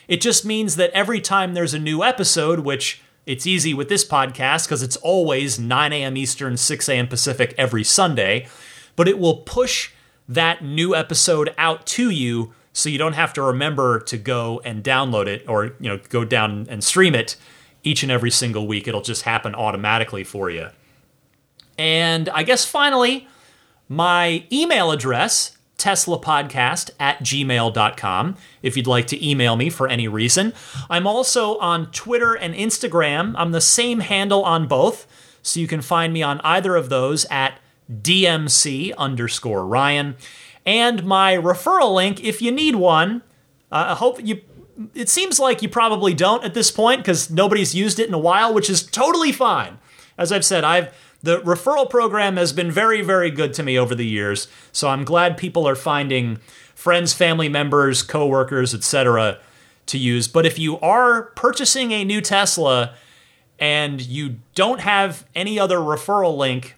It 0.07 0.21
just 0.21 0.45
means 0.45 0.75
that 0.75 0.91
every 0.91 1.21
time 1.21 1.53
there's 1.53 1.73
a 1.73 1.79
new 1.79 2.03
episode, 2.03 2.59
which 2.59 3.01
it's 3.25 3.45
easy 3.45 3.73
with 3.73 3.89
this 3.89 4.05
podcast 4.05 4.65
because 4.65 4.81
it's 4.81 4.97
always 4.97 5.59
9 5.59 5.93
a.m. 5.93 6.17
Eastern, 6.17 6.57
6 6.57 6.89
a.m. 6.89 7.07
Pacific 7.07 7.53
every 7.57 7.83
Sunday, 7.83 8.47
but 8.95 9.07
it 9.07 9.19
will 9.19 9.37
push 9.37 9.91
that 10.27 10.63
new 10.63 10.95
episode 10.95 11.53
out 11.57 11.85
to 11.85 12.09
you 12.09 12.53
so 12.73 12.89
you 12.89 12.97
don't 12.97 13.13
have 13.13 13.33
to 13.33 13.41
remember 13.41 13.99
to 13.99 14.17
go 14.17 14.61
and 14.63 14.83
download 14.83 15.27
it 15.27 15.47
or 15.47 15.75
you 15.79 15.89
know 15.89 15.99
go 16.09 16.23
down 16.23 16.67
and 16.69 16.83
stream 16.83 17.13
it 17.13 17.35
each 17.83 18.03
and 18.03 18.11
every 18.11 18.31
single 18.31 18.67
week. 18.67 18.87
It'll 18.87 19.01
just 19.01 19.23
happen 19.23 19.55
automatically 19.55 20.23
for 20.23 20.49
you. 20.49 20.69
And 21.77 22.29
I 22.29 22.43
guess 22.43 22.65
finally, 22.65 23.27
my 23.89 24.45
email 24.51 24.91
address, 24.91 25.57
teslapodcast 25.81 26.91
at 26.99 27.19
gmail.com, 27.19 28.37
if 28.61 28.77
you'd 28.77 28.87
like 28.87 29.07
to 29.07 29.27
email 29.27 29.55
me 29.55 29.69
for 29.69 29.87
any 29.87 30.07
reason. 30.07 30.53
I'm 30.89 31.07
also 31.07 31.57
on 31.57 31.91
Twitter 31.91 32.35
and 32.35 32.53
Instagram. 32.53 33.33
I'm 33.35 33.51
the 33.51 33.61
same 33.61 34.01
handle 34.01 34.43
on 34.43 34.67
both, 34.67 35.07
so 35.41 35.59
you 35.59 35.67
can 35.67 35.81
find 35.81 36.13
me 36.13 36.21
on 36.21 36.39
either 36.41 36.75
of 36.75 36.89
those 36.89 37.25
at 37.25 37.59
DMC 37.91 38.95
underscore 38.95 39.65
Ryan. 39.65 40.15
And 40.65 41.03
my 41.03 41.35
referral 41.35 41.95
link, 41.95 42.23
if 42.23 42.41
you 42.41 42.51
need 42.51 42.75
one, 42.75 43.23
uh, 43.71 43.87
I 43.89 43.95
hope 43.95 44.23
you. 44.23 44.41
It 44.95 45.09
seems 45.09 45.39
like 45.39 45.61
you 45.61 45.69
probably 45.69 46.13
don't 46.13 46.43
at 46.43 46.53
this 46.53 46.71
point 46.71 47.01
because 47.01 47.29
nobody's 47.29 47.75
used 47.75 47.99
it 47.99 48.07
in 48.07 48.13
a 48.13 48.19
while, 48.19 48.53
which 48.53 48.69
is 48.69 48.83
totally 48.83 49.31
fine. 49.31 49.77
As 50.17 50.31
I've 50.31 50.45
said, 50.45 50.63
I've 50.63 50.93
the 51.23 51.39
referral 51.41 51.89
program 51.89 52.37
has 52.37 52.53
been 52.53 52.71
very, 52.71 53.01
very 53.01 53.29
good 53.29 53.53
to 53.55 53.63
me 53.63 53.77
over 53.77 53.93
the 53.93 54.05
years. 54.05 54.47
So 54.71 54.89
I'm 54.89 55.03
glad 55.03 55.37
people 55.37 55.67
are 55.67 55.75
finding 55.75 56.37
friends, 56.73 57.13
family 57.13 57.47
members, 57.47 58.01
coworkers, 58.01 58.73
etc. 58.73 59.37
to 59.85 59.97
use. 59.97 60.27
But 60.27 60.45
if 60.45 60.57
you 60.57 60.79
are 60.79 61.23
purchasing 61.35 61.91
a 61.91 62.03
new 62.03 62.21
Tesla 62.21 62.95
and 63.59 64.01
you 64.01 64.37
don't 64.55 64.81
have 64.81 65.25
any 65.35 65.59
other 65.59 65.77
referral 65.77 66.35
link, 66.35 66.75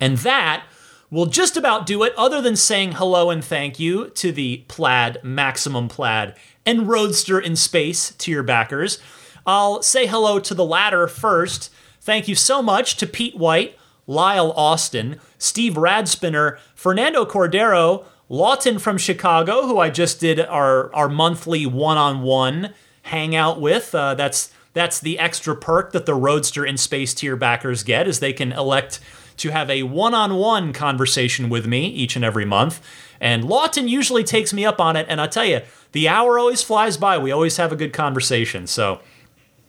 And 0.00 0.18
that 0.18 0.64
will 1.10 1.26
just 1.26 1.56
about 1.56 1.86
do 1.86 2.02
it, 2.02 2.12
other 2.16 2.40
than 2.40 2.56
saying 2.56 2.92
hello 2.92 3.30
and 3.30 3.44
thank 3.44 3.78
you 3.78 4.08
to 4.10 4.32
the 4.32 4.64
Plaid, 4.68 5.22
Maximum 5.22 5.88
Plaid, 5.88 6.34
and 6.66 6.88
Roadster 6.88 7.38
in 7.38 7.56
Space 7.56 8.12
tier 8.18 8.42
backers. 8.42 8.98
I'll 9.46 9.82
say 9.82 10.06
hello 10.06 10.40
to 10.40 10.54
the 10.54 10.64
latter 10.64 11.06
first. 11.06 11.70
Thank 12.00 12.28
you 12.28 12.34
so 12.34 12.62
much 12.62 12.96
to 12.96 13.06
Pete 13.06 13.36
White, 13.36 13.78
Lyle 14.06 14.52
Austin, 14.56 15.20
Steve 15.38 15.74
Radspinner, 15.74 16.58
Fernando 16.74 17.24
Cordero, 17.24 18.04
Lawton 18.28 18.78
from 18.78 18.98
Chicago, 18.98 19.62
who 19.62 19.78
I 19.78 19.90
just 19.90 20.18
did 20.18 20.40
our, 20.40 20.94
our 20.94 21.08
monthly 21.08 21.66
one 21.66 21.98
on 21.98 22.22
one 22.22 22.74
hangout 23.02 23.60
with. 23.60 23.94
Uh, 23.94 24.14
that's 24.14 24.50
that's 24.72 24.98
the 24.98 25.18
extra 25.20 25.54
perk 25.54 25.92
that 25.92 26.04
the 26.04 26.14
Roadster 26.14 26.66
in 26.66 26.76
Space 26.76 27.14
tier 27.14 27.36
backers 27.36 27.84
get, 27.84 28.08
is 28.08 28.18
they 28.18 28.32
can 28.32 28.50
elect 28.50 28.98
to 29.38 29.50
have 29.50 29.70
a 29.70 29.82
one 29.82 30.14
on 30.14 30.34
one 30.34 30.72
conversation 30.72 31.48
with 31.48 31.66
me 31.66 31.86
each 31.86 32.16
and 32.16 32.24
every 32.24 32.44
month. 32.44 32.80
And 33.20 33.44
Lawton 33.44 33.88
usually 33.88 34.24
takes 34.24 34.52
me 34.52 34.64
up 34.64 34.80
on 34.80 34.96
it. 34.96 35.06
And 35.08 35.20
I 35.20 35.26
tell 35.26 35.44
you, 35.44 35.60
the 35.92 36.08
hour 36.08 36.38
always 36.38 36.62
flies 36.62 36.96
by. 36.96 37.18
We 37.18 37.32
always 37.32 37.56
have 37.56 37.72
a 37.72 37.76
good 37.76 37.92
conversation. 37.92 38.66
So 38.66 39.00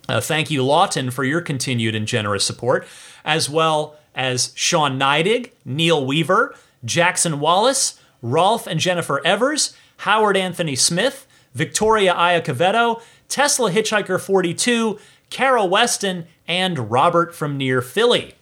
uh, 0.08 0.22
thank 0.22 0.52
you, 0.52 0.64
Lawton, 0.64 1.12
for 1.12 1.24
your 1.24 1.42
continued 1.42 1.96
and 1.96 2.08
generous 2.08 2.44
support, 2.44 2.88
as 3.24 3.50
well 3.50 3.98
as 4.14 4.52
Sean 4.56 5.00
Neidig, 5.00 5.52
Neil 5.64 6.06
Weaver, 6.06 6.56
Jackson 6.84 7.40
Wallace, 7.40 8.00
Rolf 8.22 8.68
and 8.68 8.80
Jennifer 8.80 9.26
Evers, 9.26 9.76
Howard 9.98 10.38
Anthony 10.38 10.76
Smith, 10.76 11.28
Victoria 11.54 12.14
Iacovetto, 12.14 13.02
Tesla 13.30 13.72
Hitchhiker 13.72 14.20
42, 14.20 15.00
Carol 15.30 15.70
Weston, 15.70 16.28
and 16.48 16.92
Robert 16.92 17.34
from 17.34 17.58
near 17.58 17.82
Philly. 17.82 18.36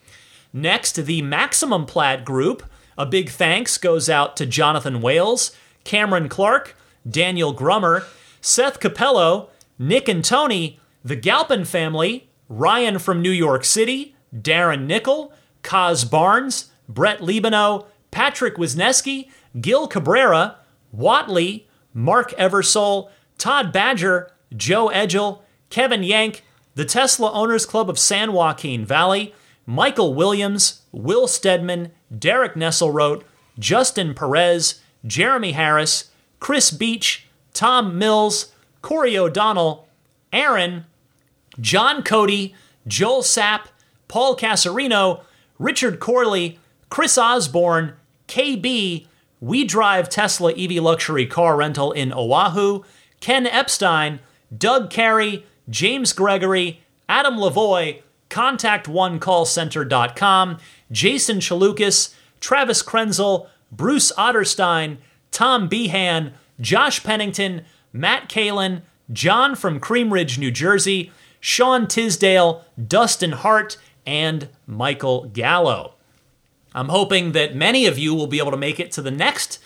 Next, 0.54 0.96
the 0.96 1.24
Maximum 1.24 1.88
Plaid 1.88 2.24
Group. 2.24 2.64
A 2.96 3.08
big 3.08 3.30
thanks 3.30 3.80
goes 3.80 4.08
out 4.08 4.38
to 4.38 4.46
Jonathan 4.46 5.02
Wales, 5.02 5.52
Cameron 5.84 6.30
Clark, 6.30 6.78
Daniel 7.10 7.52
Grummer, 7.52 8.06
Seth 8.40 8.80
Capello, 8.80 9.50
Nick 9.80 10.08
and 10.08 10.24
Tony, 10.24 10.80
the 11.04 11.16
Galpin 11.16 11.66
family, 11.66 12.30
Ryan 12.48 13.00
from 13.00 13.22
New 13.22 13.32
York 13.32 13.66
City, 13.66 14.16
Darren 14.34 14.86
Nickel, 14.86 15.34
Kaz 15.64 16.10
Barnes, 16.10 16.72
Brett 16.88 17.20
Libano, 17.20 17.88
Patrick 18.12 18.56
Wisneski, 18.56 19.30
Gil 19.60 19.88
Cabrera, 19.88 20.58
Watley, 20.92 21.68
Mark 21.94 22.32
Eversole, 22.34 23.10
Todd 23.40 23.74
Badger, 23.74 24.32
Joe 24.56 24.90
Edgel, 24.90 25.42
Kevin 25.72 26.04
Yank, 26.04 26.44
the 26.76 26.86
Tesla 26.86 27.32
Owners 27.32 27.66
Club 27.66 27.90
of 27.90 27.98
San 27.98 28.34
Joaquin 28.34 28.86
Valley, 28.86 29.34
Michael 29.65 30.14
Williams, 30.14 30.81
Will 30.91 31.27
Stedman, 31.27 31.91
Derek 32.18 32.53
Nesselrote, 32.56 33.23
Justin 33.57 34.14
Perez, 34.14 34.81
Jeremy 35.06 35.53
Harris, 35.53 36.10
Chris 36.40 36.72
Beach, 36.72 37.27
Tom 37.53 37.98
Mills, 37.98 38.52
Corey 38.81 39.18
O'Donnell, 39.18 39.88
Aaron, 40.31 40.85
John 41.60 42.03
Cody, 42.03 42.53
Joel 42.88 43.22
Sapp, 43.22 43.68
Paul 44.07 44.35
Casarino, 44.35 45.23
Richard 45.57 45.99
Corley, 45.99 46.60
Chris 46.90 47.18
Osborne, 47.18 47.94
KB, 48.27 49.07
We 49.40 49.64
Drive 49.65 50.10
Tesla 50.10 50.53
EV 50.53 50.84
Luxury 50.84 51.26
Car 51.26 51.56
Rental 51.56 51.91
in 51.91 52.14
Oahu, 52.14 52.84
Ken 53.19 53.48
Epstein, 53.48 54.19
Doug 54.56 54.90
Carey, 54.90 55.45
James 55.69 56.14
Gregory, 56.14 56.81
Adam 57.07 57.38
Lavoy, 57.38 58.02
ContactOneCallCenter.com, 58.34 60.58
Jason 60.92 61.38
Chalukas, 61.38 62.16
Travis 62.40 62.82
Krenzel, 62.82 63.48
Bruce 63.72 64.12
Otterstein, 64.14 64.98
Tom 65.32 65.68
Behan, 65.68 66.34
Josh 66.60 67.04
Pennington, 67.04 67.66
Matt 67.92 68.30
Kalin, 68.30 68.82
John 69.12 69.56
from 69.56 69.80
Cream 69.80 70.12
Ridge, 70.12 70.40
New 70.40 70.50
Jersey, 70.50 71.12
Sean 71.40 71.88
Tisdale, 71.88 72.66
Dustin 72.88 73.34
Hart, 73.34 73.78
and 74.06 74.50
Michael 74.66 75.26
Gallo. 75.26 75.94
I'm 76.74 76.90
hoping 76.90 77.34
that 77.34 77.56
many 77.56 77.86
of 77.86 78.00
you 78.00 78.16
will 78.16 78.28
be 78.28 78.40
able 78.40 78.52
to 78.52 78.58
make 78.58 78.80
it 78.80 78.92
to 78.94 79.02
the 79.02 79.12
next 79.12 79.60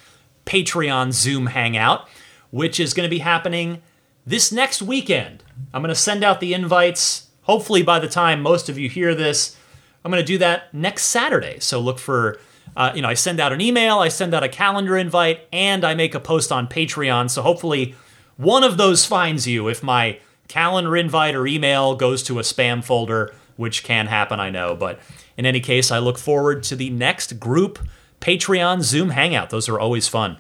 Patreon 0.45 1.13
Zoom 1.13 1.47
Hangout, 1.47 2.07
which 2.51 2.79
is 2.79 2.93
going 2.93 3.07
to 3.07 3.15
be 3.15 3.19
happening 3.19 3.81
this 4.25 4.51
next 4.51 4.81
weekend. 4.81 5.43
I'm 5.73 5.81
going 5.81 5.89
to 5.89 5.95
send 5.95 6.23
out 6.23 6.41
the 6.41 6.53
invites. 6.53 7.26
Hopefully, 7.47 7.81
by 7.81 7.97
the 7.97 8.07
time 8.07 8.41
most 8.41 8.69
of 8.69 8.77
you 8.77 8.89
hear 8.89 9.15
this, 9.15 9.57
I'm 10.03 10.11
going 10.11 10.21
to 10.21 10.25
do 10.25 10.37
that 10.37 10.73
next 10.73 11.05
Saturday. 11.05 11.59
So 11.59 11.79
look 11.79 11.97
for, 11.97 12.39
uh, 12.75 12.91
you 12.93 13.01
know, 13.01 13.07
I 13.07 13.13
send 13.13 13.39
out 13.39 13.53
an 13.53 13.61
email, 13.61 13.99
I 13.99 14.09
send 14.09 14.33
out 14.33 14.43
a 14.43 14.49
calendar 14.49 14.95
invite, 14.97 15.47
and 15.51 15.83
I 15.83 15.95
make 15.95 16.13
a 16.13 16.19
post 16.19 16.51
on 16.51 16.67
Patreon. 16.67 17.29
So 17.29 17.41
hopefully, 17.41 17.95
one 18.35 18.63
of 18.63 18.77
those 18.77 19.05
finds 19.05 19.47
you 19.47 19.67
if 19.67 19.81
my 19.81 20.19
calendar 20.47 20.95
invite 20.95 21.35
or 21.35 21.47
email 21.47 21.95
goes 21.95 22.21
to 22.23 22.39
a 22.39 22.43
spam 22.43 22.83
folder, 22.83 23.33
which 23.55 23.83
can 23.83 24.07
happen, 24.07 24.39
I 24.39 24.49
know. 24.49 24.75
But 24.75 24.99
in 25.37 25.45
any 25.45 25.59
case, 25.59 25.91
I 25.91 25.99
look 25.99 26.17
forward 26.17 26.63
to 26.63 26.75
the 26.75 26.89
next 26.89 27.39
group 27.39 27.79
Patreon 28.21 28.81
Zoom 28.81 29.11
Hangout. 29.11 29.49
Those 29.49 29.69
are 29.69 29.79
always 29.79 30.07
fun. 30.07 30.37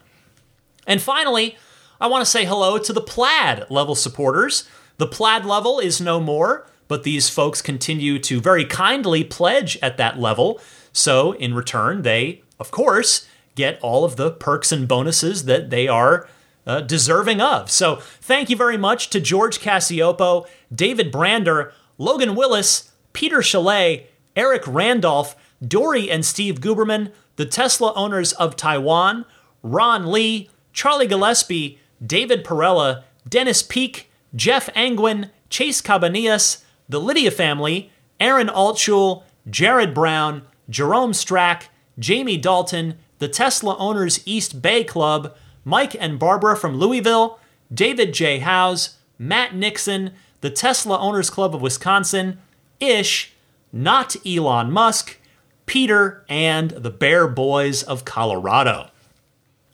And 0.85 1.01
finally, 1.01 1.57
I 1.99 2.07
want 2.07 2.23
to 2.23 2.29
say 2.29 2.45
hello 2.45 2.77
to 2.77 2.93
the 2.93 3.01
Plaid 3.01 3.65
level 3.69 3.95
supporters. 3.95 4.67
The 4.97 5.07
Plaid 5.07 5.45
level 5.45 5.79
is 5.79 6.01
no 6.01 6.19
more, 6.19 6.67
but 6.87 7.03
these 7.03 7.29
folks 7.29 7.61
continue 7.61 8.19
to 8.19 8.39
very 8.39 8.65
kindly 8.65 9.23
pledge 9.23 9.77
at 9.81 9.97
that 9.97 10.19
level. 10.19 10.59
So, 10.93 11.33
in 11.33 11.53
return, 11.53 12.01
they, 12.01 12.41
of 12.59 12.71
course, 12.71 13.27
get 13.55 13.79
all 13.81 14.03
of 14.03 14.15
the 14.15 14.31
perks 14.31 14.71
and 14.71 14.87
bonuses 14.87 15.45
that 15.45 15.69
they 15.69 15.87
are 15.87 16.27
uh, 16.65 16.81
deserving 16.81 17.41
of. 17.41 17.69
So, 17.69 17.97
thank 18.21 18.49
you 18.49 18.55
very 18.55 18.77
much 18.77 19.09
to 19.11 19.19
George 19.19 19.59
Cassiopo, 19.59 20.47
David 20.73 21.11
Brander, 21.11 21.73
Logan 21.97 22.35
Willis, 22.35 22.91
Peter 23.13 23.41
Chalet, 23.41 24.07
Eric 24.35 24.63
Randolph, 24.67 25.35
Dory 25.65 26.09
and 26.11 26.25
Steve 26.25 26.61
Guberman, 26.61 27.11
the 27.35 27.45
Tesla 27.45 27.93
owners 27.95 28.33
of 28.33 28.55
Taiwan, 28.55 29.25
Ron 29.63 30.11
Lee, 30.11 30.49
Charlie 30.73 31.07
Gillespie, 31.07 31.79
David 32.05 32.43
Perella, 32.43 33.03
Dennis 33.27 33.63
Peak, 33.63 34.11
Jeff 34.35 34.69
Angwin, 34.75 35.31
Chase 35.49 35.81
Cabanillas, 35.81 36.63
the 36.89 36.99
Lydia 36.99 37.31
family, 37.31 37.91
Aaron 38.19 38.47
Altschul, 38.47 39.23
Jared 39.49 39.93
Brown, 39.93 40.43
Jerome 40.69 41.11
Strack, 41.11 41.63
Jamie 41.99 42.37
Dalton, 42.37 42.97
the 43.19 43.27
Tesla 43.27 43.77
Owners 43.77 44.21
East 44.25 44.61
Bay 44.61 44.83
Club, 44.83 45.35
Mike 45.63 45.95
and 45.99 46.19
Barbara 46.19 46.55
from 46.55 46.77
Louisville, 46.77 47.39
David 47.73 48.13
J. 48.13 48.39
Howes, 48.39 48.97
Matt 49.19 49.55
Nixon, 49.55 50.13
the 50.41 50.49
Tesla 50.49 50.99
Owners 50.99 51.29
Club 51.29 51.55
of 51.55 51.61
Wisconsin, 51.61 52.39
Ish, 52.79 53.33
not 53.73 54.15
Elon 54.25 54.71
Musk, 54.71 55.17
Peter, 55.65 56.23
and 56.29 56.71
the 56.71 56.91
Bear 56.91 57.27
Boys 57.27 57.83
of 57.83 58.05
Colorado. 58.05 58.89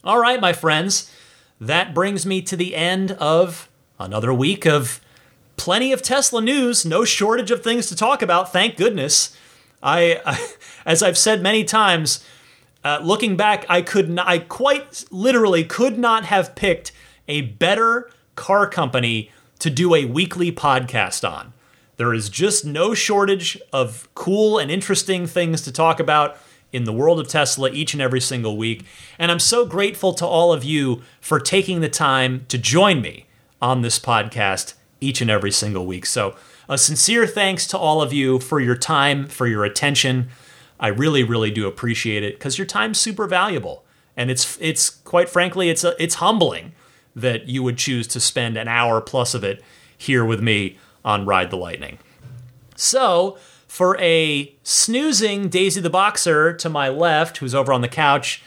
All 0.03 0.19
right, 0.19 0.41
my 0.41 0.53
friends, 0.53 1.11
that 1.61 1.93
brings 1.93 2.25
me 2.25 2.41
to 2.41 2.57
the 2.57 2.75
end 2.75 3.11
of 3.13 3.69
another 3.99 4.33
week 4.33 4.65
of 4.65 4.99
plenty 5.63 5.93
of 5.93 6.01
Tesla 6.01 6.41
news. 6.41 6.85
No 6.85 7.05
shortage 7.05 7.49
of 7.49 7.63
things 7.63 7.87
to 7.87 7.95
talk 7.95 8.21
about, 8.21 8.51
thank 8.51 8.75
goodness. 8.75 9.33
I, 9.81 10.19
I 10.25 10.45
as 10.85 11.01
I've 11.01 11.17
said 11.17 11.41
many 11.41 11.63
times, 11.63 12.21
uh, 12.83 12.99
looking 13.01 13.37
back, 13.37 13.65
I 13.69 13.81
could 13.81 14.09
not, 14.09 14.27
I 14.27 14.39
quite 14.39 15.05
literally 15.09 15.63
could 15.63 15.97
not 15.97 16.25
have 16.25 16.53
picked 16.53 16.91
a 17.29 17.39
better 17.43 18.11
car 18.35 18.67
company 18.67 19.31
to 19.59 19.69
do 19.69 19.95
a 19.95 20.03
weekly 20.03 20.51
podcast 20.51 21.25
on. 21.25 21.53
There 21.95 22.13
is 22.13 22.27
just 22.27 22.65
no 22.65 22.93
shortage 22.93 23.57
of 23.71 24.09
cool 24.15 24.59
and 24.59 24.69
interesting 24.69 25.27
things 25.27 25.61
to 25.61 25.71
talk 25.71 26.01
about 26.01 26.35
in 26.73 26.83
the 26.83 26.91
world 26.91 27.21
of 27.21 27.29
Tesla 27.29 27.69
each 27.69 27.93
and 27.93 28.01
every 28.01 28.19
single 28.19 28.57
week. 28.57 28.83
And 29.17 29.31
I'm 29.31 29.39
so 29.39 29.65
grateful 29.65 30.13
to 30.15 30.25
all 30.25 30.51
of 30.51 30.65
you 30.65 31.03
for 31.21 31.39
taking 31.39 31.79
the 31.79 31.87
time 31.87 32.43
to 32.49 32.57
join 32.57 33.01
me 33.01 33.27
on 33.61 33.81
this 33.81 33.97
podcast 33.97 34.73
each 35.03 35.21
and 35.21 35.29
every 35.29 35.51
single 35.51 35.85
week. 35.85 36.05
So, 36.05 36.35
a 36.69 36.77
sincere 36.77 37.27
thanks 37.27 37.67
to 37.67 37.77
all 37.77 38.01
of 38.01 38.13
you 38.13 38.39
for 38.39 38.59
your 38.59 38.75
time, 38.75 39.27
for 39.27 39.47
your 39.47 39.65
attention. 39.65 40.29
I 40.79 40.87
really, 40.87 41.23
really 41.23 41.51
do 41.51 41.67
appreciate 41.67 42.23
it 42.23 42.35
because 42.35 42.57
your 42.57 42.67
time's 42.67 42.99
super 42.99 43.27
valuable, 43.27 43.83
and 44.15 44.31
it's 44.31 44.57
it's 44.61 44.89
quite 44.89 45.29
frankly 45.29 45.69
it's 45.69 45.83
a, 45.83 46.01
it's 46.01 46.15
humbling 46.15 46.73
that 47.15 47.47
you 47.47 47.61
would 47.61 47.77
choose 47.77 48.07
to 48.07 48.19
spend 48.19 48.57
an 48.57 48.67
hour 48.67 49.01
plus 49.01 49.33
of 49.33 49.43
it 49.43 49.61
here 49.97 50.25
with 50.25 50.41
me 50.41 50.77
on 51.05 51.25
Ride 51.25 51.51
the 51.51 51.57
Lightning. 51.57 51.99
So, 52.75 53.37
for 53.67 53.97
a 53.99 54.55
snoozing 54.63 55.49
Daisy 55.49 55.81
the 55.81 55.89
Boxer 55.89 56.53
to 56.53 56.69
my 56.69 56.89
left, 56.89 57.37
who's 57.37 57.53
over 57.53 57.73
on 57.73 57.81
the 57.81 57.87
couch, 57.87 58.41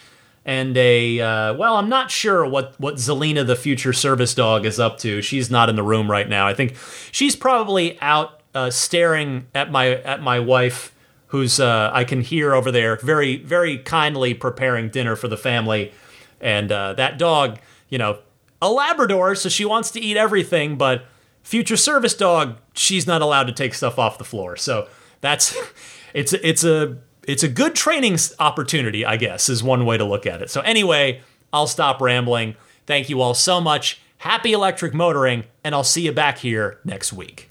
and 0.47 0.77
a 0.77 1.21
uh, 1.21 1.55
well, 1.55 1.75
I'm 1.77 1.89
not 1.89 2.11
sure 2.11 2.47
what 2.47 2.79
what 2.81 2.95
Zelina 2.95 3.45
the 3.45 3.57
future 3.57 3.93
service 3.93 4.33
dog 4.33 4.65
is 4.65 4.79
up 4.79 4.97
to. 4.99 5.21
She's 5.21 5.51
not 5.51 5.69
in 5.69 5.75
the 5.75 5.83
room 5.83 6.09
right 6.09 6.29
now. 6.29 6.47
I 6.47 6.55
think 6.55 6.77
she's 7.11 7.35
probably 7.35 8.01
out 8.01 8.41
uh, 8.55 8.71
staring 8.71 9.49
at 9.55 9.73
my 9.73 9.97
at 9.97 10.23
my 10.23 10.39
wife, 10.39 10.95
who's 11.27 11.59
uh, 11.59 11.91
I 11.93 12.05
can 12.05 12.21
hear 12.21 12.55
over 12.55 12.71
there, 12.71 12.97
very 12.97 13.39
very 13.39 13.77
kindly 13.79 14.35
preparing 14.35 14.89
dinner 14.89 15.17
for 15.17 15.27
the 15.27 15.37
family, 15.37 15.93
and 16.41 16.71
uh, 16.71 16.93
that 16.93 17.19
dog, 17.19 17.59
you 17.89 17.99
know, 17.99 18.21
a 18.63 18.71
Labrador, 18.71 19.35
so 19.35 19.49
she 19.49 19.65
wants 19.65 19.91
to 19.91 20.01
eat 20.01 20.17
everything, 20.17 20.79
but 20.79 21.07
future 21.43 21.77
service 21.77 22.15
dog, 22.15 22.59
she's 22.73 23.05
not 23.05 23.21
allowed 23.21 23.49
to 23.49 23.53
take 23.53 23.75
stuff 23.75 23.99
off 23.99 24.17
the 24.17 24.25
floor. 24.25 24.57
So 24.57 24.87
that's 25.21 25.57
it's 26.15 26.33
it's 26.35 26.63
a 26.63 26.99
it's 27.27 27.43
a 27.43 27.49
good 27.49 27.75
training 27.75 28.19
opportunity, 28.39 29.05
I 29.05 29.17
guess, 29.17 29.49
is 29.49 29.63
one 29.63 29.85
way 29.85 29.99
to 29.99 30.05
look 30.05 30.27
at 30.27 30.43
it. 30.43 30.51
So 30.51 30.61
anyway, 30.61 31.21
I'll 31.53 31.67
stop 31.67 32.01
rambling. 32.01 32.57
Thank 32.87 33.09
you 33.09 33.21
all 33.21 33.35
so 33.35 33.61
much. 33.61 34.01
Happy 34.19 34.53
electric 34.53 34.95
motoring, 34.95 35.45
and 35.63 35.75
I'll 35.75 35.85
see 35.85 36.03
you 36.03 36.13
back 36.13 36.39
here 36.39 36.81
next 36.85 37.13
week. 37.13 37.51